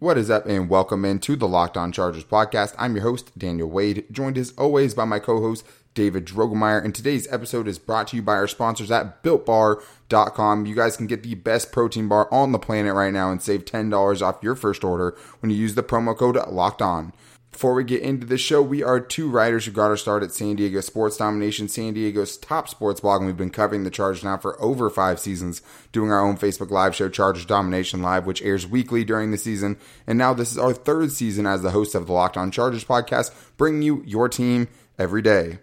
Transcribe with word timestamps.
What 0.00 0.16
is 0.16 0.30
up, 0.30 0.46
and 0.46 0.70
welcome 0.70 1.04
into 1.04 1.34
the 1.34 1.48
Locked 1.48 1.76
On 1.76 1.90
Chargers 1.90 2.22
podcast. 2.22 2.72
I'm 2.78 2.94
your 2.94 3.02
host, 3.02 3.36
Daniel 3.36 3.68
Wade, 3.68 4.06
joined 4.12 4.38
as 4.38 4.52
always 4.56 4.94
by 4.94 5.04
my 5.04 5.18
co 5.18 5.40
host, 5.40 5.66
David 5.94 6.24
Drogemeyer. 6.24 6.84
And 6.84 6.94
today's 6.94 7.26
episode 7.32 7.66
is 7.66 7.80
brought 7.80 8.06
to 8.08 8.16
you 8.16 8.22
by 8.22 8.34
our 8.34 8.46
sponsors 8.46 8.92
at 8.92 9.24
BuiltBar.com. 9.24 10.66
You 10.66 10.76
guys 10.76 10.96
can 10.96 11.08
get 11.08 11.24
the 11.24 11.34
best 11.34 11.72
protein 11.72 12.06
bar 12.06 12.32
on 12.32 12.52
the 12.52 12.60
planet 12.60 12.94
right 12.94 13.12
now 13.12 13.32
and 13.32 13.42
save 13.42 13.64
$10 13.64 14.22
off 14.22 14.38
your 14.40 14.54
first 14.54 14.84
order 14.84 15.16
when 15.40 15.50
you 15.50 15.56
use 15.56 15.74
the 15.74 15.82
promo 15.82 16.16
code 16.16 16.36
Locked 16.46 16.80
On. 16.80 17.12
Before 17.58 17.74
we 17.74 17.82
get 17.82 18.02
into 18.02 18.24
the 18.24 18.38
show, 18.38 18.62
we 18.62 18.84
are 18.84 19.00
two 19.00 19.28
writers 19.28 19.66
who 19.66 19.72
got 19.72 19.86
our 19.86 19.96
start 19.96 20.22
at 20.22 20.30
San 20.30 20.54
Diego 20.54 20.80
Sports 20.80 21.16
Domination, 21.16 21.66
San 21.66 21.92
Diego's 21.92 22.36
top 22.36 22.68
sports 22.68 23.00
blog, 23.00 23.20
and 23.20 23.26
we've 23.26 23.36
been 23.36 23.50
covering 23.50 23.82
the 23.82 23.90
Chargers 23.90 24.22
now 24.22 24.36
for 24.36 24.62
over 24.62 24.88
five 24.88 25.18
seasons, 25.18 25.60
doing 25.90 26.12
our 26.12 26.24
own 26.24 26.36
Facebook 26.36 26.70
Live 26.70 26.94
show, 26.94 27.08
Chargers 27.08 27.44
Domination 27.44 28.00
Live, 28.00 28.26
which 28.26 28.42
airs 28.42 28.64
weekly 28.64 29.02
during 29.02 29.32
the 29.32 29.36
season. 29.36 29.76
And 30.06 30.16
now 30.16 30.34
this 30.34 30.52
is 30.52 30.58
our 30.58 30.72
third 30.72 31.10
season 31.10 31.48
as 31.48 31.62
the 31.62 31.72
host 31.72 31.96
of 31.96 32.06
the 32.06 32.12
Locked 32.12 32.36
On 32.36 32.52
Chargers 32.52 32.84
podcast, 32.84 33.34
bringing 33.56 33.82
you 33.82 34.04
your 34.06 34.28
team 34.28 34.68
every 34.96 35.20
day. 35.20 35.58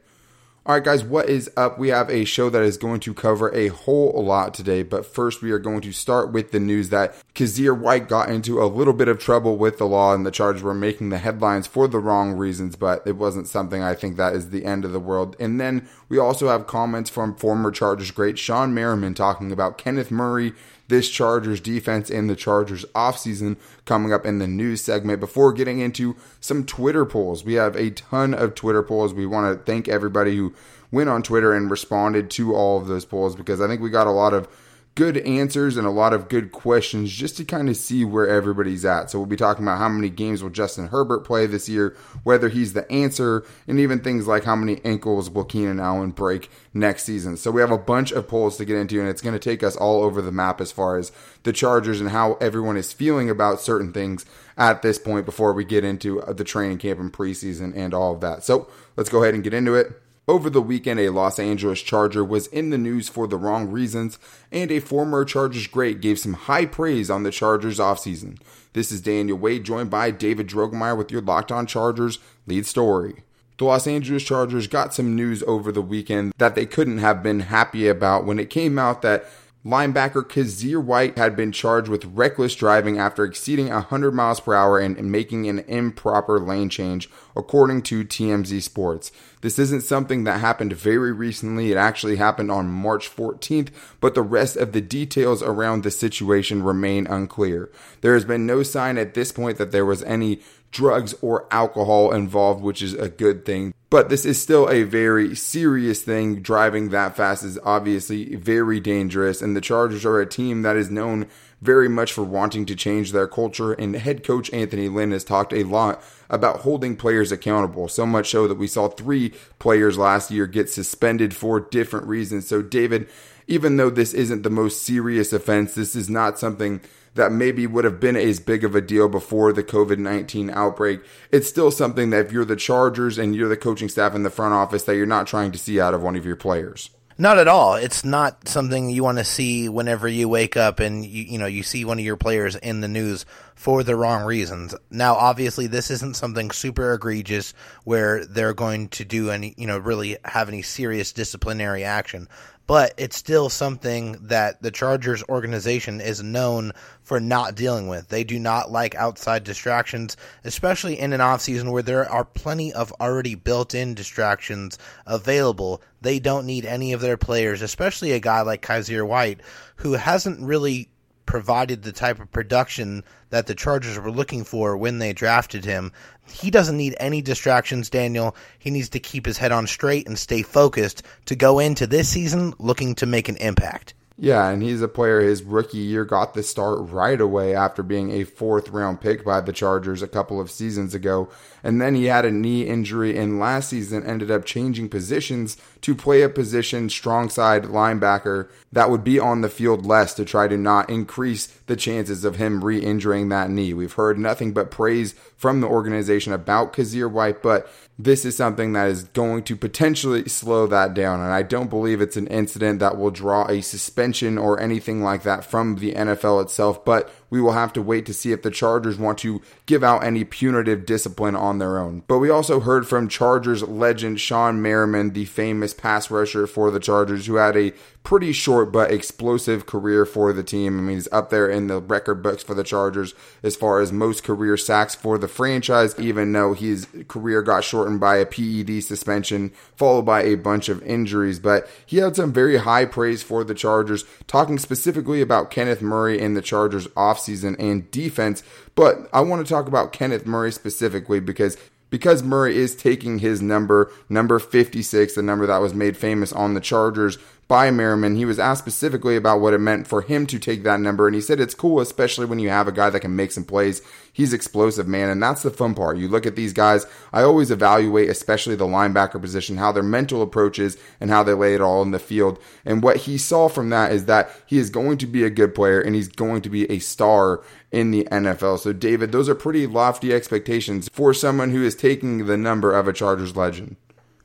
All 0.68 0.74
right, 0.74 0.84
guys, 0.84 1.04
what 1.04 1.30
is 1.30 1.48
up? 1.56 1.78
We 1.78 1.90
have 1.90 2.10
a 2.10 2.26
show 2.26 2.50
that 2.50 2.64
is 2.64 2.76
going 2.78 3.00
to 3.02 3.14
cover 3.14 3.54
a 3.54 3.68
whole 3.68 4.26
lot 4.26 4.56
today, 4.56 4.82
but 4.82 5.06
first 5.06 5.44
we 5.44 5.52
are 5.52 5.60
going 5.60 5.82
to 5.82 5.92
start 5.92 6.32
with 6.32 6.50
the 6.50 6.60
news 6.60 6.90
that 6.90 7.14
Kyzir 7.36 7.78
White 7.78 8.10
got 8.10 8.30
into 8.30 8.60
a 8.60 8.66
little 8.66 8.96
bit 8.96 9.08
of 9.08 9.20
trouble 9.20 9.58
with 9.58 9.78
the 9.78 9.86
law 9.86 10.16
and 10.16 10.26
the 10.26 10.32
Chargers 10.32 10.64
were 10.64 10.74
making 10.74 11.10
the 11.10 11.20
headlines 11.20 11.68
for 11.68 11.88
the 11.88 12.00
wrong 12.00 12.34
reasons, 12.34 12.76
but 12.76 13.06
it 13.06 13.16
wasn't 13.16 13.48
something 13.48 13.84
I 13.84 13.94
think 13.94 14.18
that 14.18 14.34
is 14.34 14.50
the 14.50 14.66
end 14.66 14.86
of 14.86 14.92
the 14.92 15.00
world. 15.00 15.36
And 15.40 15.62
then 15.62 15.88
we 16.10 16.18
also 16.18 16.48
have 16.48 16.66
comments 16.66 17.12
from 17.12 17.36
former 17.36 17.70
Chargers 17.70 18.10
great 18.10 18.38
Shawne 18.38 18.72
Merriman 18.72 19.14
talking 19.14 19.52
about 19.52 19.78
Kenneth 19.78 20.10
Murray 20.10 20.54
this 20.88 21.10
Chargers 21.10 21.60
defense 21.60 22.10
and 22.10 22.30
the 22.30 22.36
Chargers 22.36 22.86
offseason 22.94 23.58
coming 23.86 24.14
up 24.14 24.26
in 24.26 24.40
the 24.40 24.48
news 24.48 24.82
segment. 24.82 25.20
Before 25.20 25.52
getting 25.52 25.80
into 25.80 26.16
some 26.40 26.66
Twitter 26.66 27.06
polls, 27.06 27.44
we 27.44 27.54
have 27.54 27.76
a 27.76 27.92
ton 27.92 28.34
of 28.34 28.56
Twitter 28.56 28.84
polls. 28.84 29.14
We 29.14 29.26
want 29.26 29.58
to 29.58 29.64
thank 29.72 29.88
everybody 29.88 30.36
who 30.36 30.54
went 30.92 31.10
on 31.10 31.24
Twitter 31.24 31.54
and 31.54 31.72
responded 31.72 32.30
to 32.32 32.54
all 32.54 32.80
of 32.80 32.88
those 32.88 33.06
polls 33.06 33.36
because 33.36 33.60
I 33.62 33.68
think 33.68 33.82
we 33.82 33.90
got 33.90 34.08
a 34.08 34.12
lot 34.12 34.34
of 34.34 34.48
good 34.96 35.18
answers 35.18 35.76
and 35.76 35.86
a 35.86 35.92
lot 35.92 36.14
of 36.14 36.30
good 36.30 36.54
questions 36.54 37.12
just 37.12 37.36
to 37.36 37.44
kind 37.44 37.68
of 37.68 37.76
see 37.76 38.06
where 38.06 38.28
everybody's 38.28 38.86
at. 38.86 39.10
So 39.10 39.20
we'll 39.20 39.26
be 39.26 39.36
talking 39.36 39.66
about 39.66 39.78
how 39.78 39.90
many 39.90 40.10
games 40.10 40.42
will 40.42 40.50
Justin 40.50 40.88
Herbert 40.88 41.26
play 41.26 41.46
this 41.46 41.68
year, 41.68 41.96
whether 42.24 42.48
he's 42.48 42.72
the 42.72 42.90
answer, 42.90 43.46
and 43.68 43.78
even 43.78 44.00
things 44.00 44.26
like 44.26 44.46
how 44.46 44.56
many 44.56 44.80
ankles 44.86 45.30
will 45.30 45.44
Keenan 45.44 45.82
Allen 45.82 46.12
break 46.12 46.50
next 46.74 47.04
season. 47.04 47.36
So 47.36 47.52
we 47.52 47.60
have 47.60 47.72
a 47.72 47.78
bunch 47.78 48.14
of 48.14 48.30
polls 48.30 48.56
to 48.58 48.66
get 48.66 48.78
into, 48.78 49.02
and 49.02 49.10
it's 49.10 49.22
going 49.22 49.38
to 49.38 49.40
take 49.40 49.64
us 49.64 49.76
all 49.76 50.02
over 50.02 50.22
the 50.22 50.32
map 50.32 50.62
as 50.62 50.72
far 50.72 50.98
as 50.98 51.12
the 51.44 51.52
Chargers 51.52 52.00
and 52.00 52.12
how 52.12 52.36
everyone 52.36 52.78
is 52.78 52.94
feeling 52.94 53.30
about 53.30 53.60
certain 53.60 53.92
things 53.92 54.26
at 54.58 54.82
this 54.82 54.98
point 54.98 55.26
before 55.26 55.52
we 55.52 55.66
get 55.66 55.84
into 55.84 56.22
the 56.30 56.46
training 56.46 56.78
camp 56.78 57.02
and 57.02 57.12
preseason 57.12 57.76
and 57.76 57.94
all 57.94 58.14
of 58.14 58.22
that. 58.22 58.46
So 58.46 58.70
let's 58.96 59.10
go 59.10 59.24
ahead 59.24 59.34
and 59.34 59.44
get 59.44 59.54
into 59.54 59.76
it. 59.76 60.02
Over 60.28 60.50
the 60.50 60.62
weekend, 60.62 61.00
a 61.00 61.10
Los 61.10 61.38
Angeles 61.38 61.82
Charger 61.82 62.24
was 62.24 62.48
in 62.48 62.72
the 62.72 62.80
news 62.80 63.08
for 63.08 63.28
the 63.28 63.38
wrong 63.38 63.70
reasons, 63.70 64.18
and 64.52 64.72
a 64.72 64.80
former 64.80 65.24
Chargers 65.24 65.68
great 65.68 66.02
gave 66.02 66.18
some 66.18 66.34
high 66.34 66.66
praise 66.66 67.12
on 67.12 67.22
the 67.22 67.30
Chargers 67.30 67.78
offseason. 67.78 68.40
This 68.74 68.92
is 68.92 69.02
Daniel 69.02 69.38
Wade, 69.38 69.64
joined 69.64 69.92
by 69.92 70.10
David 70.10 70.48
Drogemeyer 70.48 70.98
with 70.98 71.12
your 71.12 71.22
Locked 71.22 71.52
On 71.52 71.68
Chargers 71.68 72.18
lead 72.48 72.66
story. 72.66 73.24
The 73.60 73.66
Los 73.66 73.86
Angeles 73.86 74.24
Chargers 74.24 74.68
got 74.68 74.96
some 74.96 75.16
news 75.16 75.44
over 75.44 75.72
the 75.72 75.82
weekend 75.82 76.34
that 76.40 76.56
they 76.56 76.66
couldn't 76.66 76.98
have 76.98 77.22
been 77.22 77.42
happy 77.42 77.88
about 77.88 78.26
when 78.26 78.40
it 78.40 78.50
came 78.50 78.80
out 78.80 79.04
that 79.04 79.26
Linebacker 79.66 80.22
Kyzir 80.22 80.84
White 80.84 81.18
had 81.18 81.36
been 81.36 81.52
charged 81.52 81.88
with 81.88 82.06
reckless 82.06 82.54
driving 82.54 83.00
after 83.00 83.24
exceeding 83.24 83.70
100 83.70 84.12
miles 84.12 84.40
per 84.40 84.54
hour 84.54 84.78
and 84.78 85.12
making 85.12 85.50
an 85.50 85.60
improper 85.62 86.40
lane 86.40 86.70
change, 86.70 87.10
according 87.36 87.82
to 87.82 88.06
TMZ 88.06 88.62
Sports. 88.62 89.12
This 89.42 89.58
isn't 89.58 89.82
something 89.82 90.24
that 90.24 90.40
happened 90.40 90.74
very 90.74 91.12
recently. 91.12 91.72
It 91.72 91.78
actually 91.78 92.18
happened 92.18 92.52
on 92.52 92.70
March 92.70 93.14
14th, 93.14 93.70
but 94.00 94.14
the 94.14 94.22
rest 94.22 94.56
of 94.56 94.72
the 94.72 94.82
details 94.82 95.42
around 95.42 95.82
the 95.82 95.90
situation 95.90 96.62
remain 96.62 97.08
unclear. 97.08 97.72
There 98.02 98.14
has 98.14 98.24
been 98.24 98.46
no 98.46 98.62
sign 98.62 99.00
at 99.00 99.16
this 99.16 99.32
point 99.32 99.58
that 99.58 99.72
there 99.72 99.86
was 99.86 100.04
any 100.04 100.42
drugs 100.70 101.16
or 101.24 101.48
alcohol 101.50 102.14
involved, 102.14 102.62
which 102.62 102.84
is 102.84 102.94
a 102.94 103.10
good 103.10 103.46
thing. 103.46 103.74
But 103.96 104.10
this 104.10 104.26
is 104.26 104.42
still 104.42 104.70
a 104.70 104.84
very 104.84 105.38
serious 105.38 106.02
thing. 106.02 106.42
Driving 106.42 106.90
that 106.90 107.16
fast 107.16 107.46
is 107.46 107.58
obviously 107.64 108.36
very 108.36 108.82
dangerous, 108.82 109.42
and 109.42 109.56
the 109.56 109.62
Chargers 109.62 110.04
are 110.04 110.20
a 110.20 110.26
team 110.26 110.64
that 110.64 110.76
is 110.76 110.92
known 110.92 111.28
very 111.62 111.88
much 111.88 112.12
for 112.12 112.24
wanting 112.24 112.66
to 112.66 112.76
change 112.76 113.14
their 113.14 113.26
culture. 113.26 113.72
And 113.72 113.96
head 113.96 114.22
coach 114.22 114.52
Anthony 114.52 114.90
Lynn 114.90 115.12
has 115.12 115.24
talked 115.24 115.54
a 115.54 115.64
lot 115.64 116.04
about 116.30 116.60
holding 116.60 116.98
players 116.98 117.32
accountable. 117.32 117.88
So 117.88 118.06
much 118.06 118.32
so 118.32 118.50
that 118.50 118.58
we 118.58 118.68
saw 118.68 118.90
three 118.90 119.30
players 119.60 119.98
last 119.98 120.30
year 120.30 120.46
get 120.46 120.70
suspended 120.70 121.34
for 121.34 121.62
different 121.62 122.06
reasons. 122.06 122.50
So, 122.50 122.62
David, 122.62 123.08
even 123.48 123.78
though 123.78 123.90
this 123.90 124.14
isn't 124.14 124.44
the 124.44 124.50
most 124.50 124.84
serious 124.84 125.34
offense, 125.34 125.76
this 125.76 125.96
is 125.96 126.10
not 126.10 126.40
something 126.40 126.82
that 127.16 127.32
maybe 127.32 127.66
would 127.66 127.86
have 127.86 128.00
been 128.00 128.16
as 128.16 128.40
big 128.40 128.64
of 128.64 128.76
a 128.76 128.82
deal 128.82 129.08
before 129.08 129.54
the 129.54 129.64
COVID 129.64 129.98
19 129.98 130.50
outbreak. 130.50 131.02
It's 131.32 131.48
still 131.48 131.72
something 131.72 132.10
that 132.10 132.26
if 132.26 132.32
you're 132.32 132.46
the 132.46 132.56
Chargers 132.56 133.18
and 133.18 133.36
you're 133.36 133.50
the 133.50 133.58
coaching 133.58 133.90
staff 133.90 134.14
in 134.16 134.24
the 134.24 134.30
front 134.30 134.54
office, 134.54 134.84
that 134.84 134.96
you're 134.96 135.06
not 135.06 135.28
trying 135.28 135.52
to 135.52 135.58
see 135.58 135.80
out 135.80 135.94
of 135.94 136.04
one 136.04 136.16
of 136.16 136.26
your 136.26 136.36
players. 136.36 136.90
Not 137.18 137.38
at 137.38 137.48
all. 137.48 137.76
It's 137.76 138.04
not 138.04 138.50
something 138.50 138.90
you 138.90 139.02
want 139.02 139.20
to 139.20 139.24
see 139.24 139.70
whenever 139.70 140.06
you 140.06 140.28
wake 140.28 140.58
up 140.58 140.82
and 140.82 141.06
you 141.06 141.24
you 141.24 141.38
know 141.38 141.46
you 141.46 141.64
see 141.64 141.86
one 141.86 141.98
of 141.98 142.04
your 142.04 142.18
players 142.18 142.58
in 142.58 142.82
the 142.82 142.90
news 142.90 143.26
for 143.56 143.84
the 143.84 143.96
wrong 143.96 144.26
reasons. 144.26 144.76
Now, 144.92 145.16
obviously, 145.16 145.68
this 145.68 145.90
isn't 145.92 146.18
something 146.18 146.52
super 146.52 146.94
egregious 146.94 147.54
where 147.86 148.26
they're 148.26 148.54
going 148.54 148.90
to 148.90 149.06
do 149.06 149.30
any 149.30 149.54
you 149.56 149.66
know 149.66 149.78
really 149.78 150.18
have 150.26 150.50
any 150.50 150.62
serious 150.62 151.14
disciplinary 151.14 151.86
action 151.86 152.28
but 152.68 152.94
it's 152.98 153.16
still 153.16 153.50
something 153.50 154.14
that 154.22 154.62
the 154.62 154.72
Chargers 154.72 155.24
organization 155.30 156.02
is 156.02 156.24
known 156.24 156.72
for 157.04 157.20
not 157.20 157.56
dealing 157.56 157.88
with. 157.88 158.08
They 158.10 158.24
do 158.24 158.40
not 158.40 158.72
like 158.72 158.96
outside 158.96 159.44
distractions, 159.44 160.18
especially 160.44 161.00
in 161.00 161.14
an 161.14 161.22
off 161.22 161.42
season 161.42 161.72
where 161.72 161.84
there 161.84 162.10
are 162.10 162.26
plenty 162.26 162.74
of 162.74 162.92
already 162.94 163.36
built 163.36 163.76
in 163.76 163.94
distractions 163.94 164.80
available. 165.06 165.82
They 166.06 166.20
don't 166.20 166.46
need 166.46 166.66
any 166.66 166.94
of 166.94 167.02
their 167.02 167.18
players, 167.18 167.64
especially 167.64 168.12
a 168.12 168.20
guy 168.20 168.42
like 168.42 168.62
Kyzir 168.62 169.08
White, 169.08 169.42
who 169.78 169.94
hasn't 169.94 170.40
really 170.40 170.88
provided 171.26 171.82
the 171.82 171.92
type 171.92 172.20
of 172.20 172.32
production 172.32 173.04
that 173.32 173.48
the 173.48 173.56
Chargers 173.56 173.98
were 173.98 174.12
looking 174.12 174.44
for 174.44 174.78
when 174.78 175.00
they 175.00 175.14
drafted 175.14 175.66
him. 175.66 175.92
He 176.30 176.52
doesn't 176.52 176.78
need 176.78 176.96
any 177.00 177.24
distractions, 177.24 177.90
Daniel. 177.90 178.36
He 178.60 178.70
needs 178.70 178.90
to 178.90 179.00
keep 179.00 179.26
his 179.26 179.40
head 179.40 179.52
on 179.52 179.66
straight 179.66 180.08
and 180.08 180.20
stay 180.20 180.44
focused 180.44 181.02
to 181.26 181.36
go 181.36 181.58
into 181.58 181.88
this 181.88 182.08
season 182.08 182.54
looking 182.60 182.94
to 182.94 183.08
make 183.08 183.28
an 183.28 183.38
impact. 183.38 183.96
Yeah, 184.18 184.48
and 184.48 184.64
he's 184.64 184.82
a 184.82 184.88
player 184.88 185.20
his 185.20 185.44
rookie 185.44 185.78
year 185.78 186.06
got 186.06 186.34
the 186.34 186.42
start 186.42 186.90
right 186.90 187.20
away 187.20 187.54
after 187.54 187.84
being 187.84 188.12
a 188.12 188.24
fourth 188.24 188.70
round 188.70 189.02
pick 189.02 189.26
by 189.26 189.42
the 189.42 189.52
Chargers 189.52 190.02
a 190.02 190.08
couple 190.08 190.40
of 190.40 190.50
seasons 190.50 190.96
ago. 190.96 191.30
And 191.62 191.82
then 191.82 191.96
he 191.96 192.06
had 192.06 192.24
a 192.24 192.32
knee 192.32 192.66
injury 192.66 193.18
and 193.18 193.40
last 193.42 193.70
season 193.70 194.06
ended 194.06 194.32
up 194.32 194.46
changing 194.46 194.88
positions 194.88 195.58
to 195.82 195.94
play 195.94 196.22
a 196.22 196.30
position 196.30 196.88
strong 196.88 197.30
side 197.30 197.64
linebacker 197.64 198.48
that 198.72 198.90
would 198.90 199.04
be 199.04 199.20
on 199.20 199.42
the 199.42 199.50
field 199.50 199.86
less 199.86 200.14
to 200.14 200.24
try 200.24 200.48
to 200.48 200.58
not 200.58 200.90
increase 200.90 201.48
the 201.66 201.76
chances 201.76 202.24
of 202.24 202.38
him 202.38 202.64
re 202.64 202.80
injuring 202.80 203.28
that 203.30 203.50
knee. 203.50 203.74
We've 203.74 203.92
heard 203.92 204.18
nothing 204.18 204.54
but 204.54 204.72
praise 204.72 205.14
from 205.36 205.60
the 205.60 205.68
organization 205.68 206.32
about 206.32 206.72
Kyzir 206.72 207.12
White, 207.12 207.44
but 207.44 207.70
this 207.98 208.26
is 208.26 208.36
something 208.36 208.74
that 208.74 208.90
is 208.90 209.06
going 209.06 209.44
to 209.44 209.56
potentially 209.56 210.28
slow 210.28 210.68
that 210.68 210.94
down. 210.94 211.22
And 211.22 211.32
I 211.32 211.44
don't 211.44 211.70
believe 211.70 212.02
it's 212.02 212.18
an 212.18 212.28
incident 212.28 212.80
that 212.80 212.98
will 212.98 213.12
draw 213.12 213.48
a 213.48 213.62
suspension 213.62 214.38
or 214.38 214.60
anything 214.60 215.02
like 215.02 215.24
that 215.24 215.46
from 215.46 215.76
the 215.76 215.94
NFL 215.94 216.44
itself. 216.44 216.84
But 216.84 217.10
we 217.30 217.42
will 217.42 217.54
have 217.54 217.74
to 217.74 217.82
wait 217.82 218.06
to 218.06 218.14
see 218.14 218.32
if 218.32 218.42
the 218.42 218.52
Chargers 218.52 218.98
want 218.98 219.18
to 219.20 219.42
give 219.66 219.84
out 219.84 220.04
any 220.04 220.24
punitive 220.24 220.86
discipline 220.86 221.36
on 221.36 221.60
their 221.60 221.78
own. 221.78 222.04
But 222.08 222.20
we 222.20 222.30
also 222.30 222.60
heard 222.60 222.88
from 222.88 223.08
Chargers 223.08 223.64
legend 223.64 224.18
Shawne 224.18 224.58
Merriman, 224.58 225.12
the 225.12 225.26
famous 225.26 225.74
pass 225.74 226.12
rusher 226.12 226.48
for 226.48 226.72
the 226.72 226.80
Chargers, 226.80 227.26
who 227.26 227.36
had 227.36 227.58
a 227.58 227.74
pretty 228.06 228.32
short 228.32 228.72
but 228.72 228.92
explosive 228.92 229.66
career 229.66 230.06
for 230.06 230.32
the 230.32 230.44
team. 230.44 230.78
I 230.78 230.82
mean, 230.82 230.96
he's 230.96 231.12
up 231.12 231.32
there 231.32 231.50
in 231.50 231.68
the 231.68 231.82
record 231.82 232.22
books 232.22 232.44
for 232.44 232.54
the 232.54 232.64
Chargers 232.64 233.16
as 233.42 233.56
far 233.56 233.82
as 233.82 233.92
most 233.92 234.24
career 234.24 234.56
sacks 234.56 234.94
for 234.94 235.18
the 235.18 235.28
franchise, 235.28 236.00
even 236.00 236.32
though 236.32 236.54
his 236.54 236.88
career 237.08 237.42
got 237.42 237.64
shortened 237.64 238.00
by 238.00 238.18
a 238.18 238.26
PED 238.26 238.84
suspension, 238.84 239.52
followed 239.76 240.04
by 240.04 240.22
a 240.22 240.36
bunch 240.36 240.70
of 240.70 240.84
injuries. 240.84 241.40
But 241.40 241.68
he 241.86 241.98
had 241.98 242.16
some 242.16 242.32
very 242.32 242.58
high 242.58 242.86
praise 242.86 243.24
for 243.24 243.44
the 243.44 243.56
Chargers, 243.56 244.06
talking 244.28 244.60
specifically 244.60 245.20
about 245.20 245.50
Kenneth 245.50 245.82
Murray 245.82 246.22
and 246.22 246.38
the 246.38 246.42
Chargers 246.44 246.88
offseason 247.16 247.56
and 247.60 247.90
defense. 247.92 248.44
But 248.76 249.10
I 249.14 249.22
want 249.22 249.46
to 249.46 249.52
talk 249.52 249.68
about 249.68 249.94
Kenneth 249.94 250.26
Murray 250.26 250.52
specifically 250.52 251.20
because 251.20 251.58
because 251.90 252.24
Murray 252.24 252.58
is 252.58 252.76
taking 252.76 253.20
his 253.20 253.42
number, 253.42 253.92
number 254.10 254.40
56, 254.40 255.16
the 255.16 255.22
number 255.22 255.46
that 255.46 255.62
was 255.62 255.74
made 255.74 255.96
famous 255.96 256.34
on 256.34 256.54
the 256.54 256.60
Chargers 256.60 257.18
by 257.48 257.70
Merriman. 257.70 258.16
He 258.16 258.26
was 258.26 258.40
asked 258.40 258.64
specifically 258.64 259.16
about 259.16 259.40
what 259.40 259.54
it 259.54 259.60
meant 259.60 259.88
for 259.88 260.02
him 260.02 260.26
to 260.28 260.40
take 260.40 260.64
that 260.64 260.80
number, 260.80 261.08
and 261.08 261.16
he 261.16 261.22
said 261.22 261.40
it's 261.40 261.54
cool, 261.54 261.80
especially 261.80 262.26
when 262.26 262.40
you 262.40 262.50
have 262.50 262.68
a 262.68 262.72
guy 262.72 262.90
that 262.90 263.02
can 263.02 263.16
make 263.16 263.32
some 263.32 263.44
plays. 263.44 263.82
He's 264.12 264.34
explosive, 264.34 264.88
man, 264.88 265.10
and 265.10 265.22
that's 265.22 265.44
the 265.44 265.52
fun 265.52 265.76
part. 265.76 265.98
You 265.98 266.08
look 266.08 266.26
at 266.26 266.36
these 266.36 266.54
guys, 266.54 266.86
I 267.14 267.22
always 267.22 267.52
evaluate, 267.52 268.10
especially 268.10 268.56
the 268.56 268.66
linebacker 268.66 269.22
position, 269.22 269.58
how 269.58 269.72
their 269.72 269.84
mental 269.84 270.22
approach 270.22 270.58
is 270.58 270.78
and 271.00 271.10
how 271.10 271.22
they 271.22 271.34
lay 271.34 271.54
it 271.54 271.62
all 271.62 271.82
in 271.82 271.92
the 271.92 272.00
field. 272.00 272.40
And 272.64 272.82
what 272.82 272.98
he 272.98 273.18
saw 273.18 273.50
from 273.50 273.70
that 273.70 273.92
is 273.92 274.06
that 274.06 274.32
he 274.46 274.58
is 274.58 274.70
going 274.70 274.98
to 275.00 275.06
be 275.06 275.24
a 275.24 275.30
good 275.30 275.54
player 275.54 275.82
and 275.82 275.96
he's 275.96 276.08
going 276.08 276.42
to 276.44 276.50
be 276.50 276.70
a 276.72 276.80
star 276.80 277.44
in 277.72 277.92
the 277.92 278.06
NFL. 278.06 278.60
So, 278.60 278.72
David, 278.72 279.12
those 279.12 279.28
are 279.28 279.36
pretty 279.36 279.68
lofty 279.68 280.14
expectations 280.14 280.90
for 280.94 281.14
someone 281.14 281.52
who 281.52 281.64
is 281.64 281.76
taking 281.76 282.26
the 282.26 282.38
number 282.38 282.74
of 282.74 282.88
a 282.88 282.94
Chargers 282.94 283.36
legend 283.36 283.76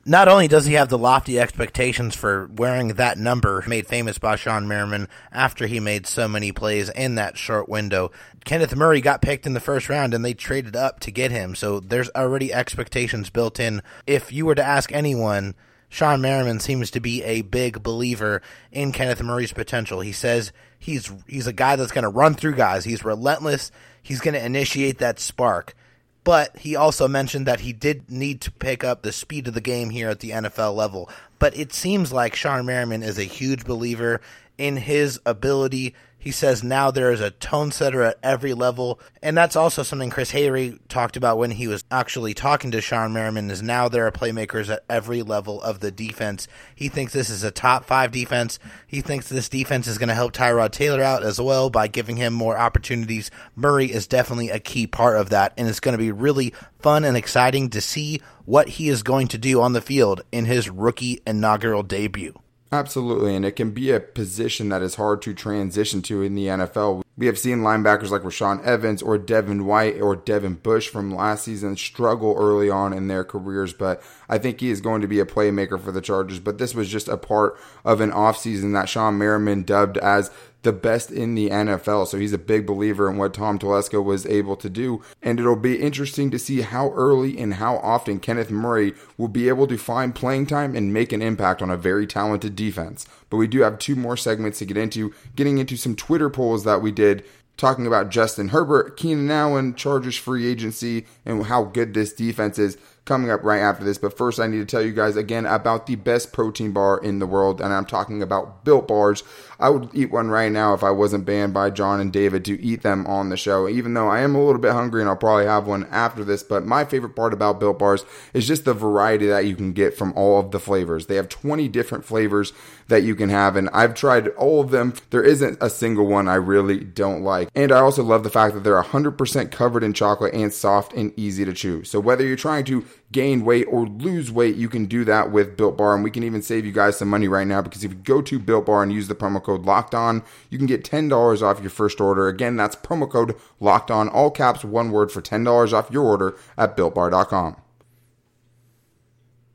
not 0.05 0.27
only 0.27 0.47
does 0.47 0.65
he 0.65 0.73
have 0.73 0.89
the 0.89 0.97
lofty 0.97 1.39
expectations 1.39 2.15
for 2.15 2.49
wearing 2.55 2.89
that 2.95 3.17
number 3.17 3.63
made 3.67 3.85
famous 3.85 4.17
by 4.17 4.35
Shawne 4.35 4.65
Merriman 4.65 5.07
after 5.31 5.67
he 5.67 5.79
made 5.79 6.07
so 6.07 6.27
many 6.27 6.51
plays 6.51 6.89
in 6.89 7.15
that 7.15 7.37
short 7.37 7.69
window, 7.69 8.11
Kenneth 8.43 8.75
Murray 8.75 9.01
got 9.01 9.21
picked 9.21 9.45
in 9.45 9.53
the 9.53 9.59
first 9.59 9.89
round 9.89 10.13
and 10.13 10.25
they 10.25 10.33
traded 10.33 10.75
up 10.75 10.99
to 11.01 11.11
get 11.11 11.31
him. 11.31 11.53
So 11.55 11.79
there's 11.79 12.09
already 12.15 12.51
expectations 12.51 13.29
built 13.29 13.59
in. 13.59 13.83
If 14.07 14.31
you 14.31 14.45
were 14.45 14.55
to 14.55 14.63
ask 14.63 14.91
anyone, 14.91 15.53
Shawne 15.91 16.21
Merriman 16.21 16.59
seems 16.59 16.89
to 16.91 16.99
be 16.99 17.23
a 17.23 17.41
big 17.41 17.83
believer 17.83 18.41
in 18.71 18.93
Kenneth 18.93 19.21
Murray's 19.21 19.53
potential. 19.53 20.01
He 20.01 20.13
says 20.13 20.51
he's 20.79 21.11
he's 21.27 21.47
a 21.47 21.53
guy 21.53 21.75
that's 21.75 21.91
going 21.91 22.03
to 22.03 22.09
run 22.09 22.33
through 22.33 22.55
guys. 22.55 22.85
He's 22.85 23.03
relentless. 23.03 23.71
He's 24.01 24.21
going 24.21 24.33
to 24.33 24.43
initiate 24.43 24.97
that 24.99 25.19
spark. 25.19 25.75
But 26.23 26.57
he 26.57 26.75
also 26.75 27.07
mentioned 27.07 27.47
that 27.47 27.61
he 27.61 27.73
did 27.73 28.11
need 28.11 28.41
to 28.41 28.51
pick 28.51 28.83
up 28.83 29.01
the 29.01 29.11
speed 29.11 29.47
of 29.47 29.53
the 29.53 29.61
game 29.61 29.89
here 29.89 30.09
at 30.09 30.19
the 30.19 30.29
NFL 30.31 30.75
level. 30.75 31.09
But 31.39 31.57
it 31.57 31.73
seems 31.73 32.13
like 32.13 32.35
Shawne 32.35 32.65
Merriman 32.65 33.01
is 33.01 33.17
a 33.17 33.23
huge 33.23 33.65
believer 33.65 34.21
in 34.57 34.77
his 34.77 35.19
ability 35.25 35.95
he 36.21 36.29
says 36.29 36.63
now 36.63 36.91
there 36.91 37.11
is 37.11 37.19
a 37.19 37.31
tone 37.31 37.71
setter 37.71 38.03
at 38.03 38.19
every 38.21 38.53
level, 38.53 38.99
and 39.23 39.35
that's 39.35 39.55
also 39.55 39.81
something 39.81 40.11
Chris 40.11 40.31
Hayre 40.33 40.77
talked 40.87 41.17
about 41.17 41.39
when 41.39 41.49
he 41.49 41.67
was 41.67 41.83
actually 41.89 42.35
talking 42.35 42.69
to 42.69 42.77
Shawne 42.77 43.11
Merriman. 43.11 43.49
Is 43.49 43.63
now 43.63 43.89
there 43.89 44.05
are 44.05 44.11
playmakers 44.11 44.69
at 44.69 44.83
every 44.87 45.23
level 45.23 45.59
of 45.63 45.79
the 45.79 45.89
defense. 45.89 46.47
He 46.75 46.89
thinks 46.89 47.11
this 47.11 47.31
is 47.31 47.43
a 47.43 47.49
top 47.49 47.85
five 47.85 48.11
defense. 48.11 48.59
He 48.85 49.01
thinks 49.01 49.29
this 49.29 49.49
defense 49.49 49.87
is 49.87 49.97
going 49.97 50.09
to 50.09 50.13
help 50.13 50.33
Tyrod 50.33 50.71
Taylor 50.73 51.01
out 51.01 51.23
as 51.23 51.41
well 51.41 51.71
by 51.71 51.87
giving 51.87 52.17
him 52.17 52.33
more 52.33 52.55
opportunities. 52.55 53.31
Murray 53.55 53.91
is 53.91 54.05
definitely 54.05 54.51
a 54.51 54.59
key 54.59 54.85
part 54.85 55.17
of 55.17 55.31
that, 55.31 55.53
and 55.57 55.67
it's 55.67 55.79
going 55.79 55.93
to 55.93 56.03
be 56.03 56.11
really 56.11 56.53
fun 56.77 57.03
and 57.03 57.17
exciting 57.17 57.71
to 57.71 57.81
see 57.81 58.21
what 58.45 58.67
he 58.69 58.89
is 58.89 59.01
going 59.01 59.27
to 59.29 59.39
do 59.39 59.59
on 59.59 59.73
the 59.73 59.81
field 59.81 60.21
in 60.31 60.45
his 60.45 60.69
rookie 60.69 61.19
inaugural 61.25 61.81
debut. 61.81 62.39
Absolutely, 62.73 63.35
and 63.35 63.43
it 63.43 63.57
can 63.57 63.71
be 63.71 63.91
a 63.91 63.99
position 63.99 64.69
that 64.69 64.81
is 64.81 64.95
hard 64.95 65.21
to 65.23 65.33
transition 65.33 66.01
to 66.03 66.21
in 66.21 66.35
the 66.35 66.45
NFL. 66.45 67.03
We 67.17 67.25
have 67.25 67.37
seen 67.37 67.57
linebackers 67.57 68.11
like 68.11 68.21
Rashaan 68.21 68.63
Evans 68.63 69.01
or 69.01 69.17
Devin 69.17 69.65
White 69.65 69.99
or 69.99 70.15
Devin 70.15 70.55
Bush 70.55 70.87
from 70.87 71.13
last 71.13 71.43
season 71.43 71.75
struggle 71.75 72.33
early 72.39 72.69
on 72.69 72.93
in 72.93 73.09
their 73.09 73.25
careers, 73.25 73.73
but 73.73 74.01
I 74.29 74.37
think 74.37 74.61
he 74.61 74.69
is 74.69 74.79
going 74.79 75.01
to 75.01 75.07
be 75.07 75.19
a 75.19 75.25
playmaker 75.25 75.77
for 75.79 75.91
the 75.91 75.99
Chargers. 75.99 76.39
But 76.39 76.59
this 76.59 76.73
was 76.73 76.87
just 76.87 77.09
a 77.09 77.17
part 77.17 77.59
of 77.83 77.99
an 77.99 78.11
offseason 78.11 78.71
that 78.73 78.85
Shawne 78.85 79.17
Merriman 79.17 79.63
dubbed 79.63 79.97
as 79.97 80.31
the 80.63 80.73
best 80.73 81.11
in 81.11 81.35
the 81.35 81.49
NFL. 81.49 82.07
So 82.07 82.17
he's 82.17 82.33
a 82.33 82.37
big 82.37 82.65
believer 82.65 83.09
in 83.09 83.17
what 83.17 83.33
Tom 83.33 83.57
Telesco 83.57 84.03
was 84.03 84.25
able 84.25 84.55
to 84.57 84.69
do. 84.69 85.01
And 85.21 85.39
it'll 85.39 85.55
be 85.55 85.81
interesting 85.81 86.29
to 86.31 86.39
see 86.39 86.61
how 86.61 86.91
early 86.91 87.37
and 87.37 87.55
how 87.55 87.77
often 87.77 88.19
Kenneth 88.19 88.51
Murray 88.51 88.93
will 89.17 89.27
be 89.27 89.49
able 89.49 89.67
to 89.67 89.77
find 89.77 90.13
playing 90.13 90.47
time 90.47 90.75
and 90.75 90.93
make 90.93 91.11
an 91.11 91.21
impact 91.21 91.61
on 91.61 91.69
a 91.69 91.77
very 91.77 92.05
talented 92.05 92.55
defense. 92.55 93.05
But 93.29 93.37
we 93.37 93.47
do 93.47 93.61
have 93.61 93.79
two 93.79 93.95
more 93.95 94.17
segments 94.17 94.59
to 94.59 94.65
get 94.65 94.77
into, 94.77 95.13
getting 95.35 95.57
into 95.57 95.77
some 95.77 95.95
Twitter 95.95 96.29
polls 96.29 96.63
that 96.63 96.81
we 96.81 96.91
did 96.91 97.23
talking 97.57 97.85
about 97.85 98.09
Justin 98.09 98.47
Herbert, 98.47 98.97
Keenan 98.97 99.29
Allen, 99.29 99.75
Chargers 99.75 100.17
free 100.17 100.47
agency, 100.47 101.05
and 101.25 101.45
how 101.45 101.63
good 101.63 101.93
this 101.93 102.11
defense 102.11 102.57
is 102.57 102.75
coming 103.05 103.29
up 103.29 103.43
right 103.43 103.59
after 103.59 103.83
this. 103.83 103.99
But 103.99 104.17
first, 104.17 104.39
I 104.39 104.47
need 104.47 104.59
to 104.59 104.65
tell 104.65 104.81
you 104.81 104.93
guys 104.93 105.15
again 105.15 105.45
about 105.45 105.85
the 105.85 105.95
best 105.95 106.33
protein 106.33 106.71
bar 106.71 106.97
in 106.97 107.19
the 107.19 107.27
world, 107.27 107.61
and 107.61 107.71
I'm 107.71 107.85
talking 107.85 108.23
about 108.23 108.65
Built 108.65 108.87
Bars. 108.87 109.23
I 109.61 109.69
would 109.69 109.89
eat 109.93 110.11
one 110.11 110.29
right 110.29 110.51
now 110.51 110.73
if 110.73 110.83
I 110.83 110.91
wasn't 110.91 111.25
banned 111.25 111.53
by 111.53 111.69
John 111.69 111.99
and 112.01 112.11
David 112.11 112.43
to 112.45 112.61
eat 112.61 112.81
them 112.81 113.05
on 113.05 113.29
the 113.29 113.37
show, 113.37 113.69
even 113.69 113.93
though 113.93 114.09
I 114.09 114.21
am 114.21 114.35
a 114.35 114.43
little 114.43 114.61
bit 114.61 114.73
hungry 114.73 115.01
and 115.01 115.09
I'll 115.09 115.15
probably 115.15 115.45
have 115.45 115.67
one 115.67 115.87
after 115.91 116.23
this. 116.23 116.43
But 116.43 116.65
my 116.65 116.83
favorite 116.83 117.15
part 117.15 117.33
about 117.33 117.59
Built 117.59 117.79
Bars 117.79 118.03
is 118.33 118.47
just 118.47 118.65
the 118.65 118.73
variety 118.73 119.27
that 119.27 119.45
you 119.45 119.55
can 119.55 119.73
get 119.73 119.95
from 119.95 120.13
all 120.15 120.39
of 120.39 120.51
the 120.51 120.59
flavors. 120.59 121.05
They 121.05 121.15
have 121.15 121.29
20 121.29 121.67
different 121.67 122.05
flavors 122.05 122.53
that 122.87 123.03
you 123.03 123.15
can 123.15 123.29
have, 123.29 123.55
and 123.55 123.69
I've 123.69 123.93
tried 123.93 124.27
all 124.29 124.61
of 124.61 124.71
them. 124.71 124.93
There 125.11 125.23
isn't 125.23 125.57
a 125.61 125.69
single 125.69 126.07
one 126.07 126.27
I 126.27 126.35
really 126.35 126.79
don't 126.79 127.21
like. 127.21 127.49
And 127.55 127.71
I 127.71 127.79
also 127.79 128.03
love 128.03 128.23
the 128.23 128.29
fact 128.29 128.53
that 128.55 128.63
they're 128.63 128.81
100% 128.81 129.51
covered 129.51 129.83
in 129.83 129.93
chocolate 129.93 130.33
and 130.33 130.51
soft 130.51 130.93
and 130.93 131.13
easy 131.17 131.45
to 131.45 131.53
chew. 131.53 131.83
So 131.83 131.99
whether 131.99 132.25
you're 132.25 132.35
trying 132.35 132.65
to 132.65 132.83
gain 133.11 133.43
weight 133.43 133.65
or 133.69 133.85
lose 133.85 134.31
weight, 134.31 134.55
you 134.55 134.69
can 134.69 134.85
do 134.85 135.03
that 135.05 135.31
with 135.31 135.57
Built 135.57 135.77
Bar. 135.77 135.95
And 135.95 136.03
we 136.03 136.11
can 136.11 136.23
even 136.23 136.41
save 136.41 136.65
you 136.65 136.71
guys 136.71 136.97
some 136.97 137.09
money 137.09 137.27
right 137.27 137.47
now 137.47 137.61
because 137.61 137.83
if 137.83 137.91
you 137.91 137.97
go 137.97 138.21
to 138.21 138.39
Built 138.39 138.65
Bar 138.65 138.83
and 138.83 138.91
use 138.91 139.07
the 139.07 139.15
promo 139.15 139.41
code 139.41 139.50
Locked 139.57 139.95
On, 139.95 140.23
you 140.49 140.57
can 140.57 140.67
get 140.67 140.83
$10 140.83 141.41
off 141.41 141.61
your 141.61 141.69
first 141.69 142.01
order. 142.01 142.27
Again, 142.27 142.55
that's 142.55 142.75
promo 142.75 143.09
code 143.09 143.35
Locked 143.59 143.91
On, 143.91 144.09
all 144.09 144.31
caps, 144.31 144.63
one 144.63 144.91
word 144.91 145.11
for 145.11 145.21
$10 145.21 145.73
off 145.73 145.91
your 145.91 146.03
order 146.03 146.35
at 146.57 146.75
BuiltBar.com. 146.77 147.57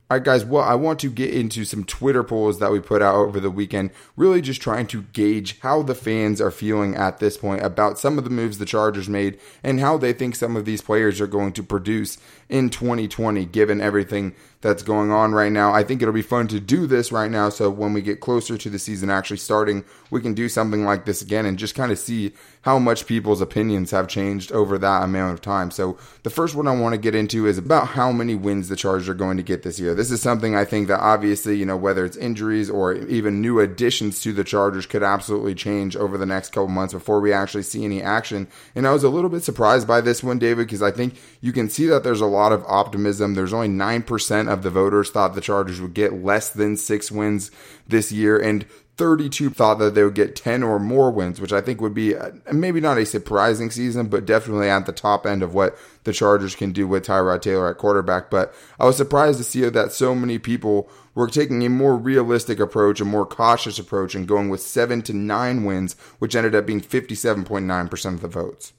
All 0.09 0.17
right, 0.17 0.25
guys, 0.25 0.45
well, 0.45 0.63
I 0.63 0.77
want 0.77 1.01
to 1.01 1.11
get 1.11 1.35
into 1.35 1.65
some 1.65 1.83
Twitter 1.83 2.23
polls 2.23 2.61
that 2.61 2.71
we 2.71 2.79
put 2.79 3.03
out 3.03 3.17
over 3.17 3.41
the 3.41 3.51
weekend, 3.51 3.91
really 4.15 4.41
just 4.41 4.63
trying 4.63 4.87
to 4.87 5.03
gauge 5.03 5.59
how 5.63 5.83
the 5.83 5.97
fans 5.97 6.41
are 6.41 6.53
feeling 6.53 6.95
at 6.95 7.19
this 7.19 7.37
point 7.37 7.65
about 7.65 7.99
some 7.99 8.17
of 8.17 8.23
the 8.23 8.31
moves 8.31 8.59
the 8.59 8.67
Chargers 8.67 9.09
made 9.09 9.41
and 9.65 9.81
how 9.81 9.99
they 9.99 10.13
think 10.13 10.37
some 10.37 10.55
of 10.55 10.65
these 10.65 10.81
players 10.81 11.21
are 11.21 11.27
going 11.27 11.53
to 11.55 11.63
produce 11.65 12.19
in 12.49 12.71
2020, 12.71 13.45
given 13.47 13.81
everything 13.81 14.35
that's 14.67 14.83
going 14.83 15.13
on 15.13 15.33
right 15.33 15.53
now. 15.53 15.73
I 15.73 15.85
think 15.85 16.03
it'll 16.03 16.15
be 16.15 16.23
fun 16.23 16.49
to 16.49 16.59
do 16.59 16.87
this 16.87 17.13
right 17.13 17.31
now. 17.31 17.51
So 17.51 17.71
when 17.71 17.93
we 17.93 18.03
get 18.03 18.21
closer 18.21 18.59
to 18.59 18.71
the 18.71 18.79
season 18.79 19.11
actually 19.11 19.37
starting, 19.37 19.85
we 20.11 20.21
can 20.21 20.35
do 20.35 20.49
something 20.49 20.85
like 20.85 21.05
this 21.05 21.23
again 21.23 21.47
and 21.47 21.59
just 21.59 21.75
kind 21.75 21.93
of 21.93 21.99
see 21.99 22.33
how 22.63 22.79
much 22.79 23.07
people's 23.07 23.41
opinions 23.41 23.93
have 23.93 24.09
changed 24.09 24.51
over 24.51 24.77
that 24.79 25.05
amount 25.05 25.35
of 25.35 25.41
time. 25.41 25.71
So 25.71 25.97
the 26.25 26.31
first 26.31 26.57
one 26.57 26.67
I 26.67 26.77
want 26.77 26.95
to 26.95 27.01
get 27.01 27.15
into 27.15 27.47
is 27.47 27.59
about 27.59 27.89
how 27.89 28.11
many 28.11 28.35
wins 28.35 28.69
the 28.69 28.75
Chargers 28.75 29.09
are 29.09 29.15
going 29.15 29.37
to 29.37 29.43
get 29.43 29.63
this 29.63 29.79
year. 29.79 29.95
This 29.95 30.11
is 30.11 30.21
something 30.21 30.57
I 30.57 30.65
think 30.65 30.89
that 30.89 30.99
obviously, 30.99 31.57
you 31.57 31.65
know, 31.65 31.77
whether 31.77 32.05
it's 32.05 32.17
injuries 32.17 32.69
or 32.69 32.95
even 32.95 33.41
new 33.41 33.61
additions 33.61 34.21
to 34.23 34.33
the 34.33 34.43
Chargers 34.43 34.87
could 34.87 35.05
absolutely 35.05 35.55
change 35.55 35.95
over 35.95 36.19
the 36.19 36.27
next 36.27 36.51
couple 36.51 36.69
months 36.69 36.93
before 36.93 37.21
we 37.21 37.33
actually 37.33 37.63
see 37.63 37.85
any 37.85 38.03
action. 38.03 38.49
And 38.75 38.85
I 38.85 38.93
was 38.93 39.05
a 39.05 39.11
little 39.11 39.31
bit 39.31 39.45
surprised 39.45 39.87
by 39.87 40.01
this 40.01 40.25
one, 40.25 40.41
David, 40.41 40.67
because 40.67 40.83
I 40.83 40.91
think 40.91 41.15
you 41.41 41.53
can 41.53 41.69
see 41.69 41.87
that 41.87 42.03
there's 42.03 42.21
a 42.21 42.27
lot 42.37 42.53
of 42.53 42.65
optimism. 42.67 43.35
There's 43.35 43.53
only 43.53 43.69
9% 43.69 44.53
of 44.53 44.63
the 44.63 44.71
voters 44.71 45.11
thought 45.11 45.35
the 45.35 45.41
Chargers 45.41 45.81
would 45.81 45.95
get 45.95 46.23
less 46.23 46.51
than 46.51 46.77
six 46.77 47.11
wins 47.11 47.51
this 47.87 48.13
year. 48.13 48.39
And 48.39 48.67
32 48.97 49.51
thought 49.51 49.79
that 49.79 49.95
they 49.95 50.03
would 50.03 50.15
get 50.15 50.37
10 50.37 50.63
or 50.63 50.79
more 50.79 51.11
wins, 51.11 51.41
which 51.41 51.53
I 51.53 51.61
think 51.61 51.81
would 51.81 51.93
be 51.93 52.17
uh, 52.17 52.31
maybe 52.51 52.81
not 52.81 52.97
a 52.97 53.05
surprising 53.05 53.71
season, 53.71 54.07
but 54.09 54.25
definitely 54.25 54.71
at 54.71 54.87
the 54.87 54.93
top 54.93 55.27
end 55.27 55.43
of 55.43 55.53
what 55.53 55.77
the 56.05 56.15
Chargers 56.15 56.55
can 56.55 56.73
do 56.73 56.89
with 56.89 57.07
Tyrod 57.07 57.43
Taylor 57.43 57.69
at 57.69 57.79
quarterback. 57.79 58.31
But 58.31 58.55
I 58.81 58.87
was 58.87 58.97
surprised 58.97 59.39
to 59.39 59.45
see 59.45 59.69
that 59.69 59.93
so 59.93 60.15
many 60.15 60.39
people 60.39 60.89
were 61.15 61.29
taking 61.29 61.63
a 61.65 61.69
more 61.69 61.97
realistic 61.97 62.59
approach, 62.59 63.01
a 63.01 63.05
more 63.05 63.27
cautious 63.27 63.79
approach, 63.79 64.15
and 64.15 64.27
going 64.27 64.49
with 64.49 64.61
seven 64.63 65.03
to 65.03 65.13
nine 65.13 65.65
wins, 65.65 65.95
which 66.19 66.35
ended 66.35 66.55
up 66.55 66.67
being 66.67 66.81
57.9% 66.81 68.15
of 68.15 68.21
the 68.23 68.29
votes. 68.29 68.73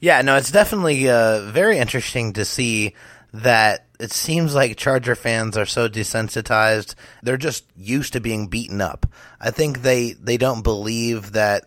Yeah, 0.00 0.20
no, 0.22 0.36
it's 0.36 0.50
definitely 0.50 1.08
uh, 1.08 1.50
very 1.50 1.78
interesting 1.78 2.34
to 2.34 2.44
see 2.44 2.94
that 3.32 3.86
it 3.98 4.12
seems 4.12 4.54
like 4.54 4.76
Charger 4.76 5.14
fans 5.14 5.56
are 5.56 5.66
so 5.66 5.88
desensitized. 5.88 6.94
They're 7.22 7.36
just 7.36 7.64
used 7.76 8.12
to 8.12 8.20
being 8.20 8.48
beaten 8.48 8.80
up. 8.80 9.06
I 9.40 9.50
think 9.50 9.82
they 9.82 10.12
they 10.12 10.36
don't 10.36 10.62
believe 10.62 11.32
that 11.32 11.64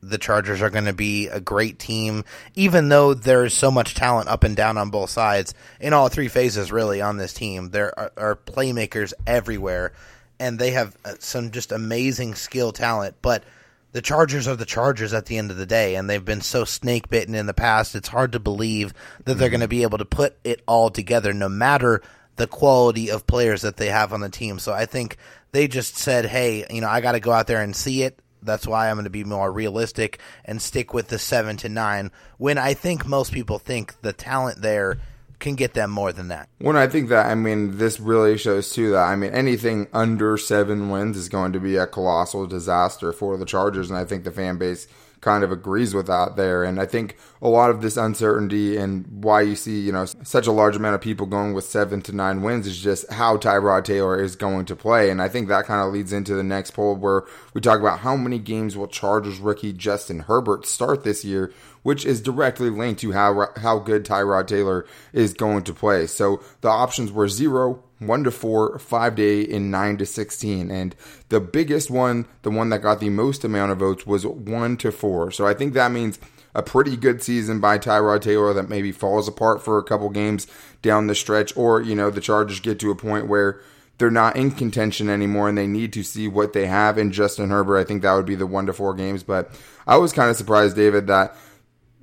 the 0.00 0.18
Chargers 0.18 0.62
are 0.62 0.70
going 0.70 0.84
to 0.84 0.92
be 0.92 1.28
a 1.28 1.40
great 1.40 1.78
team, 1.78 2.24
even 2.54 2.88
though 2.88 3.14
there's 3.14 3.54
so 3.54 3.70
much 3.70 3.94
talent 3.94 4.28
up 4.28 4.44
and 4.44 4.56
down 4.56 4.78
on 4.78 4.90
both 4.90 5.10
sides 5.10 5.54
in 5.80 5.92
all 5.92 6.08
three 6.08 6.28
phases. 6.28 6.72
Really, 6.72 7.00
on 7.00 7.16
this 7.16 7.32
team, 7.32 7.70
there 7.70 7.98
are, 7.98 8.12
are 8.16 8.36
playmakers 8.36 9.12
everywhere, 9.26 9.92
and 10.40 10.58
they 10.58 10.72
have 10.72 10.96
uh, 11.04 11.14
some 11.20 11.52
just 11.52 11.70
amazing 11.72 12.34
skill 12.34 12.72
talent, 12.72 13.16
but 13.22 13.44
the 13.92 14.02
Chargers 14.02 14.46
are 14.46 14.56
the 14.56 14.66
Chargers 14.66 15.14
at 15.14 15.26
the 15.26 15.38
end 15.38 15.50
of 15.50 15.56
the 15.56 15.66
day, 15.66 15.94
and 15.94 16.08
they've 16.08 16.24
been 16.24 16.40
so 16.40 16.64
snake 16.64 17.08
bitten 17.08 17.34
in 17.34 17.46
the 17.46 17.54
past. 17.54 17.94
It's 17.94 18.08
hard 18.08 18.32
to 18.32 18.40
believe 18.40 18.92
that 19.24 19.34
they're 19.34 19.48
mm-hmm. 19.48 19.52
going 19.52 19.60
to 19.60 19.68
be 19.68 19.82
able 19.82 19.98
to 19.98 20.04
put 20.04 20.36
it 20.44 20.62
all 20.66 20.90
together, 20.90 21.32
no 21.32 21.48
matter 21.48 22.02
the 22.36 22.46
quality 22.46 23.10
of 23.10 23.26
players 23.26 23.62
that 23.62 23.76
they 23.76 23.88
have 23.88 24.12
on 24.12 24.20
the 24.20 24.28
team. 24.28 24.58
So 24.58 24.72
I 24.72 24.86
think 24.86 25.16
they 25.52 25.68
just 25.68 25.96
said, 25.96 26.26
"Hey, 26.26 26.66
you 26.70 26.80
know, 26.80 26.88
I 26.88 27.00
got 27.00 27.12
to 27.12 27.20
go 27.20 27.32
out 27.32 27.46
there 27.46 27.62
and 27.62 27.74
see 27.74 28.02
it." 28.02 28.20
That's 28.42 28.66
why 28.66 28.88
I'm 28.88 28.96
going 28.96 29.04
to 29.04 29.10
be 29.10 29.24
more 29.24 29.50
realistic 29.50 30.20
and 30.44 30.62
stick 30.62 30.94
with 30.94 31.08
the 31.08 31.18
seven 31.18 31.56
to 31.58 31.68
nine. 31.68 32.12
When 32.36 32.56
I 32.56 32.74
think 32.74 33.06
most 33.06 33.32
people 33.32 33.58
think 33.58 34.00
the 34.02 34.12
talent 34.12 34.62
there 34.62 34.98
can 35.38 35.54
get 35.54 35.74
them 35.74 35.90
more 35.90 36.12
than 36.12 36.28
that. 36.28 36.48
When 36.58 36.76
I 36.76 36.86
think 36.86 37.08
that, 37.10 37.26
I 37.26 37.34
mean, 37.34 37.78
this 37.78 38.00
really 38.00 38.36
shows 38.36 38.72
too 38.72 38.90
that, 38.92 39.04
I 39.04 39.16
mean, 39.16 39.32
anything 39.32 39.88
under 39.92 40.36
seven 40.36 40.90
wins 40.90 41.16
is 41.16 41.28
going 41.28 41.52
to 41.52 41.60
be 41.60 41.76
a 41.76 41.86
colossal 41.86 42.46
disaster 42.46 43.12
for 43.12 43.36
the 43.36 43.44
Chargers. 43.44 43.90
And 43.90 43.98
I 43.98 44.04
think 44.04 44.24
the 44.24 44.32
fan 44.32 44.58
base 44.58 44.88
kind 45.20 45.42
of 45.42 45.50
agrees 45.50 45.94
with 45.94 46.06
that 46.06 46.36
there. 46.36 46.62
And 46.64 46.80
I 46.80 46.86
think 46.86 47.16
a 47.42 47.48
lot 47.48 47.70
of 47.70 47.82
this 47.82 47.96
uncertainty 47.96 48.76
and 48.76 49.04
why 49.22 49.42
you 49.42 49.56
see, 49.56 49.80
you 49.80 49.92
know, 49.92 50.04
such 50.04 50.46
a 50.46 50.52
large 50.52 50.76
amount 50.76 50.94
of 50.94 51.00
people 51.00 51.26
going 51.26 51.54
with 51.54 51.64
seven 51.64 52.00
to 52.02 52.14
nine 52.14 52.42
wins 52.42 52.66
is 52.66 52.78
just 52.78 53.10
how 53.12 53.36
Tyrod 53.36 53.84
Taylor 53.84 54.20
is 54.20 54.36
going 54.36 54.64
to 54.66 54.76
play. 54.76 55.10
And 55.10 55.20
I 55.20 55.28
think 55.28 55.48
that 55.48 55.66
kind 55.66 55.86
of 55.86 55.92
leads 55.92 56.12
into 56.12 56.34
the 56.34 56.44
next 56.44 56.72
poll 56.72 56.94
where 56.94 57.24
we 57.52 57.60
talk 57.60 57.80
about 57.80 58.00
how 58.00 58.16
many 58.16 58.38
games 58.38 58.76
will 58.76 58.86
Chargers 58.86 59.38
rookie 59.38 59.72
Justin 59.72 60.20
Herbert 60.20 60.66
start 60.66 61.04
this 61.04 61.24
year, 61.24 61.52
which 61.82 62.04
is 62.04 62.20
directly 62.20 62.70
linked 62.70 63.00
to 63.00 63.12
how 63.12 63.48
how 63.56 63.78
good 63.78 64.04
Tyrod 64.04 64.46
Taylor 64.46 64.86
is 65.12 65.34
going 65.34 65.64
to 65.64 65.74
play. 65.74 66.06
So 66.06 66.42
the 66.60 66.68
options 66.68 67.12
were 67.12 67.28
zero, 67.28 67.82
one 67.98 68.24
to 68.24 68.30
four, 68.30 68.78
five 68.78 69.18
eight, 69.18 69.50
and 69.50 69.70
nine 69.70 69.96
to 69.98 70.06
sixteen. 70.06 70.70
And 70.70 70.94
the 71.28 71.40
biggest 71.40 71.90
one, 71.90 72.26
the 72.42 72.50
one 72.50 72.70
that 72.70 72.82
got 72.82 73.00
the 73.00 73.10
most 73.10 73.44
amount 73.44 73.72
of 73.72 73.78
votes, 73.78 74.06
was 74.06 74.26
one 74.26 74.76
to 74.78 74.92
four. 74.92 75.30
So 75.30 75.46
I 75.46 75.54
think 75.54 75.74
that 75.74 75.92
means 75.92 76.18
a 76.54 76.62
pretty 76.62 76.96
good 76.96 77.22
season 77.22 77.60
by 77.60 77.78
Tyrod 77.78 78.22
Taylor 78.22 78.52
that 78.54 78.68
maybe 78.68 78.90
falls 78.90 79.28
apart 79.28 79.62
for 79.62 79.78
a 79.78 79.84
couple 79.84 80.08
games 80.10 80.46
down 80.82 81.06
the 81.06 81.14
stretch, 81.14 81.56
or 81.56 81.80
you 81.80 81.94
know 81.94 82.10
the 82.10 82.20
Chargers 82.20 82.60
get 82.60 82.80
to 82.80 82.90
a 82.90 82.96
point 82.96 83.28
where 83.28 83.60
they're 83.98 84.10
not 84.10 84.36
in 84.36 84.52
contention 84.52 85.10
anymore 85.10 85.48
and 85.48 85.58
they 85.58 85.66
need 85.66 85.92
to 85.92 86.04
see 86.04 86.28
what 86.28 86.52
they 86.52 86.66
have 86.66 86.98
in 86.98 87.12
Justin 87.12 87.50
Herbert. 87.50 87.78
I 87.78 87.84
think 87.84 88.02
that 88.02 88.14
would 88.14 88.26
be 88.26 88.36
the 88.36 88.46
one 88.46 88.66
to 88.66 88.72
four 88.72 88.94
games. 88.94 89.24
But 89.24 89.50
I 89.86 89.96
was 89.96 90.12
kind 90.12 90.30
of 90.30 90.36
surprised, 90.36 90.76
David, 90.76 91.08
that 91.08 91.36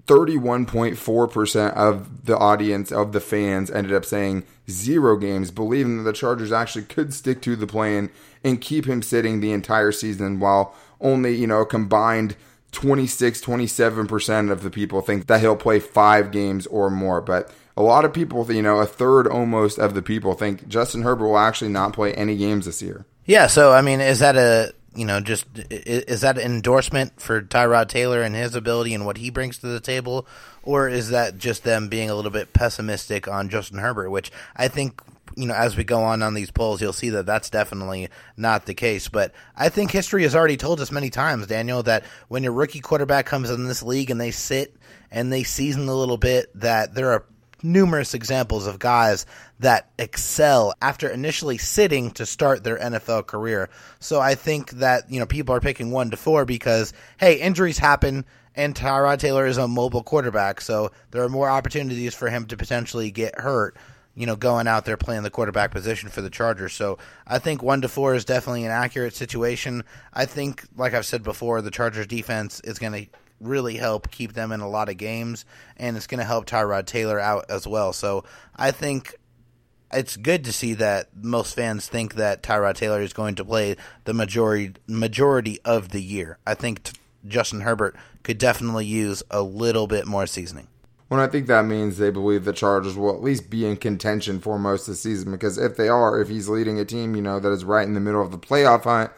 31.4% 0.07 1.73
of 1.73 2.25
the 2.25 2.37
audience, 2.37 2.91
of 2.91 3.11
the 3.11 3.19
fans, 3.19 3.71
ended 3.71 3.93
up 3.93 4.05
saying 4.05 4.43
zero 4.69 5.17
games, 5.17 5.51
believing 5.51 5.97
that 5.97 6.03
the 6.03 6.13
Chargers 6.13 6.51
actually 6.51 6.85
could 6.85 7.13
stick 7.13 7.41
to 7.41 7.55
the 7.55 7.67
plan 7.67 8.09
and 8.43 8.61
keep 8.61 8.85
him 8.85 9.01
sitting 9.01 9.39
the 9.39 9.51
entire 9.51 9.91
season, 9.91 10.39
while 10.39 10.75
only, 11.01 11.35
you 11.35 11.47
know, 11.47 11.65
combined 11.65 12.35
26, 12.71 13.41
27% 13.41 14.51
of 14.51 14.61
the 14.61 14.69
people 14.69 15.01
think 15.01 15.27
that 15.27 15.39
he'll 15.39 15.55
play 15.55 15.79
five 15.79 16.31
games 16.31 16.67
or 16.67 16.89
more. 16.89 17.21
But 17.21 17.51
a 17.77 17.81
lot 17.81 18.05
of 18.05 18.13
people, 18.13 18.51
you 18.51 18.61
know, 18.61 18.79
a 18.79 18.85
third 18.85 19.27
almost 19.27 19.79
of 19.79 19.93
the 19.93 20.01
people 20.01 20.33
think 20.33 20.67
Justin 20.67 21.01
Herbert 21.01 21.27
will 21.27 21.37
actually 21.37 21.71
not 21.71 21.93
play 21.93 22.13
any 22.13 22.37
games 22.37 22.65
this 22.65 22.81
year. 22.81 23.05
Yeah, 23.25 23.47
so 23.47 23.71
I 23.71 23.81
mean, 23.81 24.01
is 24.01 24.19
that 24.19 24.35
a 24.35 24.73
you 24.95 25.05
know, 25.05 25.19
just 25.19 25.45
is 25.69 26.21
that 26.21 26.37
an 26.37 26.43
endorsement 26.43 27.19
for 27.21 27.41
Tyrod 27.41 27.89
Taylor 27.89 28.21
and 28.21 28.35
his 28.35 28.55
ability 28.55 28.93
and 28.93 29.05
what 29.05 29.17
he 29.17 29.29
brings 29.29 29.57
to 29.59 29.67
the 29.67 29.79
table, 29.79 30.25
or 30.63 30.87
is 30.87 31.09
that 31.09 31.37
just 31.37 31.63
them 31.63 31.89
being 31.89 32.09
a 32.09 32.15
little 32.15 32.31
bit 32.31 32.53
pessimistic 32.53 33.27
on 33.27 33.49
Justin 33.49 33.79
Herbert? 33.79 34.09
Which 34.09 34.31
I 34.55 34.67
think 34.67 35.01
you 35.35 35.47
know, 35.47 35.53
as 35.53 35.75
we 35.75 35.83
go 35.83 36.01
on 36.03 36.21
on 36.21 36.33
these 36.33 36.51
polls, 36.51 36.81
you'll 36.81 36.93
see 36.93 37.09
that 37.09 37.25
that's 37.25 37.49
definitely 37.49 38.09
not 38.37 38.65
the 38.65 38.73
case. 38.73 39.09
But 39.09 39.33
I 39.55 39.69
think 39.69 39.91
history 39.91 40.23
has 40.23 40.35
already 40.35 40.57
told 40.57 40.79
us 40.79 40.91
many 40.91 41.09
times, 41.09 41.47
Daniel, 41.47 41.83
that 41.83 42.05
when 42.27 42.43
your 42.43 42.53
rookie 42.53 42.79
quarterback 42.79 43.25
comes 43.25 43.49
in 43.49 43.67
this 43.67 43.83
league 43.83 44.09
and 44.09 44.19
they 44.19 44.31
sit 44.31 44.75
and 45.11 45.31
they 45.31 45.43
season 45.43 45.87
a 45.87 45.95
little 45.95 46.17
bit, 46.17 46.49
that 46.59 46.93
there 46.93 47.11
are 47.11 47.25
numerous 47.63 48.13
examples 48.13 48.67
of 48.67 48.79
guys 48.79 49.25
that 49.59 49.89
excel 49.97 50.73
after 50.81 51.09
initially 51.09 51.57
sitting 51.57 52.11
to 52.11 52.25
start 52.25 52.63
their 52.63 52.77
NFL 52.77 53.27
career. 53.27 53.69
So 53.99 54.19
I 54.19 54.35
think 54.35 54.71
that, 54.71 55.11
you 55.11 55.19
know, 55.19 55.25
people 55.25 55.55
are 55.55 55.61
picking 55.61 55.91
one 55.91 56.11
to 56.11 56.17
four 56.17 56.45
because, 56.45 56.93
hey, 57.17 57.39
injuries 57.39 57.77
happen 57.77 58.25
and 58.55 58.75
Tyrod 58.75 59.19
Taylor 59.19 59.45
is 59.45 59.57
a 59.57 59.67
mobile 59.67 60.03
quarterback. 60.03 60.61
So 60.61 60.91
there 61.11 61.23
are 61.23 61.29
more 61.29 61.49
opportunities 61.49 62.13
for 62.13 62.29
him 62.29 62.45
to 62.47 62.57
potentially 62.57 63.11
get 63.11 63.39
hurt, 63.39 63.75
you 64.15 64.25
know, 64.25 64.35
going 64.35 64.67
out 64.67 64.85
there 64.85 64.97
playing 64.97 65.23
the 65.23 65.29
quarterback 65.29 65.71
position 65.71 66.09
for 66.09 66.21
the 66.21 66.29
Chargers. 66.29 66.73
So 66.73 66.97
I 67.27 67.39
think 67.39 67.61
one 67.61 67.81
to 67.81 67.89
four 67.89 68.15
is 68.15 68.25
definitely 68.25 68.65
an 68.65 68.71
accurate 68.71 69.15
situation. 69.15 69.83
I 70.13 70.25
think, 70.25 70.63
like 70.77 70.93
I've 70.93 71.05
said 71.05 71.23
before, 71.23 71.61
the 71.61 71.71
Chargers 71.71 72.07
defense 72.07 72.61
is 72.61 72.79
going 72.79 72.93
to 72.93 73.09
really 73.39 73.77
help 73.77 74.11
keep 74.11 74.33
them 74.33 74.51
in 74.51 74.61
a 74.61 74.69
lot 74.69 74.89
of 74.89 74.97
games, 74.97 75.45
and 75.77 75.97
it's 75.97 76.07
going 76.07 76.19
to 76.19 76.25
help 76.25 76.45
Tyrod 76.45 76.85
Taylor 76.85 77.19
out 77.19 77.45
as 77.49 77.67
well. 77.67 77.93
So 77.93 78.23
I 78.55 78.71
think 78.71 79.15
it's 79.91 80.17
good 80.17 80.43
to 80.45 80.53
see 80.53 80.73
that 80.75 81.09
most 81.15 81.55
fans 81.55 81.87
think 81.87 82.15
that 82.15 82.43
Tyrod 82.43 82.75
Taylor 82.75 83.01
is 83.01 83.13
going 83.13 83.35
to 83.35 83.45
play 83.45 83.75
the 84.03 84.13
majority 84.13 84.73
majority 84.87 85.59
of 85.63 85.89
the 85.89 86.01
year. 86.01 86.37
I 86.45 86.53
think 86.53 86.83
t- 86.83 86.97
Justin 87.27 87.61
Herbert 87.61 87.95
could 88.23 88.37
definitely 88.37 88.85
use 88.85 89.23
a 89.31 89.41
little 89.41 89.87
bit 89.87 90.05
more 90.05 90.27
seasoning. 90.27 90.67
Well, 91.09 91.19
I 91.19 91.27
think 91.27 91.47
that 91.47 91.65
means 91.65 91.97
they 91.97 92.09
believe 92.09 92.45
the 92.45 92.53
Chargers 92.53 92.95
will 92.97 93.13
at 93.13 93.21
least 93.21 93.49
be 93.49 93.65
in 93.65 93.77
contention 93.77 94.39
for 94.39 94.57
most 94.57 94.87
of 94.87 94.93
the 94.93 94.97
season 94.97 95.31
because 95.31 95.57
if 95.57 95.77
they 95.77 95.87
are, 95.87 96.19
if 96.19 96.29
he's 96.29 96.49
leading 96.49 96.79
a 96.79 96.85
team, 96.85 97.15
you 97.15 97.21
know, 97.21 97.39
that 97.39 97.51
is 97.51 97.63
right 97.63 97.87
in 97.87 97.93
the 97.93 97.99
middle 97.99 98.21
of 98.21 98.31
the 98.31 98.39
playoff 98.39 98.83
hunt, 98.83 99.11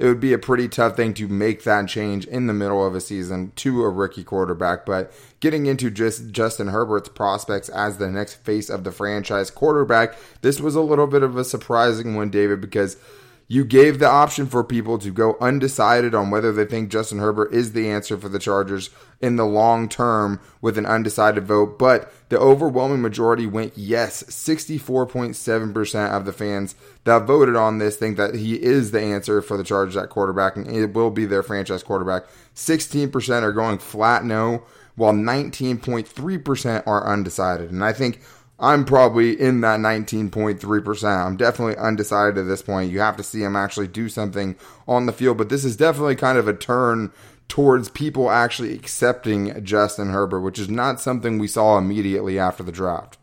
it 0.00 0.06
would 0.06 0.18
be 0.18 0.32
a 0.32 0.38
pretty 0.38 0.66
tough 0.66 0.96
thing 0.96 1.12
to 1.12 1.28
make 1.28 1.64
that 1.64 1.86
change 1.86 2.24
in 2.24 2.46
the 2.46 2.54
middle 2.54 2.84
of 2.84 2.94
a 2.94 3.02
season 3.02 3.52
to 3.56 3.82
a 3.82 3.90
rookie 3.90 4.24
quarterback. 4.24 4.86
But 4.86 5.12
getting 5.40 5.66
into 5.66 5.90
just 5.90 6.30
Justin 6.30 6.68
Herbert's 6.68 7.10
prospects 7.10 7.68
as 7.68 7.98
the 7.98 8.08
next 8.08 8.36
face 8.36 8.70
of 8.70 8.84
the 8.84 8.92
franchise 8.92 9.50
quarterback, 9.50 10.16
this 10.40 10.58
was 10.58 10.74
a 10.74 10.80
little 10.80 11.06
bit 11.06 11.22
of 11.22 11.36
a 11.36 11.44
surprising 11.44 12.16
one, 12.16 12.30
David, 12.30 12.62
because 12.62 12.96
you 13.50 13.64
gave 13.64 13.98
the 13.98 14.06
option 14.06 14.46
for 14.46 14.62
people 14.62 14.96
to 14.96 15.10
go 15.10 15.36
undecided 15.40 16.14
on 16.14 16.30
whether 16.30 16.52
they 16.52 16.64
think 16.64 16.88
Justin 16.88 17.18
Herbert 17.18 17.52
is 17.52 17.72
the 17.72 17.90
answer 17.90 18.16
for 18.16 18.28
the 18.28 18.38
Chargers 18.38 18.90
in 19.20 19.34
the 19.34 19.44
long 19.44 19.88
term 19.88 20.38
with 20.60 20.78
an 20.78 20.86
undecided 20.86 21.48
vote, 21.48 21.76
but 21.76 22.12
the 22.28 22.38
overwhelming 22.38 23.02
majority 23.02 23.48
went 23.48 23.76
yes. 23.76 24.22
64.7% 24.22 26.10
of 26.12 26.24
the 26.26 26.32
fans 26.32 26.76
that 27.02 27.26
voted 27.26 27.56
on 27.56 27.78
this 27.78 27.96
think 27.96 28.16
that 28.18 28.36
he 28.36 28.54
is 28.54 28.92
the 28.92 29.00
answer 29.00 29.42
for 29.42 29.56
the 29.56 29.64
Chargers 29.64 29.96
at 29.96 30.10
quarterback 30.10 30.54
and 30.54 30.68
it 30.68 30.94
will 30.94 31.10
be 31.10 31.24
their 31.24 31.42
franchise 31.42 31.82
quarterback. 31.82 32.26
16% 32.54 33.42
are 33.42 33.50
going 33.50 33.78
flat 33.78 34.24
no, 34.24 34.62
while 34.94 35.12
19.3% 35.12 36.86
are 36.86 37.04
undecided. 37.04 37.72
And 37.72 37.84
I 37.84 37.92
think 37.92 38.20
I'm 38.60 38.84
probably 38.84 39.40
in 39.40 39.62
that 39.62 39.80
19.3%. 39.80 41.26
I'm 41.26 41.36
definitely 41.36 41.76
undecided 41.76 42.38
at 42.38 42.46
this 42.46 42.60
point. 42.60 42.92
You 42.92 43.00
have 43.00 43.16
to 43.16 43.22
see 43.22 43.42
him 43.42 43.56
actually 43.56 43.88
do 43.88 44.08
something 44.08 44.54
on 44.86 45.06
the 45.06 45.12
field, 45.12 45.38
but 45.38 45.48
this 45.48 45.64
is 45.64 45.76
definitely 45.76 46.16
kind 46.16 46.36
of 46.36 46.46
a 46.46 46.54
turn 46.54 47.10
towards 47.48 47.88
people 47.88 48.30
actually 48.30 48.74
accepting 48.74 49.64
Justin 49.64 50.10
Herbert, 50.10 50.42
which 50.42 50.58
is 50.58 50.68
not 50.68 51.00
something 51.00 51.38
we 51.38 51.48
saw 51.48 51.78
immediately 51.78 52.38
after 52.38 52.62
the 52.62 52.70
draft. 52.70 53.18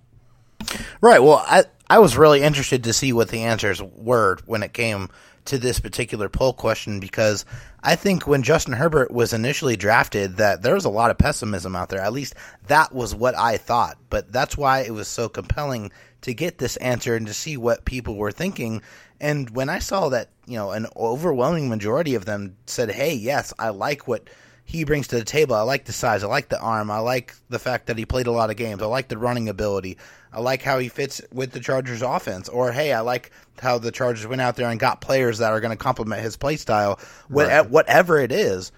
Right. 1.01 1.21
Well, 1.21 1.43
I 1.47 1.65
I 1.89 1.99
was 1.99 2.17
really 2.17 2.41
interested 2.41 2.83
to 2.83 2.93
see 2.93 3.13
what 3.13 3.29
the 3.29 3.43
answers 3.43 3.81
were 3.81 4.37
when 4.45 4.63
it 4.63 4.73
came 4.73 5.09
to 5.45 5.57
this 5.57 5.79
particular 5.79 6.27
poll 6.27 6.51
question 6.51 6.99
because 6.99 7.45
I 7.87 7.95
think 7.95 8.27
when 8.27 8.43
Justin 8.43 8.73
Herbert 8.73 9.11
was 9.11 9.31
initially 9.31 9.77
drafted 9.77 10.35
that 10.37 10.61
there 10.61 10.73
was 10.73 10.83
a 10.83 10.89
lot 10.89 11.09
of 11.09 11.17
pessimism 11.17 11.73
out 11.73 11.87
there. 11.87 12.01
At 12.01 12.11
least 12.11 12.35
that 12.67 12.93
was 12.93 13.15
what 13.15 13.33
I 13.33 13.55
thought. 13.55 13.97
But 14.09 14.29
that's 14.29 14.57
why 14.57 14.81
it 14.81 14.91
was 14.91 15.07
so 15.07 15.29
compelling 15.29 15.93
to 16.23 16.33
get 16.33 16.57
this 16.57 16.75
answer 16.75 17.15
and 17.15 17.25
to 17.27 17.33
see 17.33 17.55
what 17.55 17.85
people 17.85 18.17
were 18.17 18.33
thinking. 18.33 18.81
And 19.21 19.49
when 19.51 19.69
I 19.69 19.79
saw 19.79 20.09
that, 20.09 20.31
you 20.45 20.57
know, 20.57 20.71
an 20.71 20.87
overwhelming 20.97 21.69
majority 21.69 22.15
of 22.15 22.25
them 22.25 22.57
said, 22.65 22.91
"Hey, 22.91 23.13
yes, 23.13 23.53
I 23.57 23.69
like 23.69 24.05
what 24.05 24.29
he 24.65 24.83
brings 24.83 25.07
to 25.07 25.15
the 25.15 25.23
table. 25.23 25.55
I 25.55 25.61
like 25.61 25.85
the 25.85 25.93
size. 25.93 26.25
I 26.25 26.27
like 26.27 26.49
the 26.49 26.59
arm. 26.59 26.91
I 26.91 26.99
like 26.99 27.35
the 27.47 27.57
fact 27.57 27.87
that 27.87 27.97
he 27.97 28.05
played 28.05 28.27
a 28.27 28.33
lot 28.33 28.49
of 28.49 28.57
games. 28.57 28.83
I 28.83 28.87
like 28.87 29.07
the 29.07 29.17
running 29.17 29.47
ability. 29.47 29.97
I 30.37 30.39
like 30.39 30.61
how 30.61 30.77
he 30.77 30.87
fits 30.87 31.19
with 31.33 31.51
the 31.51 31.59
Chargers 31.59 32.03
offense. 32.03 32.47
Or 32.47 32.71
hey, 32.71 32.93
I 32.93 32.99
like 32.99 33.31
how 33.59 33.79
the 33.79 33.91
Chargers 33.91 34.27
went 34.27 34.39
out 34.39 34.55
there 34.55 34.69
and 34.69 34.79
got 34.79 35.01
players 35.01 35.39
that 35.39 35.51
are 35.51 35.59
going 35.59 35.75
to 35.75 35.83
complement 35.83 36.21
his 36.21 36.37
play 36.37 36.57
style. 36.57 36.99
Right. 37.27 37.67
Whatever 37.67 38.19
it 38.19 38.31
is, 38.31 38.71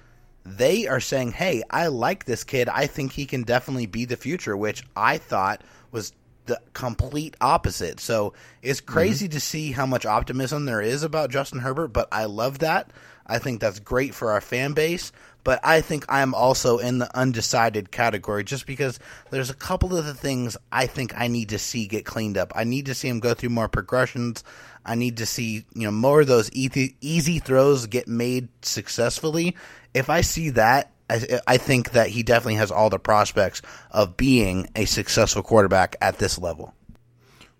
they 0.45 0.87
are 0.87 1.01
saying, 1.01 1.33
"Hey, 1.33 1.63
I 1.69 1.87
like 1.87 2.23
this 2.23 2.45
kid. 2.45 2.69
I 2.69 2.87
think 2.87 3.11
he 3.11 3.25
can 3.25 3.43
definitely 3.43 3.87
be 3.87 4.05
the 4.05 4.15
future," 4.15 4.55
which 4.55 4.85
I 4.95 5.17
thought 5.17 5.61
was 5.91 6.13
the 6.45 6.61
complete 6.71 7.35
opposite. 7.41 7.99
So 7.99 8.33
it's 8.61 8.79
crazy 8.79 9.25
mm-hmm. 9.25 9.33
to 9.33 9.39
see 9.41 9.71
how 9.73 9.85
much 9.85 10.05
optimism 10.05 10.63
there 10.63 10.81
is 10.81 11.03
about 11.03 11.29
Justin 11.29 11.59
Herbert, 11.59 11.89
but 11.89 12.07
I 12.09 12.23
love 12.23 12.59
that. 12.59 12.89
I 13.27 13.37
think 13.37 13.59
that's 13.59 13.79
great 13.79 14.15
for 14.15 14.31
our 14.31 14.41
fan 14.41 14.71
base 14.71 15.11
but 15.49 15.59
I 15.63 15.81
think 15.81 16.05
I'm 16.07 16.35
also 16.35 16.77
in 16.77 16.99
the 16.99 17.17
undecided 17.17 17.89
category 17.89 18.43
just 18.43 18.67
because 18.67 18.99
there's 19.31 19.49
a 19.49 19.55
couple 19.55 19.97
of 19.97 20.05
the 20.05 20.13
things 20.13 20.55
I 20.71 20.85
think 20.85 21.19
I 21.19 21.27
need 21.27 21.49
to 21.49 21.57
see 21.57 21.87
get 21.87 22.05
cleaned 22.05 22.37
up. 22.37 22.53
I 22.55 22.65
need 22.65 22.85
to 22.85 22.93
see 22.93 23.07
him 23.07 23.19
go 23.19 23.33
through 23.33 23.49
more 23.49 23.67
progressions. 23.67 24.43
I 24.85 24.93
need 24.93 25.17
to 25.17 25.25
see, 25.25 25.65
you 25.73 25.85
know, 25.85 25.91
more 25.91 26.21
of 26.21 26.27
those 26.27 26.51
easy, 26.51 26.97
easy 27.01 27.39
throws 27.39 27.87
get 27.87 28.07
made 28.07 28.49
successfully. 28.61 29.55
If 29.95 30.11
I 30.11 30.21
see 30.21 30.51
that, 30.51 30.91
I, 31.09 31.39
I 31.47 31.57
think 31.57 31.93
that 31.93 32.09
he 32.09 32.21
definitely 32.21 32.57
has 32.57 32.69
all 32.69 32.91
the 32.91 32.99
prospects 32.99 33.63
of 33.89 34.17
being 34.17 34.69
a 34.75 34.85
successful 34.85 35.41
quarterback 35.41 35.95
at 35.99 36.19
this 36.19 36.37
level. 36.37 36.75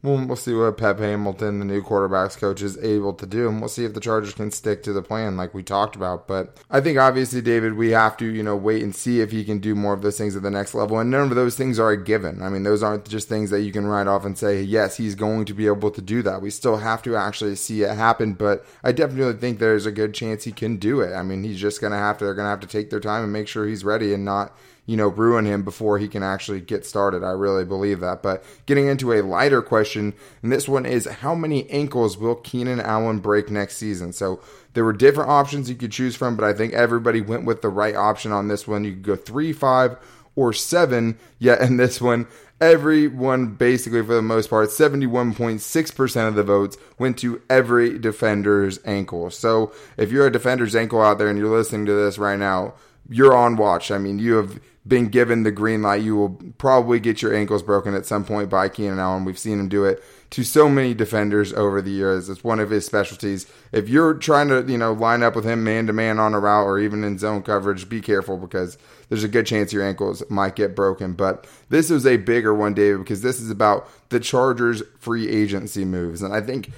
Well, 0.02 0.26
we'll 0.26 0.38
see 0.38 0.54
what 0.54 0.78
Pep 0.78 1.00
Hamilton, 1.00 1.60
the 1.60 1.66
new 1.66 1.84
quarterbacks 1.84 2.38
coach, 2.38 2.62
is 2.62 2.78
able 2.78 3.14
to 3.16 3.26
do, 3.26 3.50
and 3.50 3.60
we'll 3.60 3.68
see 3.68 3.84
if 3.84 3.94
the 3.94 4.00
Chargers 4.00 4.34
can 4.34 4.50
stick 4.50 4.82
to 4.84 4.94
the 4.94 5.02
plan 5.02 5.36
like 5.36 5.54
we 5.54 5.62
talked 5.62 5.98
about. 5.98 6.26
But 6.26 6.58
I 6.70 6.80
think 6.80 6.98
obviously, 6.98 7.42
David, 7.42 7.74
we 7.74 7.90
have 7.90 8.16
to 8.18 8.26
you 8.26 8.42
know 8.42 8.56
wait 8.56 8.82
and 8.82 8.96
see 8.96 9.20
if 9.20 9.32
he 9.32 9.44
can 9.44 9.60
do 9.60 9.76
more 9.76 9.94
of 9.94 10.02
those 10.02 10.18
things 10.18 10.38
at 10.38 10.42
the 10.42 10.52
next 10.52 10.74
level, 10.74 11.00
and 11.00 11.12
none 11.12 11.30
of 11.30 11.36
those 11.36 11.58
things 11.58 11.80
are 11.80 11.92
a 11.92 12.02
given. 12.02 12.42
I 12.42 12.48
mean, 12.48 12.64
those 12.64 12.82
aren't 12.82 13.10
just 13.10 13.28
things 13.28 13.50
that 13.50 13.62
you 13.62 13.74
can 13.74 13.88
write 13.88 14.08
off 14.08 14.24
and 14.24 14.38
say 14.38 14.62
yes, 14.62 14.96
he's 14.96 15.16
going 15.16 15.44
to 15.46 15.54
be 15.54 15.68
able 15.68 15.92
to 15.92 16.02
do 16.02 16.22
that. 16.22 16.42
We 16.42 16.50
still 16.50 16.78
have 16.78 17.04
to 17.04 17.18
actually 17.18 17.58
see 17.58 17.84
it 17.84 17.94
happen, 17.98 18.36
but 18.36 18.66
I 18.82 18.94
definitely 18.94 19.34
think 19.34 19.60
there's 19.60 19.86
a 19.86 19.92
good 19.92 20.14
chance 20.14 20.46
he 20.46 20.54
can 20.54 20.78
do 20.78 21.02
it. 21.02 21.14
I 21.14 21.24
mean, 21.24 21.44
he's 21.44 21.60
just 21.60 21.82
gonna 21.82 21.98
have 21.98 22.18
to 22.20 22.26
they're 22.26 22.36
gonna 22.36 22.50
have 22.50 22.62
to 22.62 22.68
take 22.68 22.90
their 22.90 23.02
time 23.02 23.26
and 23.26 23.34
make 23.34 23.50
sure 23.50 23.68
he's 23.68 23.84
ready 23.84 24.14
and 24.14 24.24
not 24.24 24.56
you 24.90 24.98
know, 24.98 25.08
ruin 25.08 25.46
him 25.46 25.62
before 25.62 26.00
he 26.00 26.08
can 26.08 26.24
actually 26.24 26.60
get 26.60 26.84
started. 26.84 27.24
I 27.24 27.30
really 27.30 27.64
believe 27.64 28.00
that. 28.00 28.24
But 28.24 28.44
getting 28.66 28.88
into 28.88 29.14
a 29.14 29.22
lighter 29.22 29.62
question, 29.62 30.16
and 30.42 30.52
this 30.52 30.68
one 30.68 30.84
is 30.84 31.06
how 31.06 31.36
many 31.36 31.70
ankles 31.70 32.18
will 32.18 32.34
Keenan 32.34 32.80
Allen 32.82 33.20
break 33.20 33.52
next 33.52 33.78
season? 33.78 34.14
So 34.14 34.42
there 34.74 34.84
were 34.84 34.94
different 34.94 35.30
options 35.30 35.70
you 35.70 35.76
could 35.76 35.92
choose 35.92 36.16
from, 36.16 36.36
but 36.36 36.44
I 36.44 36.54
think 36.54 36.74
everybody 36.74 37.22
went 37.22 37.46
with 37.46 37.62
the 37.62 37.70
right 37.70 37.96
option 37.96 38.32
on 38.32 38.48
this 38.48 38.68
one. 38.68 38.84
You 38.84 38.94
could 38.94 39.04
go 39.04 39.16
three, 39.16 39.54
five, 39.54 39.96
or 40.36 40.54
seven. 40.54 41.20
Yet 41.38 41.62
in 41.62 41.78
this 41.78 42.02
one, 42.02 42.26
everyone 42.60 43.54
basically 43.54 44.02
for 44.02 44.16
the 44.16 44.24
most 44.24 44.50
part 44.50 44.70
71.6% 44.70 46.28
of 46.28 46.34
the 46.34 46.44
votes 46.44 46.78
went 46.98 47.20
to 47.20 47.44
every 47.48 48.00
defender's 48.00 48.80
ankle 48.84 49.30
so 49.30 49.72
if 49.96 50.12
you're 50.12 50.28
a 50.28 50.32
defender's 50.32 50.76
ankle 50.76 51.02
out 51.02 51.20
there 51.20 51.30
and 51.30 51.40
you're 51.40 51.56
listening 51.56 51.86
to 51.86 51.94
this 51.94 52.18
right 52.18 52.38
now 52.38 52.74
you're 53.08 53.34
on 53.34 53.56
watch 53.56 53.92
i 53.92 53.98
mean 53.98 54.20
you 54.20 54.34
have 54.34 54.60
been 54.88 55.10
given 55.10 55.44
the 55.44 55.52
green 55.52 55.82
light, 55.82 56.02
you 56.02 56.16
will 56.16 56.30
probably 56.58 57.00
get 57.00 57.22
your 57.22 57.36
ankles 57.36 57.62
broken 57.62 57.94
at 57.94 58.06
some 58.06 58.24
point 58.24 58.50
by 58.50 58.70
Keenan 58.70 59.00
Allen. 59.00 59.26
We've 59.26 59.38
seen 59.38 59.60
him 59.60 59.70
do 59.70 59.86
it 59.86 60.04
to 60.32 60.44
so 60.44 60.70
many 60.70 60.94
defenders 60.94 61.54
over 61.54 61.82
the 61.82 61.92
years. 61.92 62.30
It's 62.30 62.44
one 62.44 62.60
of 62.60 62.70
his 62.70 62.86
specialties. 62.86 63.46
If 63.72 63.90
you're 63.90 64.14
trying 64.14 64.48
to, 64.50 64.64
you 64.68 64.78
know, 64.78 64.94
line 64.94 65.24
up 65.24 65.36
with 65.36 65.46
him 65.46 65.64
man 65.64 65.88
to 65.88 65.94
man 65.94 66.20
on 66.20 66.34
a 66.34 66.40
route 66.40 66.66
or 66.66 66.80
even 66.80 67.04
in 67.04 67.18
zone 67.18 67.44
coverage, 67.44 67.90
be 67.90 68.02
careful 68.02 68.38
because 68.38 68.78
there's 69.10 69.24
a 69.24 69.28
good 69.28 69.46
chance 69.46 69.74
your 69.74 69.86
ankles 69.86 70.24
might 70.30 70.56
get 70.56 70.76
broken. 70.76 71.14
But 71.14 71.48
this 71.70 71.92
is 71.92 72.06
a 72.06 72.18
bigger 72.18 72.54
one, 72.54 72.74
David, 72.74 73.00
because 73.00 73.22
this 73.22 73.40
is 73.42 73.50
about 73.50 73.90
the 74.10 74.20
Chargers 74.20 74.84
free 75.00 75.28
agency 75.28 75.84
moves. 75.84 76.22
And 76.22 76.34
I 76.34 76.42
think 76.42 76.72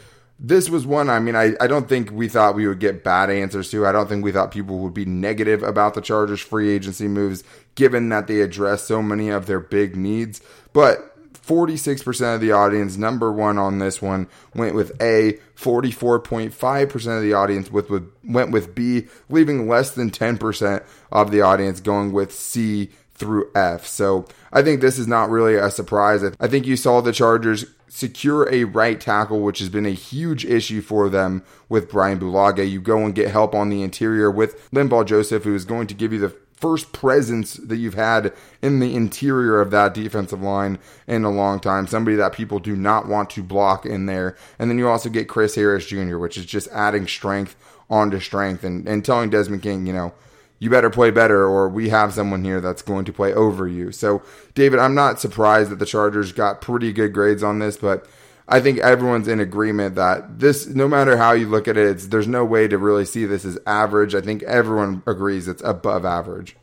this 0.43 0.69
was 0.69 0.87
one 0.87 1.09
I 1.09 1.19
mean 1.19 1.35
I, 1.35 1.53
I 1.61 1.67
don't 1.67 1.87
think 1.87 2.11
we 2.11 2.27
thought 2.27 2.55
we 2.55 2.67
would 2.67 2.79
get 2.79 3.03
bad 3.03 3.29
answers 3.29 3.69
to. 3.71 3.85
I 3.85 3.91
don't 3.91 4.09
think 4.09 4.23
we 4.23 4.31
thought 4.31 4.51
people 4.51 4.79
would 4.79 4.93
be 4.93 5.05
negative 5.05 5.61
about 5.61 5.93
the 5.93 6.01
Chargers 6.01 6.41
free 6.41 6.69
agency 6.69 7.07
moves 7.07 7.43
given 7.75 8.09
that 8.09 8.27
they 8.27 8.41
address 8.41 8.83
so 8.83 9.01
many 9.01 9.29
of 9.29 9.45
their 9.45 9.59
big 9.59 9.95
needs. 9.95 10.41
But 10.73 11.11
46% 11.45 12.35
of 12.35 12.41
the 12.41 12.51
audience, 12.51 12.97
number 12.97 13.31
one 13.31 13.57
on 13.57 13.79
this 13.79 14.01
one, 14.01 14.27
went 14.53 14.75
with 14.75 14.91
A. 15.01 15.39
44.5% 15.55 17.17
of 17.17 17.23
the 17.23 17.33
audience 17.33 17.71
with, 17.71 17.89
with, 17.89 18.11
went 18.23 18.51
with 18.51 18.75
B, 18.75 19.07
leaving 19.29 19.67
less 19.67 19.91
than 19.91 20.11
10% 20.11 20.83
of 21.11 21.31
the 21.31 21.41
audience 21.41 21.79
going 21.79 22.11
with 22.11 22.33
C 22.33 22.89
through 23.21 23.51
F. 23.53 23.85
So 23.85 24.25
I 24.51 24.63
think 24.63 24.81
this 24.81 24.97
is 24.97 25.07
not 25.07 25.29
really 25.29 25.55
a 25.55 25.69
surprise. 25.69 26.23
I 26.39 26.47
think 26.47 26.65
you 26.65 26.75
saw 26.75 27.01
the 27.01 27.13
Chargers 27.13 27.65
secure 27.87 28.51
a 28.51 28.63
right 28.63 28.99
tackle, 28.99 29.41
which 29.41 29.59
has 29.59 29.69
been 29.69 29.85
a 29.85 29.91
huge 29.91 30.43
issue 30.43 30.81
for 30.81 31.07
them 31.07 31.43
with 31.69 31.87
Brian 31.87 32.19
Bulaga. 32.19 32.67
You 32.67 32.81
go 32.81 33.05
and 33.05 33.13
get 33.13 33.29
help 33.29 33.53
on 33.53 33.69
the 33.69 33.83
interior 33.83 34.31
with 34.31 34.71
Linval 34.71 35.05
Joseph, 35.05 35.43
who 35.43 35.53
is 35.53 35.65
going 35.65 35.85
to 35.87 35.93
give 35.93 36.11
you 36.11 36.17
the 36.17 36.35
first 36.55 36.93
presence 36.93 37.53
that 37.53 37.77
you've 37.77 37.93
had 37.93 38.33
in 38.61 38.79
the 38.79 38.95
interior 38.95 39.61
of 39.61 39.69
that 39.69 39.93
defensive 39.93 40.41
line 40.41 40.79
in 41.05 41.23
a 41.23 41.29
long 41.29 41.59
time. 41.59 41.85
Somebody 41.85 42.17
that 42.17 42.33
people 42.33 42.57
do 42.57 42.75
not 42.75 43.07
want 43.07 43.29
to 43.31 43.43
block 43.43 43.85
in 43.85 44.07
there. 44.07 44.35
And 44.57 44.67
then 44.67 44.79
you 44.79 44.89
also 44.89 45.09
get 45.09 45.29
Chris 45.29 45.53
Harris 45.53 45.85
Jr., 45.85 46.17
which 46.17 46.37
is 46.37 46.45
just 46.45 46.67
adding 46.71 47.07
strength 47.07 47.55
onto 47.87 48.19
strength 48.19 48.63
and, 48.63 48.87
and 48.87 49.05
telling 49.05 49.29
Desmond 49.29 49.61
King, 49.61 49.85
you 49.85 49.93
know, 49.93 50.13
you 50.61 50.69
better 50.69 50.91
play 50.91 51.09
better 51.09 51.43
or 51.43 51.67
we 51.67 51.89
have 51.89 52.13
someone 52.13 52.43
here 52.43 52.61
that's 52.61 52.83
going 52.83 53.03
to 53.03 53.11
play 53.11 53.33
over 53.33 53.67
you. 53.67 53.91
So, 53.91 54.21
David, 54.53 54.77
I'm 54.77 54.93
not 54.93 55.19
surprised 55.19 55.71
that 55.71 55.79
the 55.79 55.87
Chargers 55.87 56.31
got 56.31 56.61
pretty 56.61 56.93
good 56.93 57.13
grades 57.13 57.41
on 57.41 57.57
this, 57.57 57.77
but 57.77 58.05
I 58.47 58.59
think 58.59 58.77
everyone's 58.77 59.27
in 59.27 59.39
agreement 59.39 59.95
that 59.95 60.37
this, 60.37 60.67
no 60.67 60.87
matter 60.87 61.17
how 61.17 61.31
you 61.31 61.47
look 61.47 61.67
at 61.67 61.77
it, 61.77 62.11
there's 62.11 62.27
no 62.27 62.45
way 62.45 62.67
to 62.67 62.77
really 62.77 63.05
see 63.05 63.25
this 63.25 63.43
as 63.43 63.57
average. 63.65 64.13
I 64.13 64.21
think 64.21 64.43
everyone 64.43 65.01
agrees 65.07 65.47
it's 65.47 65.63
above 65.63 66.05
average. 66.05 66.55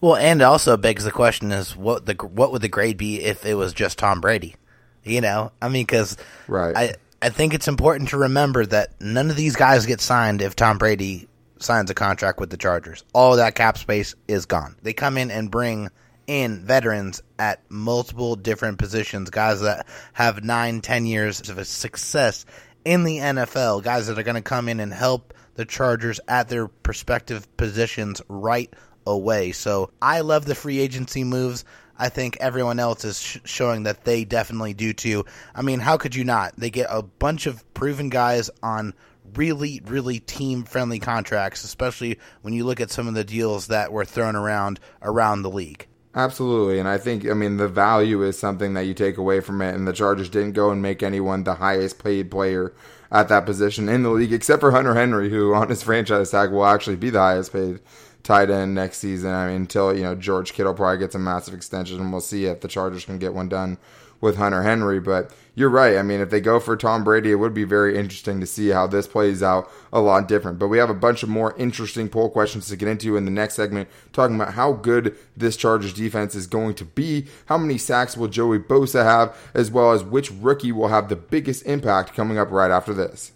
Well, 0.00 0.14
and 0.14 0.40
also 0.40 0.76
begs 0.76 1.02
the 1.02 1.10
question 1.10 1.50
is 1.50 1.76
what 1.76 2.06
the 2.06 2.14
what 2.14 2.52
would 2.52 2.62
the 2.62 2.68
grade 2.68 2.98
be 2.98 3.20
if 3.20 3.44
it 3.44 3.54
was 3.54 3.72
just 3.72 3.98
Tom 3.98 4.20
Brady? 4.20 4.54
You 5.02 5.20
know, 5.20 5.50
I 5.60 5.68
mean, 5.68 5.82
because 5.82 6.16
right. 6.46 6.76
I 6.76 6.94
I 7.20 7.30
think 7.30 7.52
it's 7.52 7.68
important 7.68 8.10
to 8.10 8.18
remember 8.18 8.64
that 8.66 9.00
none 9.00 9.28
of 9.28 9.36
these 9.36 9.56
guys 9.56 9.86
get 9.86 10.00
signed 10.00 10.40
if 10.40 10.54
Tom 10.54 10.78
Brady 10.78 11.28
signs 11.62 11.90
a 11.90 11.94
contract 11.94 12.40
with 12.40 12.50
the 12.50 12.56
Chargers. 12.56 13.04
All 13.12 13.36
that 13.36 13.54
cap 13.54 13.78
space 13.78 14.14
is 14.28 14.46
gone. 14.46 14.76
They 14.82 14.92
come 14.92 15.16
in 15.16 15.30
and 15.30 15.50
bring 15.50 15.88
in 16.26 16.64
veterans 16.64 17.22
at 17.38 17.60
multiple 17.68 18.36
different 18.36 18.78
positions, 18.78 19.30
guys 19.30 19.60
that 19.60 19.86
have 20.12 20.44
nine, 20.44 20.80
ten 20.80 21.06
years 21.06 21.48
of 21.48 21.66
success 21.66 22.46
in 22.84 23.04
the 23.04 23.18
NFL, 23.18 23.82
guys 23.82 24.06
that 24.06 24.18
are 24.18 24.22
going 24.22 24.36
to 24.36 24.42
come 24.42 24.68
in 24.68 24.80
and 24.80 24.92
help 24.92 25.34
the 25.54 25.64
Chargers 25.64 26.20
at 26.28 26.48
their 26.48 26.68
prospective 26.68 27.56
positions 27.56 28.22
right 28.28 28.72
away. 29.06 29.52
So 29.52 29.90
I 30.00 30.20
love 30.20 30.44
the 30.44 30.54
free 30.54 30.78
agency 30.78 31.24
moves. 31.24 31.64
I 31.98 32.08
think 32.08 32.36
everyone 32.40 32.80
else 32.80 33.04
is 33.04 33.20
sh- 33.20 33.38
showing 33.44 33.84
that 33.84 34.04
they 34.04 34.24
definitely 34.24 34.74
do 34.74 34.92
too. 34.92 35.24
I 35.54 35.62
mean, 35.62 35.78
how 35.80 35.96
could 35.96 36.14
you 36.14 36.24
not? 36.24 36.56
They 36.56 36.70
get 36.70 36.86
a 36.90 37.02
bunch 37.02 37.46
of 37.46 37.62
proven 37.74 38.08
guys 38.08 38.50
on 38.62 38.94
really, 39.34 39.80
really 39.84 40.18
team 40.18 40.64
friendly 40.64 40.98
contracts, 40.98 41.64
especially 41.64 42.18
when 42.42 42.54
you 42.54 42.64
look 42.64 42.80
at 42.80 42.90
some 42.90 43.08
of 43.08 43.14
the 43.14 43.24
deals 43.24 43.68
that 43.68 43.92
were 43.92 44.04
thrown 44.04 44.36
around 44.36 44.80
around 45.02 45.42
the 45.42 45.50
league. 45.50 45.86
Absolutely. 46.14 46.78
And 46.78 46.88
I 46.88 46.98
think, 46.98 47.26
I 47.26 47.32
mean, 47.32 47.56
the 47.56 47.68
value 47.68 48.22
is 48.22 48.38
something 48.38 48.74
that 48.74 48.84
you 48.84 48.92
take 48.92 49.16
away 49.16 49.40
from 49.40 49.62
it. 49.62 49.74
And 49.74 49.88
the 49.88 49.94
Chargers 49.94 50.28
didn't 50.28 50.52
go 50.52 50.70
and 50.70 50.82
make 50.82 51.02
anyone 51.02 51.44
the 51.44 51.54
highest 51.54 52.02
paid 52.02 52.30
player 52.30 52.74
at 53.10 53.28
that 53.28 53.46
position 53.46 53.88
in 53.88 54.02
the 54.02 54.10
league, 54.10 54.32
except 54.32 54.60
for 54.60 54.72
Hunter 54.72 54.94
Henry, 54.94 55.30
who 55.30 55.54
on 55.54 55.68
his 55.68 55.82
franchise 55.82 56.30
tag 56.30 56.50
will 56.50 56.66
actually 56.66 56.96
be 56.96 57.10
the 57.10 57.18
highest 57.18 57.52
paid 57.52 57.80
tight 58.22 58.50
end 58.50 58.74
next 58.74 58.98
season. 58.98 59.30
I 59.30 59.48
mean, 59.48 59.56
until, 59.62 59.96
you 59.96 60.02
know, 60.02 60.14
George 60.14 60.52
Kittle 60.52 60.74
probably 60.74 60.98
gets 60.98 61.14
a 61.14 61.18
massive 61.18 61.54
extension, 61.54 62.00
and 62.00 62.12
we'll 62.12 62.20
see 62.20 62.44
if 62.44 62.60
the 62.60 62.68
Chargers 62.68 63.04
can 63.04 63.18
get 63.18 63.34
one 63.34 63.48
done 63.48 63.78
with 64.22 64.36
Hunter 64.36 64.62
Henry. 64.62 65.00
But 65.00 65.30
you're 65.54 65.68
right. 65.68 65.98
I 65.98 66.02
mean, 66.02 66.20
if 66.20 66.30
they 66.30 66.40
go 66.40 66.58
for 66.58 66.74
Tom 66.78 67.04
Brady, 67.04 67.30
it 67.30 67.34
would 67.34 67.52
be 67.52 67.64
very 67.64 67.98
interesting 67.98 68.40
to 68.40 68.46
see 68.46 68.68
how 68.68 68.86
this 68.86 69.06
plays 69.06 69.42
out 69.42 69.70
a 69.92 70.00
lot 70.00 70.26
different. 70.26 70.58
But 70.58 70.68
we 70.68 70.78
have 70.78 70.88
a 70.88 70.94
bunch 70.94 71.22
of 71.22 71.28
more 71.28 71.54
interesting 71.58 72.08
poll 72.08 72.30
questions 72.30 72.68
to 72.68 72.76
get 72.76 72.88
into 72.88 73.18
in 73.18 73.26
the 73.26 73.30
next 73.30 73.56
segment, 73.56 73.90
talking 74.14 74.36
about 74.36 74.54
how 74.54 74.72
good 74.72 75.14
this 75.36 75.58
Chargers 75.58 75.92
defense 75.92 76.34
is 76.34 76.46
going 76.46 76.74
to 76.76 76.86
be, 76.86 77.26
how 77.46 77.58
many 77.58 77.76
sacks 77.76 78.16
will 78.16 78.28
Joey 78.28 78.58
Bosa 78.60 79.04
have, 79.04 79.36
as 79.52 79.70
well 79.70 79.92
as 79.92 80.02
which 80.02 80.30
rookie 80.30 80.72
will 80.72 80.88
have 80.88 81.10
the 81.10 81.16
biggest 81.16 81.66
impact 81.66 82.14
coming 82.14 82.38
up 82.38 82.50
right 82.50 82.70
after 82.70 82.94
this. 82.94 83.32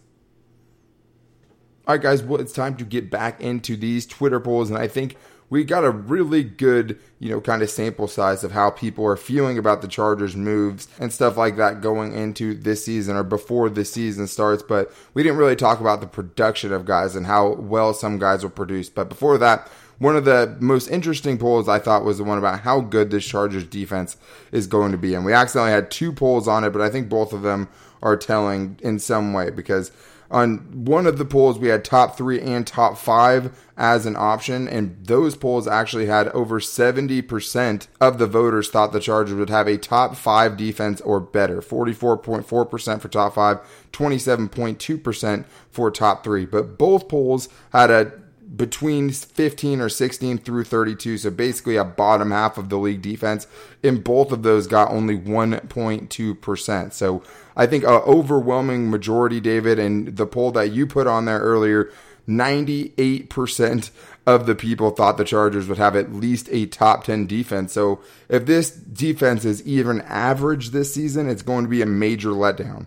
All 1.86 1.94
right, 1.94 2.02
guys, 2.02 2.22
well, 2.22 2.40
it's 2.40 2.52
time 2.52 2.76
to 2.78 2.84
get 2.84 3.10
back 3.10 3.40
into 3.40 3.76
these 3.76 4.06
Twitter 4.06 4.40
polls, 4.40 4.70
and 4.70 4.78
I 4.78 4.88
think 4.88 5.16
we 5.48 5.64
got 5.64 5.84
a 5.84 5.90
really 5.90 6.42
good, 6.42 6.98
you 7.18 7.30
know, 7.30 7.40
kind 7.40 7.62
of 7.62 7.70
sample 7.70 8.08
size 8.08 8.42
of 8.42 8.52
how 8.52 8.70
people 8.70 9.04
are 9.06 9.16
feeling 9.16 9.58
about 9.58 9.80
the 9.80 9.88
Chargers 9.88 10.34
moves 10.36 10.88
and 10.98 11.12
stuff 11.12 11.36
like 11.36 11.56
that 11.56 11.80
going 11.80 12.12
into 12.12 12.54
this 12.54 12.84
season 12.84 13.16
or 13.16 13.22
before 13.22 13.68
the 13.68 13.84
season 13.84 14.26
starts. 14.26 14.62
But 14.62 14.92
we 15.14 15.22
didn't 15.22 15.38
really 15.38 15.56
talk 15.56 15.80
about 15.80 16.00
the 16.00 16.06
production 16.06 16.72
of 16.72 16.84
guys 16.84 17.14
and 17.14 17.26
how 17.26 17.54
well 17.54 17.94
some 17.94 18.18
guys 18.18 18.42
will 18.42 18.50
produce. 18.50 18.88
But 18.88 19.08
before 19.08 19.38
that, 19.38 19.68
one 19.98 20.16
of 20.16 20.24
the 20.24 20.56
most 20.60 20.88
interesting 20.88 21.38
polls 21.38 21.68
I 21.68 21.78
thought 21.78 22.04
was 22.04 22.18
the 22.18 22.24
one 22.24 22.38
about 22.38 22.60
how 22.60 22.80
good 22.80 23.10
this 23.10 23.24
Chargers 23.24 23.64
defense 23.64 24.16
is 24.52 24.66
going 24.66 24.92
to 24.92 24.98
be. 24.98 25.14
And 25.14 25.24
we 25.24 25.32
accidentally 25.32 25.72
had 25.72 25.90
two 25.90 26.12
polls 26.12 26.46
on 26.48 26.64
it, 26.64 26.70
but 26.70 26.82
I 26.82 26.90
think 26.90 27.08
both 27.08 27.32
of 27.32 27.42
them 27.42 27.68
are 28.02 28.16
telling 28.16 28.78
in 28.82 28.98
some 28.98 29.32
way 29.32 29.50
because 29.50 29.90
on 30.30 30.84
one 30.84 31.06
of 31.06 31.18
the 31.18 31.24
polls 31.24 31.58
we 31.58 31.68
had 31.68 31.84
top 31.84 32.16
three 32.16 32.40
and 32.40 32.66
top 32.66 32.96
five 32.96 33.56
as 33.76 34.06
an 34.06 34.16
option 34.16 34.66
and 34.68 34.96
those 35.06 35.36
polls 35.36 35.66
actually 35.68 36.06
had 36.06 36.28
over 36.28 36.60
70% 36.60 37.86
of 38.00 38.18
the 38.18 38.26
voters 38.26 38.68
thought 38.68 38.92
the 38.92 39.00
chargers 39.00 39.34
would 39.34 39.50
have 39.50 39.68
a 39.68 39.78
top 39.78 40.16
five 40.16 40.56
defense 40.56 41.00
or 41.02 41.20
better 41.20 41.60
44.4% 41.60 43.00
for 43.00 43.08
top 43.08 43.34
five 43.34 43.58
27.2% 43.92 45.44
for 45.70 45.90
top 45.90 46.24
three 46.24 46.46
but 46.46 46.78
both 46.78 47.08
polls 47.08 47.48
had 47.72 47.90
a 47.90 48.12
between 48.54 49.10
15 49.10 49.80
or 49.80 49.88
16 49.88 50.38
through 50.38 50.64
32. 50.64 51.18
So 51.18 51.30
basically, 51.30 51.76
a 51.76 51.84
bottom 51.84 52.30
half 52.30 52.58
of 52.58 52.68
the 52.68 52.78
league 52.78 53.02
defense. 53.02 53.46
In 53.82 54.00
both 54.00 54.32
of 54.32 54.42
those, 54.42 54.66
got 54.66 54.90
only 54.90 55.18
1.2%. 55.18 56.92
So 56.92 57.22
I 57.56 57.66
think 57.66 57.84
an 57.84 57.90
overwhelming 57.90 58.90
majority, 58.90 59.40
David, 59.40 59.78
and 59.78 60.16
the 60.16 60.26
poll 60.26 60.52
that 60.52 60.72
you 60.72 60.86
put 60.86 61.06
on 61.06 61.24
there 61.24 61.40
earlier, 61.40 61.90
98% 62.28 63.90
of 64.26 64.46
the 64.46 64.54
people 64.54 64.90
thought 64.90 65.16
the 65.16 65.24
Chargers 65.24 65.68
would 65.68 65.78
have 65.78 65.94
at 65.94 66.12
least 66.12 66.48
a 66.50 66.66
top 66.66 67.04
10 67.04 67.26
defense. 67.26 67.72
So 67.72 68.00
if 68.28 68.44
this 68.44 68.70
defense 68.70 69.44
is 69.44 69.66
even 69.66 70.00
average 70.02 70.70
this 70.70 70.92
season, 70.92 71.28
it's 71.28 71.42
going 71.42 71.64
to 71.64 71.70
be 71.70 71.82
a 71.82 71.86
major 71.86 72.30
letdown. 72.30 72.86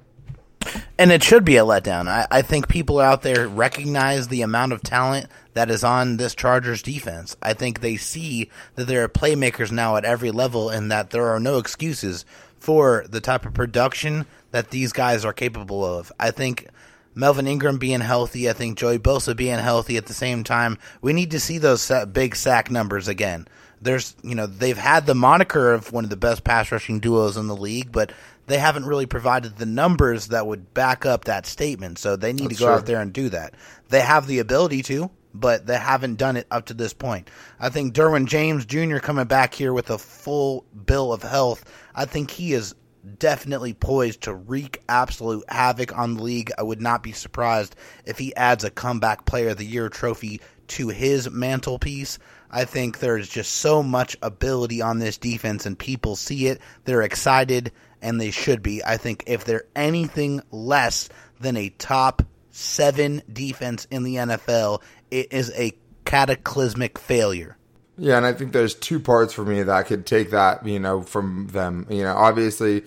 And 0.97 1.11
it 1.11 1.23
should 1.23 1.45
be 1.45 1.55
a 1.55 1.63
letdown. 1.63 2.07
I, 2.07 2.27
I 2.29 2.41
think 2.41 2.67
people 2.67 2.99
out 2.99 3.21
there 3.21 3.47
recognize 3.47 4.27
the 4.27 4.41
amount 4.41 4.73
of 4.73 4.83
talent 4.83 5.27
that 5.53 5.71
is 5.71 5.83
on 5.83 6.17
this 6.17 6.35
Chargers 6.35 6.81
defense. 6.81 7.37
I 7.41 7.53
think 7.53 7.79
they 7.79 7.95
see 7.95 8.49
that 8.75 8.85
there 8.85 9.03
are 9.03 9.09
playmakers 9.09 9.71
now 9.71 9.95
at 9.95 10.05
every 10.05 10.31
level 10.31 10.69
and 10.69 10.91
that 10.91 11.11
there 11.11 11.27
are 11.29 11.39
no 11.39 11.57
excuses 11.57 12.25
for 12.59 13.05
the 13.09 13.21
type 13.21 13.45
of 13.45 13.53
production 13.53 14.25
that 14.51 14.69
these 14.69 14.93
guys 14.93 15.25
are 15.25 15.33
capable 15.33 15.83
of. 15.83 16.11
I 16.19 16.31
think 16.31 16.67
Melvin 17.15 17.47
Ingram 17.47 17.77
being 17.77 18.01
healthy, 18.01 18.49
I 18.49 18.53
think 18.53 18.77
Joey 18.77 18.99
Bosa 18.99 19.35
being 19.35 19.59
healthy 19.59 19.97
at 19.97 20.05
the 20.05 20.13
same 20.13 20.43
time, 20.43 20.77
we 21.01 21.13
need 21.13 21.31
to 21.31 21.39
see 21.39 21.57
those 21.57 21.91
big 22.11 22.35
sack 22.35 22.69
numbers 22.69 23.07
again. 23.07 23.47
There's, 23.81 24.15
you 24.23 24.35
know, 24.35 24.45
they've 24.45 24.77
had 24.77 25.05
the 25.05 25.15
moniker 25.15 25.73
of 25.73 25.93
one 25.93 26.03
of 26.03 26.09
the 26.09 26.17
best 26.17 26.43
pass 26.43 26.71
rushing 26.71 26.99
duos 26.99 27.37
in 27.37 27.47
the 27.47 27.55
league, 27.55 27.91
but 27.91 28.11
they 28.47 28.57
haven't 28.57 28.85
really 28.85 29.05
provided 29.05 29.55
the 29.55 29.65
numbers 29.65 30.27
that 30.27 30.45
would 30.47 30.73
back 30.73 31.05
up 31.05 31.25
that 31.25 31.45
statement. 31.45 31.97
So 31.97 32.15
they 32.15 32.33
need 32.33 32.49
That's 32.49 32.57
to 32.57 32.59
go 32.59 32.65
true. 32.65 32.75
out 32.75 32.85
there 32.85 32.99
and 32.99 33.13
do 33.13 33.29
that. 33.29 33.53
They 33.87 34.01
have 34.01 34.27
the 34.27 34.39
ability 34.39 34.83
to, 34.83 35.11
but 35.33 35.65
they 35.65 35.77
haven't 35.77 36.15
done 36.15 36.35
it 36.35 36.47
up 36.51 36.65
to 36.65 36.73
this 36.73 36.93
point. 36.93 37.29
I 37.59 37.69
think 37.69 37.93
Derwin 37.93 38.25
James 38.25 38.65
Jr. 38.65 38.97
coming 38.97 39.27
back 39.27 39.53
here 39.53 39.71
with 39.71 39.89
a 39.91 39.97
full 39.97 40.65
bill 40.85 41.13
of 41.13 41.23
health, 41.23 41.63
I 41.99 42.05
think 42.05 42.31
he 42.31 42.53
is 42.53 42.75
definitely 43.17 43.73
poised 43.73 44.21
to 44.21 44.33
wreak 44.33 44.81
absolute 44.87 45.43
havoc 45.49 45.97
on 45.97 46.13
the 46.13 46.23
league. 46.23 46.49
I 46.57 46.63
would 46.63 46.79
not 46.79 47.03
be 47.03 47.11
surprised 47.11 47.75
if 48.05 48.17
he 48.17 48.33
adds 48.37 48.63
a 48.63 48.69
comeback 48.69 49.25
player 49.25 49.49
of 49.49 49.57
the 49.57 49.65
year 49.65 49.89
trophy 49.89 50.39
to 50.69 50.87
his 50.87 51.29
mantelpiece. 51.29 52.17
I 52.49 52.63
think 52.63 52.99
there's 52.99 53.27
just 53.27 53.51
so 53.51 53.83
much 53.83 54.15
ability 54.21 54.81
on 54.81 54.99
this 54.99 55.17
defense 55.17 55.65
and 55.65 55.77
people 55.77 56.15
see 56.15 56.47
it. 56.47 56.61
They're 56.85 57.01
excited 57.01 57.73
and 58.01 58.21
they 58.21 58.31
should 58.31 58.63
be. 58.63 58.81
I 58.81 58.95
think 58.95 59.25
if 59.27 59.43
they're 59.43 59.67
anything 59.75 60.41
less 60.51 61.09
than 61.41 61.57
a 61.57 61.67
top 61.67 62.21
seven 62.51 63.23
defense 63.29 63.87
in 63.91 64.03
the 64.03 64.15
NFL, 64.15 64.81
it 65.11 65.33
is 65.33 65.51
a 65.53 65.73
cataclysmic 66.05 66.97
failure. 66.97 67.57
Yeah, 67.99 68.15
and 68.15 68.25
I 68.25 68.31
think 68.31 68.53
there's 68.53 68.75
two 68.75 68.99
parts 68.99 69.33
for 69.33 69.43
me 69.43 69.61
that 69.61 69.87
could 69.87 70.05
take 70.05 70.31
that, 70.31 70.65
you 70.65 70.79
know, 70.79 71.01
from 71.01 71.47
them. 71.51 71.85
You 71.89 72.03
know, 72.03 72.15
obviously, 72.15 72.83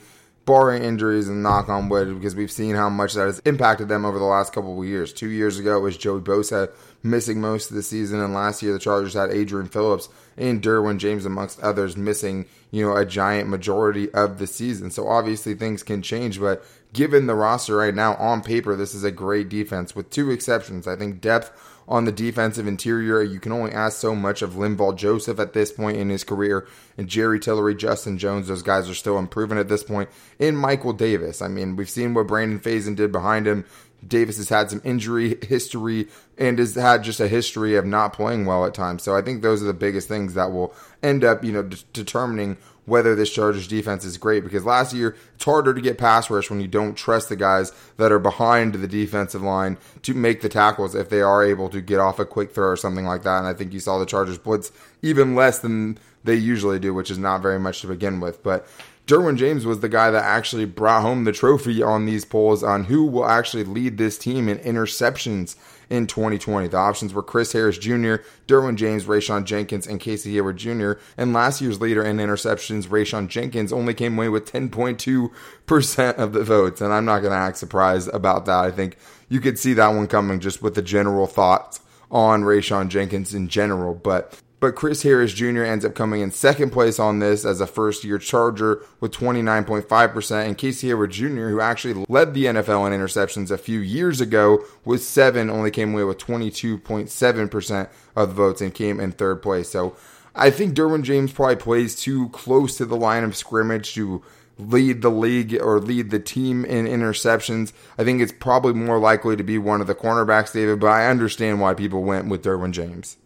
barring 0.46 0.82
injuries 0.82 1.28
and 1.28 1.42
knock 1.42 1.68
on 1.68 1.90
wood, 1.90 2.14
because 2.14 2.34
we've 2.34 2.50
seen 2.50 2.74
how 2.74 2.88
much 2.88 3.12
that 3.14 3.26
has 3.26 3.38
impacted 3.40 3.88
them 3.88 4.06
over 4.06 4.18
the 4.18 4.24
last 4.24 4.52
couple 4.54 4.80
of 4.80 4.88
years. 4.88 5.12
Two 5.12 5.28
years 5.28 5.58
ago, 5.58 5.76
it 5.76 5.80
was 5.80 5.98
Joey 5.98 6.20
Bosa 6.20 6.70
missing 7.02 7.40
most 7.40 7.68
of 7.70 7.76
the 7.76 7.82
season, 7.82 8.20
and 8.20 8.32
last 8.32 8.62
year 8.62 8.72
the 8.72 8.78
Chargers 8.78 9.14
had 9.14 9.30
Adrian 9.30 9.68
Phillips 9.68 10.08
and 10.36 10.62
Derwin 10.62 10.98
James, 10.98 11.26
amongst 11.26 11.60
others, 11.60 11.96
missing, 11.96 12.46
you 12.70 12.86
know, 12.86 12.96
a 12.96 13.04
giant 13.04 13.50
majority 13.50 14.10
of 14.12 14.38
the 14.38 14.46
season. 14.46 14.90
So 14.90 15.08
obviously 15.08 15.54
things 15.54 15.82
can 15.82 16.00
change, 16.00 16.40
but 16.40 16.64
given 16.92 17.26
the 17.26 17.34
roster 17.34 17.76
right 17.76 17.94
now 17.94 18.14
on 18.14 18.42
paper, 18.42 18.76
this 18.76 18.94
is 18.94 19.04
a 19.04 19.10
great 19.10 19.48
defense 19.48 19.94
with 19.94 20.10
two 20.10 20.30
exceptions. 20.30 20.88
I 20.88 20.96
think 20.96 21.20
depth 21.20 21.50
on 21.88 22.04
the 22.04 22.12
defensive 22.12 22.66
interior. 22.66 23.22
You 23.22 23.40
can 23.40 23.52
only 23.52 23.72
ask 23.72 23.98
so 23.98 24.14
much 24.14 24.42
of 24.42 24.52
Linval 24.52 24.96
Joseph 24.96 25.38
at 25.38 25.52
this 25.52 25.72
point 25.72 25.96
in 25.96 26.08
his 26.08 26.24
career. 26.24 26.66
And 26.96 27.08
Jerry 27.08 27.40
Tillery, 27.40 27.74
Justin 27.74 28.18
Jones, 28.18 28.48
those 28.48 28.62
guys 28.62 28.88
are 28.88 28.94
still 28.94 29.18
improving 29.18 29.58
at 29.58 29.68
this 29.68 29.82
point. 29.82 30.08
In 30.38 30.56
Michael 30.56 30.92
Davis, 30.92 31.42
I 31.42 31.48
mean, 31.48 31.76
we've 31.76 31.90
seen 31.90 32.14
what 32.14 32.26
Brandon 32.26 32.60
Facyson 32.60 32.96
did 32.96 33.12
behind 33.12 33.46
him. 33.46 33.64
Davis 34.06 34.36
has 34.38 34.48
had 34.48 34.70
some 34.70 34.80
injury 34.84 35.38
history 35.42 36.08
and 36.36 36.58
has 36.58 36.74
had 36.74 37.04
just 37.04 37.20
a 37.20 37.28
history 37.28 37.76
of 37.76 37.86
not 37.86 38.12
playing 38.12 38.46
well 38.46 38.64
at 38.64 38.74
times. 38.74 39.02
So 39.02 39.14
I 39.16 39.22
think 39.22 39.42
those 39.42 39.62
are 39.62 39.66
the 39.66 39.72
biggest 39.72 40.08
things 40.08 40.34
that 40.34 40.50
will 40.50 40.74
end 41.02 41.22
up, 41.22 41.44
you 41.44 41.52
know, 41.52 41.62
d- 41.62 41.84
determining 41.92 42.56
whether 42.84 43.14
this 43.14 43.32
Chargers 43.32 43.68
defense 43.68 44.04
is 44.04 44.16
great 44.16 44.42
because 44.42 44.64
last 44.64 44.92
year 44.92 45.16
it's 45.34 45.44
harder 45.44 45.72
to 45.72 45.80
get 45.80 45.98
pass 45.98 46.28
rush 46.30 46.50
when 46.50 46.60
you 46.60 46.66
don't 46.66 46.94
trust 46.94 47.28
the 47.28 47.36
guys 47.36 47.72
that 47.96 48.10
are 48.10 48.18
behind 48.18 48.74
the 48.74 48.88
defensive 48.88 49.42
line 49.42 49.78
to 50.02 50.14
make 50.14 50.40
the 50.40 50.48
tackles 50.48 50.94
if 50.94 51.08
they 51.08 51.20
are 51.20 51.44
able 51.44 51.68
to 51.68 51.80
get 51.80 52.00
off 52.00 52.18
a 52.18 52.24
quick 52.24 52.52
throw 52.52 52.68
or 52.68 52.76
something 52.76 53.04
like 53.04 53.22
that. 53.22 53.38
And 53.38 53.46
I 53.46 53.54
think 53.54 53.72
you 53.72 53.80
saw 53.80 53.98
the 53.98 54.06
Chargers 54.06 54.38
blitz 54.38 54.72
even 55.00 55.34
less 55.34 55.60
than 55.60 55.98
they 56.24 56.34
usually 56.34 56.78
do, 56.78 56.92
which 56.94 57.10
is 57.10 57.18
not 57.18 57.42
very 57.42 57.58
much 57.58 57.80
to 57.82 57.86
begin 57.86 58.20
with. 58.20 58.42
But 58.42 58.66
Derwin 59.06 59.36
James 59.36 59.66
was 59.66 59.80
the 59.80 59.88
guy 59.88 60.10
that 60.10 60.24
actually 60.24 60.64
brought 60.64 61.02
home 61.02 61.24
the 61.24 61.32
trophy 61.32 61.82
on 61.82 62.06
these 62.06 62.24
polls 62.24 62.62
on 62.62 62.84
who 62.84 63.04
will 63.04 63.26
actually 63.26 63.64
lead 63.64 63.98
this 63.98 64.16
team 64.16 64.48
in 64.48 64.58
interceptions 64.58 65.56
in 65.92 66.06
2020. 66.06 66.68
The 66.68 66.76
options 66.78 67.12
were 67.12 67.22
Chris 67.22 67.52
Harris 67.52 67.76
Jr., 67.76 68.16
Derwin 68.48 68.76
James, 68.76 69.04
Rayshawn 69.04 69.44
Jenkins, 69.44 69.86
and 69.86 70.00
Casey 70.00 70.32
Hayward 70.32 70.56
Jr. 70.56 70.92
And 71.18 71.34
last 71.34 71.60
year's 71.60 71.82
leader 71.82 72.02
in 72.02 72.16
interceptions, 72.16 72.88
Rayshawn 72.88 73.28
Jenkins, 73.28 73.74
only 73.74 73.92
came 73.92 74.16
away 74.16 74.30
with 74.30 74.50
10.2% 74.50 76.14
of 76.14 76.32
the 76.32 76.42
votes. 76.42 76.80
And 76.80 76.94
I'm 76.94 77.04
not 77.04 77.20
going 77.20 77.32
to 77.32 77.36
act 77.36 77.58
surprised 77.58 78.08
about 78.08 78.46
that. 78.46 78.64
I 78.64 78.70
think 78.70 78.96
you 79.28 79.38
could 79.38 79.58
see 79.58 79.74
that 79.74 79.88
one 79.88 80.06
coming 80.06 80.40
just 80.40 80.62
with 80.62 80.74
the 80.74 80.82
general 80.82 81.26
thoughts 81.26 81.80
on 82.10 82.42
Rayshawn 82.42 82.88
Jenkins 82.88 83.34
in 83.34 83.48
general. 83.48 83.94
But 83.94 84.40
but 84.62 84.76
Chris 84.76 85.02
Harris 85.02 85.32
Jr. 85.32 85.64
ends 85.64 85.84
up 85.84 85.96
coming 85.96 86.20
in 86.20 86.30
second 86.30 86.70
place 86.70 87.00
on 87.00 87.18
this 87.18 87.44
as 87.44 87.60
a 87.60 87.66
first 87.66 88.04
year 88.04 88.16
Charger 88.16 88.80
with 89.00 89.10
29.5%. 89.10 90.46
And 90.46 90.56
Casey 90.56 90.86
Hayward 90.86 91.10
Jr., 91.10 91.48
who 91.48 91.60
actually 91.60 92.06
led 92.08 92.32
the 92.32 92.44
NFL 92.44 92.86
in 92.86 92.92
interceptions 92.92 93.50
a 93.50 93.58
few 93.58 93.80
years 93.80 94.20
ago 94.20 94.64
with 94.84 95.02
seven, 95.02 95.50
only 95.50 95.72
came 95.72 95.92
away 95.92 96.04
with 96.04 96.18
22.7% 96.18 97.88
of 98.14 98.28
the 98.28 98.34
votes 98.36 98.60
and 98.60 98.72
came 98.72 99.00
in 99.00 99.10
third 99.10 99.42
place. 99.42 99.68
So 99.68 99.96
I 100.32 100.50
think 100.50 100.76
Derwin 100.76 101.02
James 101.02 101.32
probably 101.32 101.56
plays 101.56 101.96
too 101.96 102.28
close 102.28 102.76
to 102.76 102.84
the 102.84 102.96
line 102.96 103.24
of 103.24 103.36
scrimmage 103.36 103.94
to 103.94 104.22
lead 104.58 105.02
the 105.02 105.10
league 105.10 105.60
or 105.60 105.80
lead 105.80 106.10
the 106.10 106.20
team 106.20 106.64
in 106.64 106.86
interceptions. 106.86 107.72
I 107.98 108.04
think 108.04 108.20
it's 108.20 108.30
probably 108.30 108.74
more 108.74 109.00
likely 109.00 109.34
to 109.34 109.42
be 109.42 109.58
one 109.58 109.80
of 109.80 109.88
the 109.88 109.96
cornerbacks, 109.96 110.52
David, 110.52 110.78
but 110.78 110.86
I 110.86 111.08
understand 111.08 111.60
why 111.60 111.74
people 111.74 112.04
went 112.04 112.28
with 112.28 112.44
Derwin 112.44 112.70
James. 112.70 113.16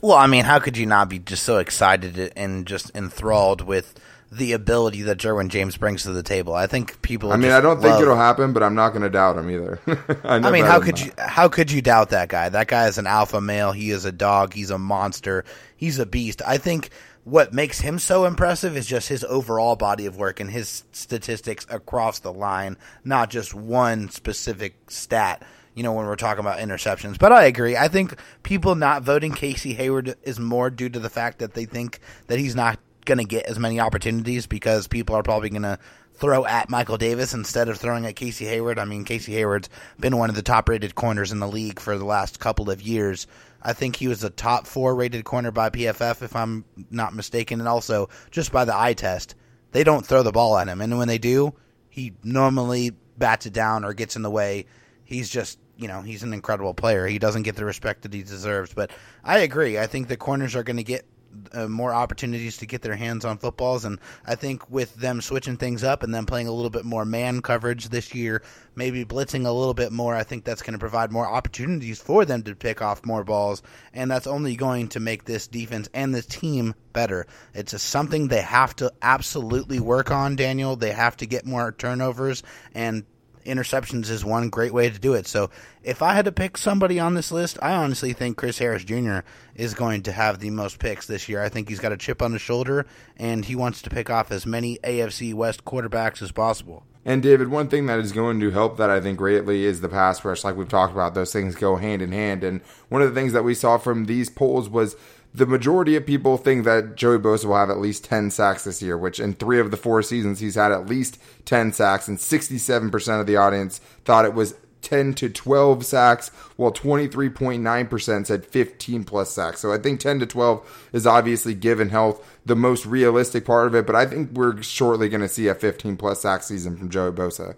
Well, 0.00 0.16
I 0.16 0.26
mean, 0.26 0.44
how 0.44 0.58
could 0.58 0.76
you 0.76 0.86
not 0.86 1.08
be 1.08 1.18
just 1.18 1.42
so 1.42 1.58
excited 1.58 2.32
and 2.36 2.66
just 2.66 2.94
enthralled 2.94 3.62
with 3.62 3.98
the 4.30 4.52
ability 4.52 5.02
that 5.02 5.18
Derwin 5.18 5.48
James 5.48 5.76
brings 5.76 6.04
to 6.04 6.12
the 6.12 6.22
table? 6.22 6.54
I 6.54 6.66
think 6.66 7.02
people. 7.02 7.32
I 7.32 7.36
mean, 7.36 7.50
I 7.50 7.60
don't 7.60 7.80
love... 7.80 7.82
think 7.82 8.02
it'll 8.02 8.16
happen, 8.16 8.52
but 8.52 8.62
I'm 8.62 8.74
not 8.74 8.90
going 8.90 9.02
to 9.02 9.10
doubt 9.10 9.36
him 9.36 9.50
either. 9.50 9.80
I, 10.24 10.36
I, 10.36 10.50
mean, 10.50 10.64
how 10.64 10.80
could 10.80 11.00
you? 11.00 11.10
How 11.18 11.48
could 11.48 11.72
you 11.72 11.82
doubt 11.82 12.10
that 12.10 12.28
guy? 12.28 12.48
That 12.48 12.68
guy 12.68 12.86
is 12.86 12.98
an 12.98 13.06
alpha 13.06 13.40
male. 13.40 13.72
He 13.72 13.90
is 13.90 14.04
a 14.04 14.12
dog. 14.12 14.54
He's 14.54 14.70
a 14.70 14.78
monster. 14.78 15.44
He's 15.76 15.98
a 15.98 16.06
beast. 16.06 16.42
I 16.46 16.58
think 16.58 16.90
what 17.24 17.52
makes 17.52 17.80
him 17.80 17.98
so 17.98 18.24
impressive 18.24 18.76
is 18.76 18.86
just 18.86 19.08
his 19.08 19.24
overall 19.24 19.76
body 19.76 20.06
of 20.06 20.16
work 20.16 20.40
and 20.40 20.50
his 20.50 20.84
statistics 20.92 21.66
across 21.68 22.20
the 22.20 22.32
line, 22.32 22.76
not 23.04 23.30
just 23.30 23.52
one 23.52 24.08
specific 24.08 24.90
stat 24.90 25.42
you 25.78 25.84
know, 25.84 25.92
when 25.92 26.06
we're 26.06 26.16
talking 26.16 26.40
about 26.40 26.58
interceptions. 26.58 27.18
But 27.20 27.30
I 27.30 27.44
agree. 27.44 27.76
I 27.76 27.86
think 27.86 28.18
people 28.42 28.74
not 28.74 29.04
voting 29.04 29.32
Casey 29.32 29.74
Hayward 29.74 30.16
is 30.24 30.40
more 30.40 30.70
due 30.70 30.88
to 30.88 30.98
the 30.98 31.08
fact 31.08 31.38
that 31.38 31.54
they 31.54 31.66
think 31.66 32.00
that 32.26 32.40
he's 32.40 32.56
not 32.56 32.80
going 33.04 33.18
to 33.18 33.24
get 33.24 33.46
as 33.46 33.60
many 33.60 33.78
opportunities 33.78 34.48
because 34.48 34.88
people 34.88 35.14
are 35.14 35.22
probably 35.22 35.50
going 35.50 35.62
to 35.62 35.78
throw 36.14 36.44
at 36.44 36.68
Michael 36.68 36.98
Davis 36.98 37.32
instead 37.32 37.68
of 37.68 37.78
throwing 37.78 38.06
at 38.06 38.16
Casey 38.16 38.44
Hayward. 38.46 38.80
I 38.80 38.84
mean, 38.86 39.04
Casey 39.04 39.32
Hayward's 39.34 39.70
been 40.00 40.16
one 40.16 40.30
of 40.30 40.36
the 40.36 40.42
top 40.42 40.68
rated 40.68 40.96
corners 40.96 41.30
in 41.30 41.38
the 41.38 41.46
league 41.46 41.78
for 41.78 41.96
the 41.96 42.04
last 42.04 42.40
couple 42.40 42.70
of 42.70 42.82
years. 42.82 43.28
I 43.62 43.72
think 43.72 43.94
he 43.94 44.08
was 44.08 44.24
a 44.24 44.30
top 44.30 44.66
four 44.66 44.96
rated 44.96 45.24
corner 45.24 45.52
by 45.52 45.70
PFF, 45.70 46.22
if 46.22 46.34
I'm 46.34 46.64
not 46.90 47.14
mistaken, 47.14 47.60
and 47.60 47.68
also 47.68 48.08
just 48.32 48.50
by 48.50 48.64
the 48.64 48.76
eye 48.76 48.94
test. 48.94 49.36
They 49.70 49.84
don't 49.84 50.04
throw 50.04 50.24
the 50.24 50.32
ball 50.32 50.58
at 50.58 50.66
him, 50.66 50.80
and 50.80 50.98
when 50.98 51.06
they 51.06 51.18
do, 51.18 51.54
he 51.88 52.14
normally 52.24 52.92
bats 53.16 53.46
it 53.46 53.52
down 53.52 53.84
or 53.84 53.92
gets 53.92 54.16
in 54.16 54.22
the 54.22 54.30
way. 54.30 54.66
He's 55.04 55.28
just 55.28 55.58
you 55.78 55.86
know, 55.88 56.02
he's 56.02 56.24
an 56.24 56.34
incredible 56.34 56.74
player. 56.74 57.06
He 57.06 57.18
doesn't 57.18 57.44
get 57.44 57.56
the 57.56 57.64
respect 57.64 58.02
that 58.02 58.12
he 58.12 58.22
deserves. 58.22 58.74
But 58.74 58.90
I 59.24 59.38
agree. 59.38 59.78
I 59.78 59.86
think 59.86 60.08
the 60.08 60.16
corners 60.16 60.56
are 60.56 60.64
going 60.64 60.76
to 60.76 60.82
get 60.82 61.06
uh, 61.52 61.68
more 61.68 61.94
opportunities 61.94 62.56
to 62.56 62.66
get 62.66 62.82
their 62.82 62.96
hands 62.96 63.24
on 63.24 63.38
footballs. 63.38 63.84
And 63.84 64.00
I 64.26 64.34
think 64.34 64.68
with 64.68 64.94
them 64.96 65.20
switching 65.20 65.56
things 65.56 65.84
up 65.84 66.02
and 66.02 66.12
them 66.12 66.26
playing 66.26 66.48
a 66.48 66.52
little 66.52 66.70
bit 66.70 66.84
more 66.84 67.04
man 67.04 67.42
coverage 67.42 67.90
this 67.90 68.12
year, 68.12 68.42
maybe 68.74 69.04
blitzing 69.04 69.46
a 69.46 69.52
little 69.52 69.74
bit 69.74 69.92
more, 69.92 70.16
I 70.16 70.24
think 70.24 70.44
that's 70.44 70.62
going 70.62 70.72
to 70.72 70.80
provide 70.80 71.12
more 71.12 71.28
opportunities 71.28 72.00
for 72.00 72.24
them 72.24 72.42
to 72.42 72.56
pick 72.56 72.82
off 72.82 73.06
more 73.06 73.22
balls. 73.22 73.62
And 73.92 74.10
that's 74.10 74.26
only 74.26 74.56
going 74.56 74.88
to 74.88 75.00
make 75.00 75.24
this 75.24 75.46
defense 75.46 75.88
and 75.94 76.12
this 76.12 76.26
team 76.26 76.74
better. 76.92 77.26
It's 77.54 77.80
something 77.80 78.26
they 78.26 78.42
have 78.42 78.74
to 78.76 78.92
absolutely 79.00 79.78
work 79.78 80.10
on, 80.10 80.34
Daniel. 80.34 80.74
They 80.74 80.92
have 80.92 81.16
to 81.18 81.26
get 81.26 81.46
more 81.46 81.70
turnovers 81.70 82.42
and 82.74 83.04
interceptions 83.48 84.10
is 84.10 84.24
one 84.24 84.48
great 84.50 84.72
way 84.72 84.88
to 84.88 84.98
do 84.98 85.14
it. 85.14 85.26
So 85.26 85.50
if 85.82 86.02
I 86.02 86.14
had 86.14 86.26
to 86.26 86.32
pick 86.32 86.56
somebody 86.56 87.00
on 87.00 87.14
this 87.14 87.32
list, 87.32 87.58
I 87.60 87.72
honestly 87.72 88.12
think 88.12 88.36
Chris 88.36 88.58
Harris 88.58 88.84
Jr. 88.84 89.20
is 89.54 89.74
going 89.74 90.02
to 90.02 90.12
have 90.12 90.38
the 90.38 90.50
most 90.50 90.78
picks 90.78 91.06
this 91.06 91.28
year. 91.28 91.42
I 91.42 91.48
think 91.48 91.68
he's 91.68 91.80
got 91.80 91.92
a 91.92 91.96
chip 91.96 92.22
on 92.22 92.32
his 92.32 92.42
shoulder 92.42 92.86
and 93.16 93.44
he 93.44 93.56
wants 93.56 93.82
to 93.82 93.90
pick 93.90 94.10
off 94.10 94.30
as 94.30 94.46
many 94.46 94.78
AFC 94.84 95.34
West 95.34 95.64
quarterbacks 95.64 96.22
as 96.22 96.30
possible. 96.30 96.84
And 97.04 97.22
David, 97.22 97.48
one 97.48 97.68
thing 97.68 97.86
that 97.86 98.00
is 98.00 98.12
going 98.12 98.38
to 98.40 98.50
help 98.50 98.76
that 98.76 98.90
I 98.90 99.00
think 99.00 99.16
greatly 99.16 99.64
is 99.64 99.80
the 99.80 99.88
pass 99.88 100.22
rush. 100.24 100.44
Like 100.44 100.56
we've 100.56 100.68
talked 100.68 100.92
about, 100.92 101.14
those 101.14 101.32
things 101.32 101.54
go 101.54 101.76
hand 101.76 102.02
in 102.02 102.12
hand. 102.12 102.44
And 102.44 102.60
one 102.90 103.00
of 103.00 103.08
the 103.08 103.18
things 103.18 103.32
that 103.32 103.44
we 103.44 103.54
saw 103.54 103.78
from 103.78 104.04
these 104.04 104.28
polls 104.28 104.68
was 104.68 104.94
the 105.34 105.46
majority 105.46 105.94
of 105.96 106.06
people 106.06 106.36
think 106.36 106.64
that 106.64 106.96
Joey 106.96 107.18
Bosa 107.18 107.44
will 107.44 107.56
have 107.56 107.70
at 107.70 107.78
least 107.78 108.04
10 108.04 108.30
sacks 108.30 108.64
this 108.64 108.82
year, 108.82 108.96
which 108.96 109.20
in 109.20 109.34
three 109.34 109.60
of 109.60 109.70
the 109.70 109.76
four 109.76 110.02
seasons 110.02 110.40
he's 110.40 110.54
had 110.54 110.72
at 110.72 110.86
least 110.86 111.18
10 111.44 111.72
sacks, 111.72 112.08
and 112.08 112.18
67% 112.18 113.20
of 113.20 113.26
the 113.26 113.36
audience 113.36 113.80
thought 114.04 114.24
it 114.24 114.34
was 114.34 114.54
10 114.82 115.14
to 115.14 115.28
12 115.28 115.84
sacks, 115.84 116.30
while 116.56 116.72
23.9% 116.72 118.26
said 118.26 118.46
15 118.46 119.04
plus 119.04 119.30
sacks. 119.30 119.60
So 119.60 119.72
I 119.72 119.78
think 119.78 120.00
10 120.00 120.20
to 120.20 120.26
12 120.26 120.90
is 120.92 121.06
obviously 121.06 121.54
given 121.54 121.90
health 121.90 122.38
the 122.46 122.56
most 122.56 122.86
realistic 122.86 123.44
part 123.44 123.66
of 123.66 123.74
it, 123.74 123.86
but 123.86 123.96
I 123.96 124.06
think 124.06 124.32
we're 124.32 124.62
shortly 124.62 125.08
going 125.08 125.20
to 125.20 125.28
see 125.28 125.48
a 125.48 125.54
15 125.54 125.96
plus 125.96 126.22
sack 126.22 126.42
season 126.42 126.76
from 126.76 126.90
Joey 126.90 127.12
Bosa. 127.12 127.56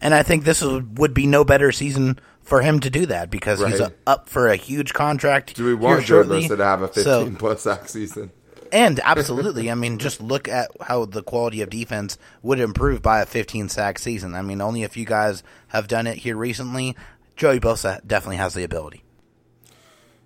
And 0.00 0.14
I 0.14 0.22
think 0.22 0.44
this 0.44 0.62
would 0.62 1.14
be 1.14 1.26
no 1.26 1.44
better 1.44 1.72
season 1.72 2.18
for 2.44 2.60
him 2.60 2.80
to 2.80 2.90
do 2.90 3.06
that 3.06 3.30
because 3.30 3.60
right. 3.60 3.72
he's 3.72 3.82
up 4.06 4.28
for 4.28 4.48
a 4.48 4.56
huge 4.56 4.92
contract. 4.92 5.56
Do 5.56 5.64
we 5.64 5.74
want 5.74 6.04
Joey 6.04 6.24
Bosa 6.24 6.56
to 6.56 6.64
have 6.64 6.82
a 6.82 6.88
15 6.88 7.04
so, 7.04 7.30
plus 7.38 7.62
sack 7.62 7.88
season? 7.88 8.30
And 8.70 9.00
absolutely, 9.04 9.70
I 9.70 9.74
mean, 9.74 9.98
just 9.98 10.20
look 10.20 10.48
at 10.48 10.70
how 10.80 11.06
the 11.06 11.22
quality 11.22 11.62
of 11.62 11.70
defense 11.70 12.18
would 12.42 12.60
improve 12.60 13.02
by 13.02 13.20
a 13.20 13.26
15 13.26 13.68
sack 13.68 13.98
season. 13.98 14.34
I 14.34 14.42
mean, 14.42 14.60
only 14.60 14.84
a 14.84 14.88
few 14.88 15.06
guys 15.06 15.42
have 15.68 15.88
done 15.88 16.06
it 16.06 16.18
here 16.18 16.36
recently. 16.36 16.96
Joey 17.36 17.60
Bosa 17.60 18.06
definitely 18.06 18.36
has 18.36 18.54
the 18.54 18.64
ability. 18.64 19.03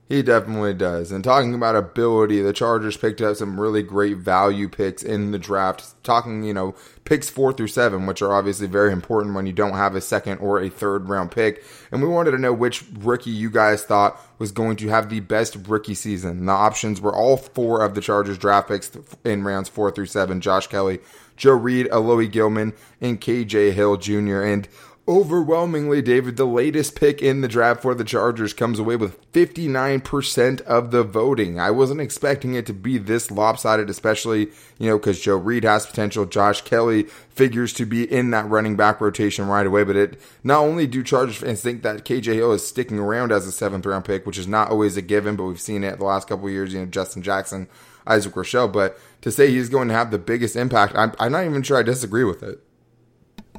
He 0.08 0.22
definitely 0.22 0.72
does. 0.72 1.12
And 1.12 1.22
talking 1.22 1.52
about 1.52 1.76
ability, 1.76 2.40
the 2.40 2.54
Chargers 2.54 2.96
picked 2.96 3.20
up 3.20 3.36
some 3.36 3.60
really 3.60 3.82
great 3.82 4.16
value 4.16 4.66
picks 4.66 5.02
in 5.02 5.32
the 5.32 5.38
draft. 5.38 6.02
Talking, 6.02 6.44
you 6.44 6.54
know, 6.54 6.74
picks 7.04 7.28
four 7.28 7.52
through 7.52 7.68
seven, 7.68 8.06
which 8.06 8.22
are 8.22 8.32
obviously 8.32 8.68
very 8.68 8.90
important 8.90 9.34
when 9.34 9.44
you 9.44 9.52
don't 9.52 9.74
have 9.74 9.94
a 9.94 10.00
second 10.00 10.38
or 10.38 10.62
a 10.62 10.70
third 10.70 11.10
round 11.10 11.30
pick. 11.30 11.62
And 11.92 12.00
we 12.00 12.08
wanted 12.08 12.30
to 12.30 12.38
know 12.38 12.54
which 12.54 12.84
rookie 13.00 13.30
you 13.30 13.50
guys 13.50 13.84
thought 13.84 14.18
was 14.38 14.50
going 14.50 14.76
to 14.76 14.88
have 14.88 15.10
the 15.10 15.20
best 15.20 15.56
rookie 15.68 15.94
season. 15.94 16.46
The 16.46 16.52
options 16.52 17.02
were 17.02 17.14
all 17.14 17.36
four 17.36 17.84
of 17.84 17.94
the 17.94 18.00
Chargers 18.00 18.38
draft 18.38 18.68
picks 18.68 18.90
in 19.24 19.44
rounds 19.44 19.68
four 19.68 19.90
through 19.90 20.06
seven 20.06 20.40
Josh 20.40 20.68
Kelley, 20.68 21.00
Joe 21.36 21.52
Reed, 21.52 21.86
Alohi 21.90 22.32
Gilman, 22.32 22.72
and 23.02 23.20
KJ 23.20 23.72
Hill 23.74 23.98
Jr. 23.98 24.42
And 24.42 24.68
overwhelmingly, 25.08 26.02
David, 26.02 26.36
the 26.36 26.46
latest 26.46 26.94
pick 26.94 27.22
in 27.22 27.40
the 27.40 27.48
draft 27.48 27.80
for 27.80 27.94
the 27.94 28.04
Chargers 28.04 28.52
comes 28.52 28.78
away 28.78 28.94
with 28.94 29.32
59% 29.32 30.60
of 30.60 30.90
the 30.90 31.02
voting. 31.02 31.58
I 31.58 31.70
wasn't 31.70 32.02
expecting 32.02 32.52
it 32.52 32.66
to 32.66 32.74
be 32.74 32.98
this 32.98 33.30
lopsided, 33.30 33.88
especially, 33.88 34.48
you 34.78 34.90
know, 34.90 34.98
because 34.98 35.18
Joe 35.18 35.38
Reed 35.38 35.64
has 35.64 35.86
potential. 35.86 36.26
Josh 36.26 36.60
Kelley 36.60 37.04
figures 37.30 37.72
to 37.74 37.86
be 37.86 38.04
in 38.04 38.30
that 38.32 38.50
running 38.50 38.76
back 38.76 39.00
rotation 39.00 39.46
right 39.46 39.66
away. 39.66 39.82
But 39.82 39.96
it 39.96 40.20
not 40.44 40.60
only 40.60 40.86
do 40.86 41.02
Chargers 41.02 41.38
fans 41.38 41.62
think 41.62 41.82
that 41.82 42.04
KJ 42.04 42.34
Hill 42.34 42.52
is 42.52 42.66
sticking 42.66 42.98
around 42.98 43.32
as 43.32 43.46
a 43.46 43.52
seventh 43.52 43.86
round 43.86 44.04
pick, 44.04 44.26
which 44.26 44.38
is 44.38 44.46
not 44.46 44.70
always 44.70 44.98
a 44.98 45.02
given, 45.02 45.36
but 45.36 45.44
we've 45.44 45.60
seen 45.60 45.84
it 45.84 45.98
the 45.98 46.04
last 46.04 46.28
couple 46.28 46.50
years, 46.50 46.74
you 46.74 46.80
know, 46.80 46.86
Justin 46.86 47.22
Jackson, 47.22 47.66
Isaac 48.06 48.34
Rochell. 48.34 48.70
But 48.70 48.98
to 49.22 49.30
say 49.30 49.50
he's 49.50 49.70
going 49.70 49.88
to 49.88 49.94
have 49.94 50.10
the 50.10 50.18
biggest 50.18 50.54
impact, 50.54 50.92
I'm, 50.96 51.14
I'm 51.18 51.32
not 51.32 51.46
even 51.46 51.62
sure 51.62 51.78
I 51.78 51.82
disagree 51.82 52.24
with 52.24 52.42
it. 52.42 52.62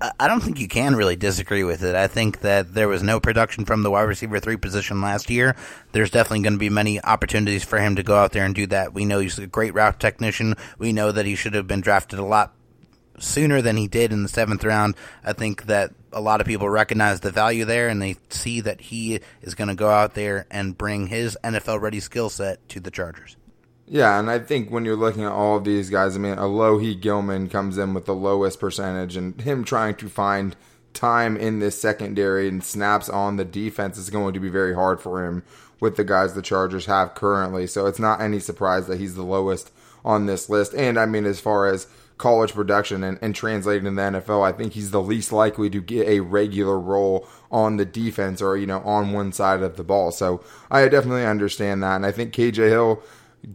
I 0.02 0.28
don't 0.28 0.42
think 0.42 0.60
you 0.60 0.68
can 0.68 0.96
really 0.96 1.18
disagree 1.18 1.64
with 1.64 1.84
it. 1.84 1.94
I 1.96 2.08
think 2.08 2.40
that 2.42 2.74
there 2.74 2.88
was 2.88 3.04
no 3.04 3.20
production 3.20 3.66
from 3.66 3.84
the 3.84 3.92
wide 3.92 4.04
receiver 4.04 4.40
three 4.40 4.56
position 4.56 5.02
last 5.02 5.30
year. 5.30 5.56
There's 5.92 6.10
definitely 6.10 6.44
going 6.44 6.54
to 6.54 6.60
be 6.60 6.70
many 6.70 7.04
opportunities 7.04 7.66
for 7.66 7.80
him 7.80 7.96
to 7.98 8.04
go 8.04 8.16
out 8.16 8.32
there 8.32 8.46
and 8.46 8.56
do 8.56 8.68
that. 8.68 8.94
We 8.94 9.04
know 9.04 9.20
he's 9.20 9.38
a 9.38 9.48
great 9.48 9.74
route 9.74 10.00
technician. 10.00 10.56
We 10.78 10.94
know 10.94 11.12
that 11.12 11.26
he 11.26 11.36
should 11.36 11.54
have 11.54 11.68
been 11.68 11.82
drafted 11.82 12.20
a 12.20 12.24
lot 12.24 12.54
sooner 13.18 13.62
than 13.62 13.76
he 13.76 13.88
did 13.88 14.14
in 14.14 14.24
the 14.24 14.30
seventh 14.30 14.64
round. 14.64 14.96
I 15.24 15.34
think 15.34 15.66
that 15.66 15.92
a 16.14 16.22
lot 16.22 16.40
of 16.40 16.48
people 16.48 16.70
recognize 16.70 17.20
the 17.20 17.32
value 17.32 17.66
there 17.66 17.90
and 17.90 18.02
they 18.02 18.16
see 18.30 18.62
that 18.62 18.80
he 18.80 19.20
is 19.42 19.56
going 19.56 19.68
to 19.68 19.76
go 19.76 19.90
out 19.90 20.14
there 20.14 20.46
and 20.50 20.78
bring 20.78 21.08
his 21.08 21.38
NFL 21.44 21.82
ready 21.82 22.00
skill 22.00 22.30
set 22.30 22.68
to 22.70 22.80
the 22.80 22.92
Chargers. 22.92 23.36
Yeah, 23.92 24.20
and 24.20 24.30
I 24.30 24.38
think 24.38 24.70
when 24.70 24.86
you're 24.86 24.96
looking 24.96 25.24
at 25.24 25.32
all 25.32 25.58
of 25.58 25.64
these 25.64 25.90
guys, 25.90 26.16
I 26.16 26.20
mean, 26.20 26.36
Alohi 26.36 27.00
Gilman 27.00 27.50
comes 27.50 27.76
in 27.80 27.96
with 27.96 28.06
the 28.06 28.14
lowest 28.14 28.60
percentage, 28.60 29.18
and 29.18 29.42
him 29.42 29.64
trying 29.64 29.96
to 29.96 30.08
find 30.08 30.56
time 30.94 31.36
in 31.36 31.58
this 31.58 31.82
secondary 31.82 32.48
and 32.48 32.64
snaps 32.64 33.10
on 33.10 33.38
the 33.38 33.46
defense 33.46 33.98
is 33.98 34.12
going 34.12 34.36
to 34.36 34.40
be 34.40 34.50
very 34.50 34.76
hard 34.76 35.02
for 35.02 35.26
him 35.26 35.44
with 35.80 35.96
the 35.96 36.04
guys 36.04 36.36
the 36.36 36.42
Chargers 36.44 36.86
have 36.86 37.16
currently. 37.16 37.66
So 37.66 37.88
it's 37.88 38.00
not 38.00 38.22
any 38.22 38.40
surprise 38.40 38.86
that 38.88 39.00
he's 39.00 39.16
the 39.16 39.24
lowest 39.24 39.72
on 40.06 40.28
this 40.28 40.50
list. 40.50 40.76
And 40.76 41.00
I 41.00 41.06
mean, 41.06 41.26
as 41.26 41.40
far 41.40 41.68
as 41.68 41.88
college 42.18 42.54
production 42.54 43.04
and, 43.04 43.18
and 43.22 43.34
translating 43.34 43.88
in 43.88 43.96
the 43.96 44.02
NFL, 44.02 44.46
I 44.46 44.52
think 44.52 44.74
he's 44.74 44.92
the 44.92 45.02
least 45.02 45.32
likely 45.32 45.70
to 45.70 45.82
get 45.82 46.08
a 46.08 46.20
regular 46.20 46.80
role 46.80 47.28
on 47.50 47.78
the 47.78 47.86
defense 47.86 48.42
or, 48.42 48.58
you 48.58 48.68
know, 48.68 48.82
on 48.82 49.14
one 49.14 49.32
side 49.32 49.62
of 49.64 49.78
the 49.78 49.84
ball. 49.84 50.12
So 50.12 50.44
I 50.70 50.88
definitely 50.90 51.26
understand 51.26 51.82
that. 51.82 51.96
And 51.96 52.06
I 52.06 52.12
think 52.12 52.34
KJ 52.34 52.70
Hill 52.70 53.02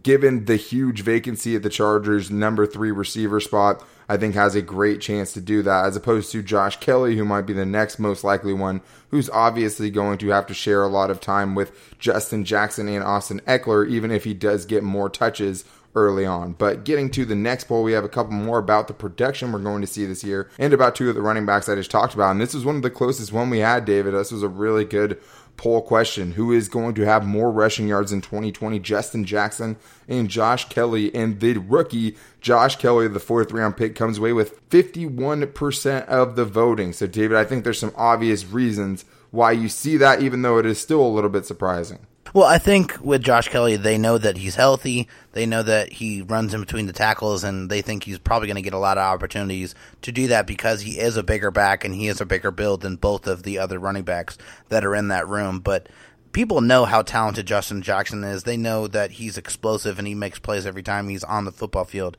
given 0.01 0.45
the 0.45 0.55
huge 0.55 1.01
vacancy 1.01 1.55
at 1.55 1.63
the 1.63 1.69
Chargers' 1.69 2.31
number 2.31 2.65
three 2.65 2.91
receiver 2.91 3.39
spot, 3.39 3.85
I 4.07 4.17
think 4.17 4.35
has 4.35 4.55
a 4.55 4.61
great 4.61 5.01
chance 5.01 5.33
to 5.33 5.41
do 5.41 5.61
that, 5.63 5.85
as 5.85 5.95
opposed 5.95 6.31
to 6.31 6.43
Josh 6.43 6.79
Kelley, 6.79 7.17
who 7.17 7.25
might 7.25 7.43
be 7.43 7.53
the 7.53 7.65
next 7.65 7.97
most 7.97 8.23
likely 8.23 8.53
one, 8.53 8.81
who's 9.09 9.29
obviously 9.29 9.89
going 9.89 10.17
to 10.19 10.29
have 10.29 10.47
to 10.47 10.53
share 10.53 10.83
a 10.83 10.87
lot 10.87 11.09
of 11.09 11.19
time 11.19 11.55
with 11.55 11.97
Justin 11.97 12.45
Jackson 12.45 12.87
and 12.87 13.03
Austin 13.03 13.41
Ekeler, 13.47 13.87
even 13.89 14.11
if 14.11 14.23
he 14.23 14.33
does 14.33 14.65
get 14.65 14.83
more 14.83 15.09
touches 15.09 15.65
early 15.95 16.25
on. 16.25 16.53
But 16.53 16.83
getting 16.83 17.09
to 17.11 17.25
the 17.25 17.35
next 17.35 17.65
poll, 17.65 17.83
we 17.83 17.93
have 17.93 18.03
a 18.03 18.09
couple 18.09 18.33
more 18.33 18.59
about 18.59 18.87
the 18.87 18.93
production 18.93 19.51
we're 19.51 19.59
going 19.59 19.81
to 19.81 19.87
see 19.87 20.05
this 20.05 20.23
year 20.23 20.49
and 20.59 20.73
about 20.73 20.93
two 20.93 21.09
of 21.09 21.15
the 21.15 21.21
running 21.21 21.45
backs 21.45 21.69
I 21.69 21.75
just 21.75 21.89
talked 21.89 22.13
about. 22.13 22.31
And 22.31 22.41
this 22.41 22.53
was 22.53 22.65
one 22.65 22.75
of 22.75 22.81
the 22.81 22.89
closest 22.89 23.31
one 23.31 23.49
we 23.49 23.59
had, 23.59 23.85
David. 23.85 24.13
This 24.13 24.31
was 24.31 24.43
a 24.43 24.49
really 24.49 24.85
good 24.85 25.19
poll 25.57 25.81
question 25.81 26.33
who 26.33 26.51
is 26.51 26.69
going 26.69 26.93
to 26.93 27.05
have 27.05 27.25
more 27.25 27.51
rushing 27.51 27.87
yards 27.87 28.11
in 28.11 28.21
2020 28.21 28.79
justin 28.79 29.23
jackson 29.23 29.77
and 30.07 30.29
josh 30.29 30.67
kelley 30.69 31.13
and 31.15 31.39
the 31.39 31.57
rookie 31.57 32.15
josh 32.41 32.75
kelley 32.75 33.07
the 33.07 33.19
fourth 33.19 33.51
round 33.51 33.77
pick 33.77 33.95
comes 33.95 34.17
away 34.17 34.33
with 34.33 34.67
51% 34.69 36.05
of 36.07 36.35
the 36.35 36.45
voting. 36.45 36.93
So 36.93 37.07
david 37.07 37.37
i 37.37 37.43
think 37.43 37.63
there's 37.63 37.79
some 37.79 37.93
obvious 37.95 38.45
reasons 38.45 39.05
why 39.31 39.51
you 39.51 39.69
see 39.69 39.97
that 39.97 40.21
even 40.21 40.41
though 40.41 40.57
it 40.57 40.65
is 40.65 40.79
still 40.79 41.01
a 41.01 41.07
little 41.07 41.29
bit 41.29 41.45
surprising 41.45 41.99
well, 42.35 42.43
I 42.43 42.57
think 42.57 42.97
with 42.99 43.23
Josh 43.23 43.47
Kelley, 43.47 43.77
they 43.77 43.97
know 43.97 44.17
that 44.17 44.35
he's 44.35 44.55
healthy. 44.55 45.07
They 45.31 45.45
know 45.45 45.63
that 45.63 45.93
he 45.93 46.21
runs 46.21 46.53
in 46.53 46.59
between 46.59 46.85
the 46.85 46.91
tackles, 46.91 47.45
and 47.45 47.69
they 47.69 47.81
think 47.81 48.03
he's 48.03 48.19
probably 48.19 48.49
going 48.49 48.57
to 48.57 48.61
get 48.61 48.73
a 48.73 48.77
lot 48.77 48.97
of 48.97 49.03
opportunities 49.05 49.73
to 50.01 50.11
do 50.11 50.27
that 50.27 50.45
because 50.45 50.81
he 50.81 50.99
is 50.99 51.15
a 51.15 51.23
bigger 51.23 51.49
back 51.49 51.85
and 51.85 51.95
he 51.95 52.09
is 52.09 52.19
a 52.19 52.25
bigger 52.25 52.51
build 52.51 52.81
than 52.81 52.97
both 52.97 53.25
of 53.25 53.43
the 53.43 53.57
other 53.57 53.79
running 53.79 54.03
backs 54.03 54.37
that 54.67 54.83
are 54.83 54.93
in 54.93 55.07
that 55.07 55.29
room. 55.29 55.61
But 55.61 55.87
people 56.33 56.59
know 56.59 56.83
how 56.83 57.03
talented 57.03 57.45
Justin 57.45 57.81
Jackson 57.81 58.21
is. 58.25 58.43
They 58.43 58.57
know 58.57 58.85
that 58.87 59.11
he's 59.11 59.37
explosive 59.37 59.97
and 59.97 60.05
he 60.05 60.13
makes 60.13 60.37
plays 60.37 60.65
every 60.65 60.83
time 60.83 61.07
he's 61.07 61.23
on 61.23 61.45
the 61.45 61.53
football 61.53 61.85
field. 61.85 62.17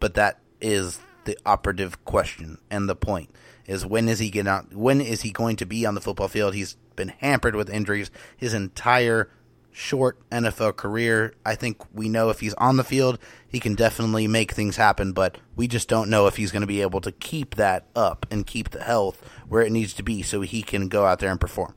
But 0.00 0.14
that 0.14 0.38
is 0.62 0.98
the 1.26 1.36
operative 1.44 2.02
question 2.06 2.56
and 2.70 2.88
the 2.88 2.96
point 2.96 3.28
is 3.66 3.84
when 3.84 4.08
is 4.08 4.18
he 4.18 4.30
get 4.30 4.46
out, 4.46 4.72
when 4.72 5.02
is 5.02 5.20
he 5.20 5.30
going 5.30 5.56
to 5.56 5.66
be 5.66 5.84
on 5.84 5.94
the 5.94 6.00
football 6.00 6.28
field? 6.28 6.54
He's 6.54 6.78
been 6.96 7.12
hampered 7.18 7.54
with 7.54 7.68
injuries 7.68 8.10
his 8.34 8.54
entire 8.54 9.28
short 9.78 10.18
NFL 10.30 10.76
career. 10.76 11.34
I 11.46 11.54
think 11.54 11.80
we 11.94 12.08
know 12.08 12.30
if 12.30 12.40
he's 12.40 12.54
on 12.54 12.76
the 12.76 12.84
field, 12.84 13.16
he 13.46 13.60
can 13.60 13.76
definitely 13.76 14.26
make 14.26 14.50
things 14.50 14.76
happen, 14.76 15.12
but 15.12 15.38
we 15.54 15.68
just 15.68 15.88
don't 15.88 16.10
know 16.10 16.26
if 16.26 16.36
he's 16.36 16.50
going 16.50 16.62
to 16.62 16.66
be 16.66 16.82
able 16.82 17.00
to 17.00 17.12
keep 17.12 17.54
that 17.54 17.86
up 17.94 18.26
and 18.28 18.44
keep 18.44 18.70
the 18.70 18.82
health 18.82 19.24
where 19.48 19.62
it 19.62 19.70
needs 19.70 19.94
to 19.94 20.02
be 20.02 20.20
so 20.20 20.40
he 20.40 20.62
can 20.62 20.88
go 20.88 21.06
out 21.06 21.20
there 21.20 21.30
and 21.30 21.40
perform. 21.40 21.74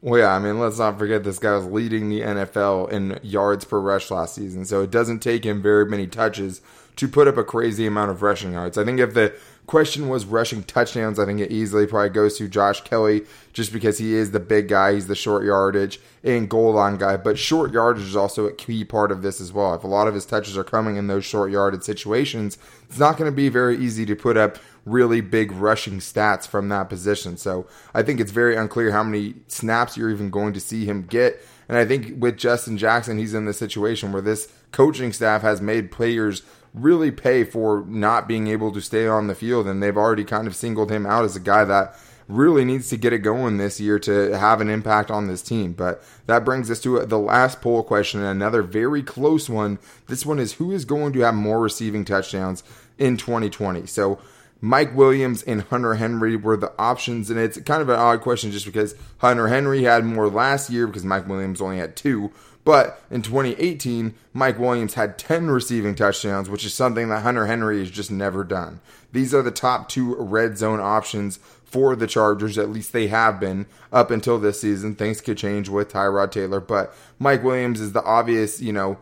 Well, 0.00 0.18
yeah, 0.18 0.34
I 0.34 0.40
mean, 0.40 0.58
let's 0.58 0.80
not 0.80 0.98
forget 0.98 1.22
this 1.22 1.38
guy 1.38 1.54
was 1.54 1.66
leading 1.66 2.08
the 2.08 2.22
NFL 2.22 2.90
in 2.90 3.20
yards 3.22 3.64
per 3.64 3.78
rush 3.78 4.10
last 4.10 4.34
season, 4.34 4.64
so 4.64 4.82
it 4.82 4.90
doesn't 4.90 5.20
take 5.20 5.44
him 5.44 5.62
very 5.62 5.86
many 5.86 6.08
touches 6.08 6.60
to 6.96 7.06
put 7.06 7.28
up 7.28 7.36
a 7.36 7.44
crazy 7.44 7.86
amount 7.86 8.10
of 8.10 8.20
rushing 8.20 8.52
yards. 8.52 8.76
I 8.76 8.84
think 8.84 8.98
if 8.98 9.14
the 9.14 9.32
question 9.66 10.08
was 10.08 10.24
rushing 10.24 10.62
touchdowns, 10.64 11.18
I 11.18 11.24
think 11.24 11.40
it 11.40 11.50
easily 11.50 11.86
probably 11.86 12.10
goes 12.10 12.36
to 12.38 12.48
Josh 12.48 12.80
Kelley 12.82 13.22
just 13.52 13.72
because 13.72 13.98
he 13.98 14.14
is 14.14 14.30
the 14.30 14.40
big 14.40 14.68
guy, 14.68 14.94
he's 14.94 15.06
the 15.06 15.14
short 15.14 15.44
yardage 15.44 16.00
and 16.24 16.48
goal 16.48 16.72
line 16.72 16.96
guy. 16.96 17.16
But 17.16 17.38
short 17.38 17.72
yardage 17.72 18.04
is 18.04 18.16
also 18.16 18.46
a 18.46 18.52
key 18.52 18.84
part 18.84 19.12
of 19.12 19.22
this 19.22 19.40
as 19.40 19.52
well. 19.52 19.74
If 19.74 19.84
a 19.84 19.88
lot 19.88 20.08
of 20.08 20.14
his 20.14 20.26
touches 20.26 20.56
are 20.56 20.64
coming 20.64 20.96
in 20.96 21.06
those 21.06 21.24
short 21.24 21.50
yarded 21.50 21.84
situations, 21.84 22.58
it's 22.88 22.98
not 22.98 23.16
going 23.16 23.30
to 23.30 23.34
be 23.34 23.48
very 23.48 23.78
easy 23.78 24.04
to 24.06 24.16
put 24.16 24.36
up 24.36 24.58
really 24.84 25.20
big 25.20 25.52
rushing 25.52 25.98
stats 25.98 26.46
from 26.46 26.68
that 26.68 26.88
position. 26.88 27.36
So 27.36 27.66
I 27.94 28.02
think 28.02 28.20
it's 28.20 28.32
very 28.32 28.56
unclear 28.56 28.90
how 28.90 29.04
many 29.04 29.34
snaps 29.48 29.96
you're 29.96 30.10
even 30.10 30.30
going 30.30 30.52
to 30.54 30.60
see 30.60 30.84
him 30.84 31.02
get. 31.02 31.40
And 31.72 31.78
I 31.78 31.86
think 31.86 32.22
with 32.22 32.36
Justin 32.36 32.76
Jackson, 32.76 33.16
he's 33.16 33.32
in 33.32 33.46
the 33.46 33.54
situation 33.54 34.12
where 34.12 34.20
this 34.20 34.52
coaching 34.72 35.10
staff 35.10 35.40
has 35.40 35.62
made 35.62 35.90
players 35.90 36.42
really 36.74 37.10
pay 37.10 37.44
for 37.44 37.82
not 37.86 38.28
being 38.28 38.46
able 38.46 38.72
to 38.72 38.80
stay 38.82 39.06
on 39.06 39.26
the 39.26 39.34
field. 39.34 39.66
And 39.66 39.82
they've 39.82 39.96
already 39.96 40.24
kind 40.24 40.46
of 40.46 40.54
singled 40.54 40.90
him 40.90 41.06
out 41.06 41.24
as 41.24 41.34
a 41.34 41.40
guy 41.40 41.64
that 41.64 41.98
really 42.28 42.66
needs 42.66 42.90
to 42.90 42.98
get 42.98 43.14
it 43.14 43.20
going 43.20 43.56
this 43.56 43.80
year 43.80 43.98
to 44.00 44.36
have 44.36 44.60
an 44.60 44.68
impact 44.68 45.10
on 45.10 45.28
this 45.28 45.40
team. 45.40 45.72
But 45.72 46.04
that 46.26 46.44
brings 46.44 46.70
us 46.70 46.78
to 46.82 47.06
the 47.06 47.18
last 47.18 47.62
poll 47.62 47.82
question, 47.82 48.20
and 48.20 48.28
another 48.28 48.60
very 48.60 49.02
close 49.02 49.48
one. 49.48 49.78
This 50.08 50.26
one 50.26 50.38
is 50.38 50.52
who 50.52 50.72
is 50.72 50.84
going 50.84 51.14
to 51.14 51.20
have 51.20 51.34
more 51.34 51.58
receiving 51.58 52.04
touchdowns 52.04 52.62
in 52.98 53.16
2020? 53.16 53.86
So 53.86 54.18
Mike 54.64 54.96
Williams 54.96 55.42
and 55.42 55.62
Hunter 55.62 55.94
Henry 55.94 56.36
were 56.36 56.56
the 56.56 56.72
options, 56.78 57.28
and 57.30 57.38
it's 57.38 57.60
kind 57.62 57.82
of 57.82 57.88
an 57.88 57.98
odd 57.98 58.20
question 58.20 58.52
just 58.52 58.64
because 58.64 58.94
Hunter 59.18 59.48
Henry 59.48 59.82
had 59.82 60.04
more 60.04 60.28
last 60.28 60.70
year 60.70 60.86
because 60.86 61.04
Mike 61.04 61.28
Williams 61.28 61.60
only 61.60 61.78
had 61.78 61.96
two. 61.96 62.30
But 62.64 63.02
in 63.10 63.22
2018, 63.22 64.14
Mike 64.32 64.60
Williams 64.60 64.94
had 64.94 65.18
10 65.18 65.48
receiving 65.48 65.96
touchdowns, 65.96 66.48
which 66.48 66.64
is 66.64 66.72
something 66.72 67.08
that 67.08 67.24
Hunter 67.24 67.46
Henry 67.46 67.80
has 67.80 67.90
just 67.90 68.12
never 68.12 68.44
done. 68.44 68.78
These 69.10 69.34
are 69.34 69.42
the 69.42 69.50
top 69.50 69.88
two 69.88 70.14
red 70.14 70.56
zone 70.56 70.78
options 70.78 71.40
for 71.64 71.96
the 71.96 72.06
Chargers. 72.06 72.56
At 72.56 72.70
least 72.70 72.92
they 72.92 73.08
have 73.08 73.40
been 73.40 73.66
up 73.92 74.12
until 74.12 74.38
this 74.38 74.60
season. 74.60 74.94
Things 74.94 75.20
could 75.20 75.38
change 75.38 75.70
with 75.70 75.92
Tyrod 75.92 76.30
Taylor, 76.30 76.60
but 76.60 76.94
Mike 77.18 77.42
Williams 77.42 77.80
is 77.80 77.94
the 77.94 78.04
obvious, 78.04 78.60
you 78.60 78.72
know, 78.72 78.96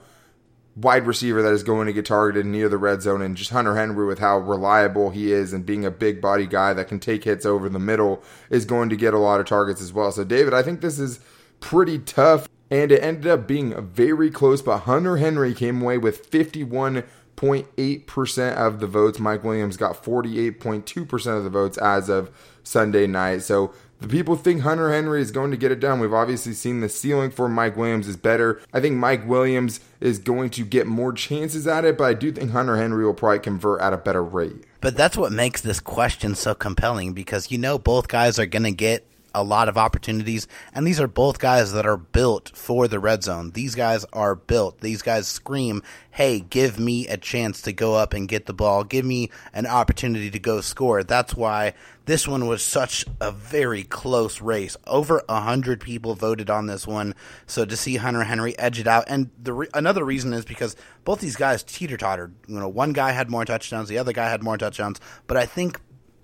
wide 0.81 1.07
receiver 1.07 1.43
that 1.43 1.53
is 1.53 1.63
going 1.63 1.87
to 1.87 1.93
get 1.93 2.07
targeted 2.07 2.47
near 2.47 2.69
the 2.69 2.79
red 2.79 3.03
zone, 3.03 3.23
and 3.23 3.37
just 3.37 3.51
Hunter 3.51 3.77
Henry 3.77 4.07
with 4.07 4.19
how 4.19 4.39
reliable 4.39 5.11
he 5.11 5.33
is 5.33 5.53
and 5.53 5.67
being 5.67 5.85
a 5.85 5.91
big 5.91 6.21
body 6.21 6.47
guy 6.47 6.73
that 6.73 6.89
can 6.89 6.99
take 6.99 7.25
hits 7.25 7.45
over 7.45 7.69
the 7.69 7.79
middle 7.79 8.23
is 8.49 8.65
going 8.65 8.89
to 8.89 8.97
get 8.97 9.15
a 9.15 9.19
lot 9.19 9.41
of 9.41 9.47
targets 9.47 9.83
as 9.83 9.93
well. 9.93 10.13
So, 10.13 10.25
David, 10.25 10.55
I 10.55 10.63
think 10.63 10.81
this 10.81 10.99
is 10.99 11.21
pretty 11.61 11.99
tough, 11.99 12.49
and 12.71 12.91
it 12.91 13.03
ended 13.03 13.27
up 13.27 13.47
being 13.47 13.87
very 13.87 14.31
close, 14.31 14.63
but 14.63 14.79
Hunter 14.79 15.19
Henry 15.19 15.53
came 15.55 15.83
away 15.83 15.99
with 15.99 16.31
51.8% 16.31 18.57
of 18.57 18.81
the 18.81 18.87
votes. 18.87 19.19
Mike 19.19 19.45
Williams 19.45 19.77
got 19.77 20.03
48.2% 20.03 21.37
of 21.37 21.45
the 21.45 21.51
votes 21.51 21.77
as 21.79 22.09
of 22.09 22.31
Sunday 22.63 23.07
night. 23.07 23.43
So, 23.43 23.75
the 24.01 24.09
people 24.09 24.37
think 24.37 24.63
Hunter 24.63 24.93
Henry 24.93 25.21
is 25.21 25.31
going 25.31 25.51
to 25.51 25.57
get 25.57 25.71
it 25.71 25.81
done. 25.81 26.01
We've 26.01 26.13
obviously 26.13 26.55
seen 26.55 26.81
the 26.81 26.89
ceiling 26.89 27.31
for 27.31 27.49
Mike 27.49 27.77
Williams 27.77 28.09
is 28.09 28.17
better. 28.17 28.61
I 28.73 28.81
think 28.81 28.97
Mike 28.97 29.27
Williams 29.29 29.81
is 30.01 30.19
going 30.19 30.51
to 30.51 30.65
get 30.65 30.87
more 30.87 31.13
chances 31.13 31.67
at 31.67 31.85
it, 31.85 31.99
but 31.99 32.05
I 32.05 32.15
do 32.15 32.33
think 32.33 32.51
Hunter 32.51 32.77
Henry 32.77 33.05
will 33.05 33.15
probably 33.15 33.41
convert 33.41 33.81
at 33.81 33.93
a 33.93 33.99
better 33.99 34.23
rate. 34.23 34.65
But 34.81 34.97
that's 34.97 35.17
what 35.17 35.33
makes 35.33 35.61
this 35.61 35.81
question 35.81 36.35
so 36.35 36.55
compelling 36.55 37.13
because 37.13 37.51
you 37.51 37.59
know 37.59 37.79
both 37.79 38.09
guys 38.09 38.39
are 38.39 38.47
going 38.47 38.63
to 38.63 38.71
get 38.71 39.07
a 39.35 39.43
lot 39.43 39.69
of 39.69 39.77
opportunities. 39.77 40.47
And 40.75 40.87
these 40.87 41.01
are 41.01 41.09
both 41.09 41.39
guys 41.39 41.73
that 41.73 41.87
are 41.87 41.97
built 41.97 42.51
for 42.55 42.89
the 42.89 42.99
red 42.99 43.23
zone. 43.23 43.51
These 43.51 43.75
guys 43.75 44.05
are 44.13 44.35
built. 44.35 44.81
These 44.81 45.03
guys 45.03 45.29
scream, 45.29 45.83
hey, 46.11 46.41
give 46.41 46.79
me 46.79 47.07
a 47.09 47.17
chance 47.17 47.63
to 47.63 47.73
go 47.73 47.95
up 47.95 48.13
and 48.13 48.29
get 48.29 48.47
the 48.47 48.53
ball. 48.53 48.85
Give 48.85 49.05
me 49.05 49.31
an 49.53 49.67
opportunity 49.67 50.31
to 50.31 50.39
go 50.39 50.61
score. 50.61 51.03
That's 51.03 51.35
why 51.35 51.75
this 52.07 52.27
one 52.27 52.49
was 52.49 52.63
such 52.63 53.05
a 53.21 53.31
very 53.31 53.85
close 53.85 54.41
race. 54.41 54.77
Over 54.87 55.23
a 55.29 55.41
hundred 55.41 55.81
people 55.81 56.15
voted 56.15 56.51
on 56.51 56.67
this 56.67 56.87
one. 56.87 57.15
So 57.47 57.65
to 57.65 57.77
see 57.77 57.97
Hunter 57.97 58.25
Henry 58.25 58.59
edge 58.59 58.81
it 58.81 58.87
out, 58.87 59.05
and 59.07 59.31
the 59.41 59.53
re- 59.53 59.69
another 59.75 60.05
reason 60.05 60.33
is 60.33 60.45
because 60.45 60.75
both 61.05 61.21
these 61.21 61.37
guys 61.37 61.63
teeter 61.63 61.97
tottered. 61.97 62.35
You 62.49 62.59
know, 62.59 62.69
one 62.69 62.93
guy 62.93 63.13
had 63.13 63.31
more 63.31 63.45
touchdowns, 63.45 63.89
the 63.89 63.99
other 63.99 64.13
guy 64.13 64.29
had 64.29 64.43
more 64.43 64.59
touchdowns. 64.59 65.01
But 65.27 65.37
I 65.37 65.47
think 65.47 65.81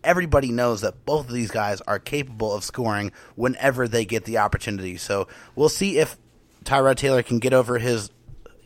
everybody 0.06 0.52
knows 0.52 0.80
that 0.80 1.04
both 1.04 1.26
of 1.26 1.34
these 1.34 1.50
guys 1.50 1.80
are 1.82 1.98
capable 1.98 2.54
of 2.54 2.64
scoring 2.64 3.12
whenever 3.34 3.86
they 3.88 4.04
get 4.04 4.24
the 4.24 4.38
opportunity. 4.38 4.96
So 4.96 5.28
we'll 5.54 5.68
see 5.68 5.98
if 5.98 6.16
Tyrod 6.64 6.96
Taylor 6.96 7.22
can 7.22 7.40
get 7.40 7.52
over 7.52 7.78
his 7.78 8.10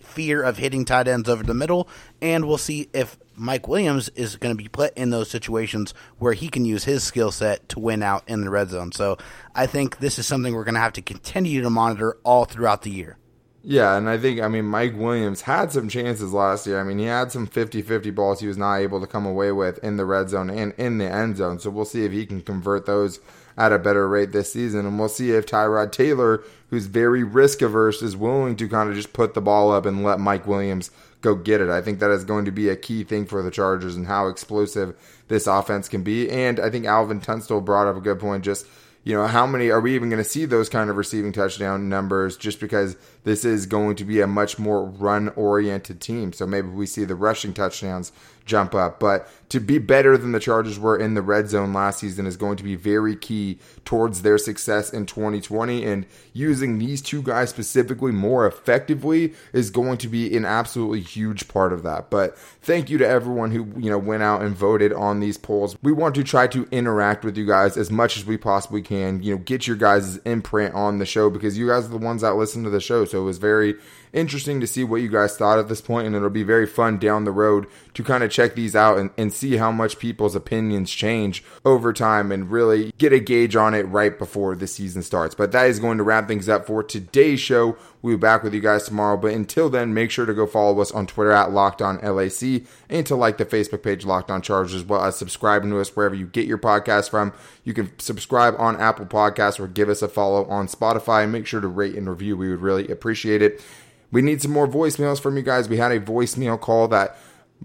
fear 0.01 0.43
of 0.43 0.59
hitting 0.59 0.85
tight 0.85 1.09
ends 1.09 1.29
over 1.29 1.43
the 1.43 1.55
middle, 1.55 1.89
and 2.21 2.47
we'll 2.47 2.59
see 2.59 2.89
if 2.93 3.19
Mike 3.35 3.69
Williams 3.69 4.09
is 4.11 4.37
going 4.37 4.55
to 4.55 4.63
be 4.63 4.69
put 4.69 4.93
in 4.97 5.11
those 5.11 5.31
situations 5.31 5.95
where 6.19 6.35
he 6.35 6.49
can 6.49 6.65
use 6.65 6.85
his 6.85 7.03
skill 7.03 7.31
set 7.31 7.69
to 7.71 7.81
win 7.81 8.03
out 8.03 8.23
in 8.27 8.43
the 8.43 8.51
red 8.51 8.69
zone. 8.69 8.93
So 8.93 9.17
I 9.55 9.67
think 9.67 9.99
this 9.99 10.19
is 10.19 10.27
something 10.27 10.55
we're 10.55 10.65
going 10.65 10.75
to 10.75 10.81
have 10.81 10.93
to 10.95 11.03
continue 11.03 11.63
to 11.63 11.71
monitor 11.71 12.19
all 12.23 12.45
throughout 12.45 12.83
the 12.83 12.91
year. 12.91 13.17
Yeah, 13.63 13.97
and 13.97 14.09
I 14.09 14.17
think, 14.17 14.41
I 14.41 14.49
mean, 14.49 14.65
Mike 14.65 14.95
Williams 14.97 15.43
had 15.43 15.71
some 15.71 15.89
chances 15.89 16.33
last 16.33 16.67
year. 16.67 16.81
I 16.81 16.85
mean, 16.85 16.99
he 16.99 17.05
had 17.05 17.31
some 17.31 17.47
50 17.47 17.83
50 17.83 18.11
balls 18.11 18.41
he 18.41 18.47
was 18.47 18.57
not 18.57 18.77
able 18.77 19.01
to 19.01 19.07
come 19.07 19.27
away 19.27 19.53
with 19.53 19.79
in 19.85 19.99
the 19.99 20.07
red 20.07 20.31
zone 20.31 20.49
and 20.49 20.73
in 20.79 20.97
the 20.97 21.11
end 21.11 21.37
zone. 21.37 21.59
So 21.59 21.69
we'll 21.69 21.85
see 21.85 22.05
if 22.05 22.13
he 22.13 22.25
can 22.25 22.41
convert 22.41 22.87
those 22.87 23.21
at 23.59 23.73
a 23.73 23.79
better 23.79 24.09
rate 24.09 24.33
this 24.33 24.53
season. 24.53 24.87
And 24.87 24.99
we'll 24.99 25.11
see 25.11 25.33
if 25.33 25.45
Tyrod 25.45 25.93
Taylor, 25.93 26.43
who's 26.71 26.87
very 26.87 27.23
risk 27.23 27.61
averse, 27.61 28.01
is 28.01 28.17
willing 28.17 28.57
to 28.57 28.69
kind 28.69 28.89
of 28.89 28.97
just 28.97 29.13
put 29.13 29.35
the 29.35 29.43
ball 29.43 29.71
up 29.71 29.85
and 29.85 30.03
let 30.03 30.21
Mike 30.21 30.47
Williams 30.47 30.91
go 31.21 31.35
get 31.35 31.61
it. 31.61 31.69
I 31.69 31.83
think 31.83 31.99
that 31.99 32.11
is 32.11 32.25
going 32.25 32.47
to 32.47 32.51
be 32.51 32.71
a 32.71 32.77
key 32.77 33.05
thing 33.05 33.27
for 33.27 33.43
the 33.43 33.51
Chargers 33.51 33.95
and 33.95 34.07
how 34.07 34.29
explosive 34.29 34.97
this 35.29 35.47
offense 35.47 35.87
can 35.87 36.03
be. 36.03 36.31
And 36.31 36.59
I 36.59 36.71
think 36.71 36.87
Alvin 36.87 37.21
Tunstall 37.21 37.61
brought 37.61 37.89
up 37.89 37.97
a 37.97 38.01
good 38.01 38.19
point 38.19 38.43
just 38.43 38.67
you 39.03 39.15
know, 39.15 39.27
how 39.27 39.47
many 39.47 39.71
are 39.71 39.81
we 39.81 39.95
even 39.95 40.11
going 40.11 40.23
to 40.23 40.29
see 40.29 40.45
those 40.45 40.69
kind 40.69 40.91
of 40.91 40.97
receiving 40.97 41.33
touchdown 41.33 41.89
numbers 41.89 42.37
just 42.37 42.61
because 42.61 42.97
this 43.25 43.45
is 43.45 43.67
going 43.67 43.97
to 43.97 44.05
be 44.05 44.21
a 44.21 44.27
much 44.27 44.59
more 44.59 44.85
run 44.85 45.29
oriented 45.31 46.01
team? 46.01 46.33
So 46.33 46.47
maybe 46.47 46.69
we 46.69 46.87
see 46.87 47.05
the 47.05 47.15
rushing 47.15 47.55
touchdowns 47.55 48.13
jump 48.51 48.75
up. 48.75 49.01
But 49.01 49.29
to 49.51 49.61
be 49.61 49.79
better 49.79 50.19
than 50.19 50.33
the 50.33 50.41
Chargers 50.41 50.79
were 50.79 50.97
in 50.97 51.15
the 51.15 51.23
red 51.23 51.49
zone 51.49 51.73
last 51.73 52.01
season 52.01 52.27
is 52.27 52.37
going 52.37 52.57
to 52.57 52.65
be 52.65 52.77
very 52.77 53.17
key 53.17 53.59
towards 53.85 54.23
their 54.23 54.39
success 54.39 54.93
in 54.93 55.07
2020. 55.07 55.85
And 55.85 56.07
using 56.33 56.79
these 56.79 57.01
two 57.01 57.23
guys 57.23 57.51
specifically 57.51 58.13
more 58.13 58.47
effectively 58.47 59.35
is 59.53 59.71
going 59.71 59.99
to 59.99 60.09
be 60.09 60.37
an 60.37 60.45
absolutely 60.45 61.01
huge 61.01 61.49
part 61.49 61.73
of 61.73 61.83
that. 61.85 62.11
But 62.11 62.37
thank 62.39 62.91
you 62.91 62.99
to 62.99 63.09
everyone 63.09 63.51
who, 63.53 63.73
you 63.81 63.91
know, 63.91 63.99
went 63.99 64.23
out 64.23 64.43
and 64.43 64.55
voted 64.55 64.93
on 64.93 65.21
these 65.21 65.39
polls. 65.39 65.77
We 65.83 65.93
want 65.93 66.15
to 66.17 66.25
try 66.25 66.47
to 66.49 66.67
interact 66.71 67.25
with 67.25 67.37
you 67.37 67.47
guys 67.47 67.77
as 67.77 67.91
much 67.91 68.17
as 68.17 68.25
we 68.25 68.37
possibly 68.37 68.83
can, 68.83 69.23
you 69.23 69.35
know, 69.35 69.39
get 69.39 69.67
your 69.67 69.77
guys' 69.77 70.19
imprint 70.19 70.75
on 70.75 70.99
the 70.99 71.07
show 71.07 71.31
because 71.31 71.57
you 71.57 71.69
guys 71.69 71.87
are 71.87 71.89
the 71.89 71.99
ones 71.99 72.23
that 72.23 72.35
listen 72.35 72.65
to 72.65 72.71
the 72.71 72.81
show. 72.81 73.05
So 73.11 73.21
it 73.21 73.25
was 73.25 73.39
very 73.39 73.75
interesting 74.13 74.61
to 74.61 74.67
see 74.67 74.85
what 74.85 75.03
you 75.03 75.09
guys 75.09 75.37
thought 75.37 75.59
at 75.59 75.69
this 75.69 75.81
point, 75.81 76.07
and 76.07 76.17
it'll 76.17 76.31
be 76.31 76.43
very 76.43 76.67
fun 76.67 76.99
down 76.99 77.25
the 77.25 77.31
road 77.31 77.67
to 77.95 78.03
kind 78.03 78.23
of 78.25 78.31
check 78.31 78.55
these 78.55 78.77
out 78.77 78.99
and, 78.99 79.11
and 79.17 79.33
see 79.33 79.57
how 79.57 79.71
much 79.73 79.99
people's 79.99 80.35
opinions 80.35 80.91
change 80.91 81.45
over 81.65 81.93
time 81.93 82.33
and 82.33 82.51
really 82.51 82.93
get 82.99 83.13
a 83.13 83.21
gauge 83.21 83.57
on 83.57 83.75
it 83.75 83.83
right 83.83 84.19
before 84.19 84.55
the 84.55 84.67
season 84.67 85.03
starts. 85.03 85.35
But 85.35 85.53
that 85.53 85.67
is 85.67 85.81
going 85.81 85.99
to 85.99 86.05
wrap 86.05 86.29
things 86.29 86.49
up 86.49 86.67
for 86.67 86.83
today's 86.83 87.41
show. 87.41 87.77
We'll 88.03 88.17
be 88.17 88.21
back 88.21 88.43
with 88.43 88.55
you 88.55 88.61
guys 88.61 88.85
tomorrow. 88.85 89.17
But 89.17 89.33
until 89.33 89.69
then, 89.69 89.93
make 89.93 90.11
sure 90.11 90.27
to 90.27 90.35
go 90.35 90.47
follow 90.47 90.81
us 90.81 90.93
on 90.93 91.07
Twitter 91.07 91.33
at 91.33 91.53
Locked 91.53 91.83
On 91.83 91.99
LAC 91.99 92.63
and 92.89 93.07
to 93.07 93.15
like 93.15 93.39
the 93.39 93.45
Facebook 93.45 93.83
page 93.83 94.05
Locked 94.05 94.31
On 94.31 94.41
Chargers 94.41 94.75
as 94.75 94.85
well 94.85 95.05
as 95.05 95.17
subscribing 95.17 95.71
to 95.71 95.81
us 95.81 95.95
wherever 95.95 96.15
you 96.15 96.27
get 96.27 96.47
your 96.47 96.59
podcast 96.59 97.11
from. 97.11 97.33
You 97.65 97.75
can 97.75 97.99
subscribe 97.99 98.55
on 98.59 98.81
Apple 98.81 99.07
Podcasts 99.07 99.61
or 99.61 99.67
give 99.67 99.89
us 99.89 100.03
a 100.03 100.09
follow 100.09 100.47
on 100.47 100.67
Spotify. 100.67 101.29
Make 101.29 101.47
sure 101.47 101.61
to 101.61 101.69
rate 101.69 101.95
and 101.95 102.09
review. 102.09 102.37
We 102.37 102.51
would 102.51 102.63
really 102.63 102.89
appreciate 102.89 103.43
it. 103.43 103.63
We 104.11 104.23
need 104.23 104.43
some 104.43 104.53
more 104.53 104.67
voicemails 104.67 105.21
from 105.21 105.37
you 105.37 105.43
guys. 105.43 105.69
We 105.69 105.77
had 105.77 105.93
a 105.93 106.01
voicemail 106.01 106.61
call 106.61 106.89
that 106.89 107.17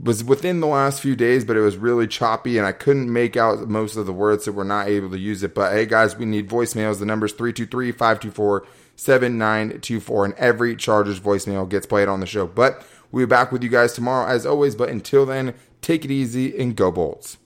was 0.01 0.23
within 0.23 0.59
the 0.59 0.67
last 0.67 1.01
few 1.01 1.15
days, 1.15 1.45
but 1.45 1.55
it 1.55 1.61
was 1.61 1.77
really 1.77 2.07
choppy 2.07 2.57
and 2.57 2.67
I 2.67 2.71
couldn't 2.71 3.11
make 3.11 3.37
out 3.37 3.67
most 3.69 3.95
of 3.95 4.05
the 4.05 4.13
words, 4.13 4.45
so 4.45 4.51
we're 4.51 4.63
not 4.63 4.87
able 4.87 5.09
to 5.09 5.17
use 5.17 5.41
it. 5.43 5.55
But 5.55 5.71
hey, 5.71 5.85
guys, 5.85 6.15
we 6.15 6.25
need 6.25 6.49
voicemails. 6.49 6.99
The 6.99 7.05
number 7.05 7.25
is 7.25 7.33
323 7.33 7.91
524 7.91 8.67
7924, 8.97 10.25
and 10.25 10.33
every 10.35 10.75
Chargers 10.75 11.19
voicemail 11.19 11.67
gets 11.67 11.85
played 11.85 12.07
on 12.07 12.19
the 12.19 12.25
show. 12.25 12.47
But 12.47 12.85
we'll 13.11 13.25
be 13.25 13.29
back 13.29 13.51
with 13.51 13.63
you 13.63 13.69
guys 13.69 13.93
tomorrow 13.93 14.27
as 14.27 14.45
always. 14.45 14.75
But 14.75 14.89
until 14.89 15.25
then, 15.25 15.53
take 15.81 16.05
it 16.05 16.11
easy 16.11 16.57
and 16.57 16.75
go 16.75 16.91
Bolts. 16.91 17.37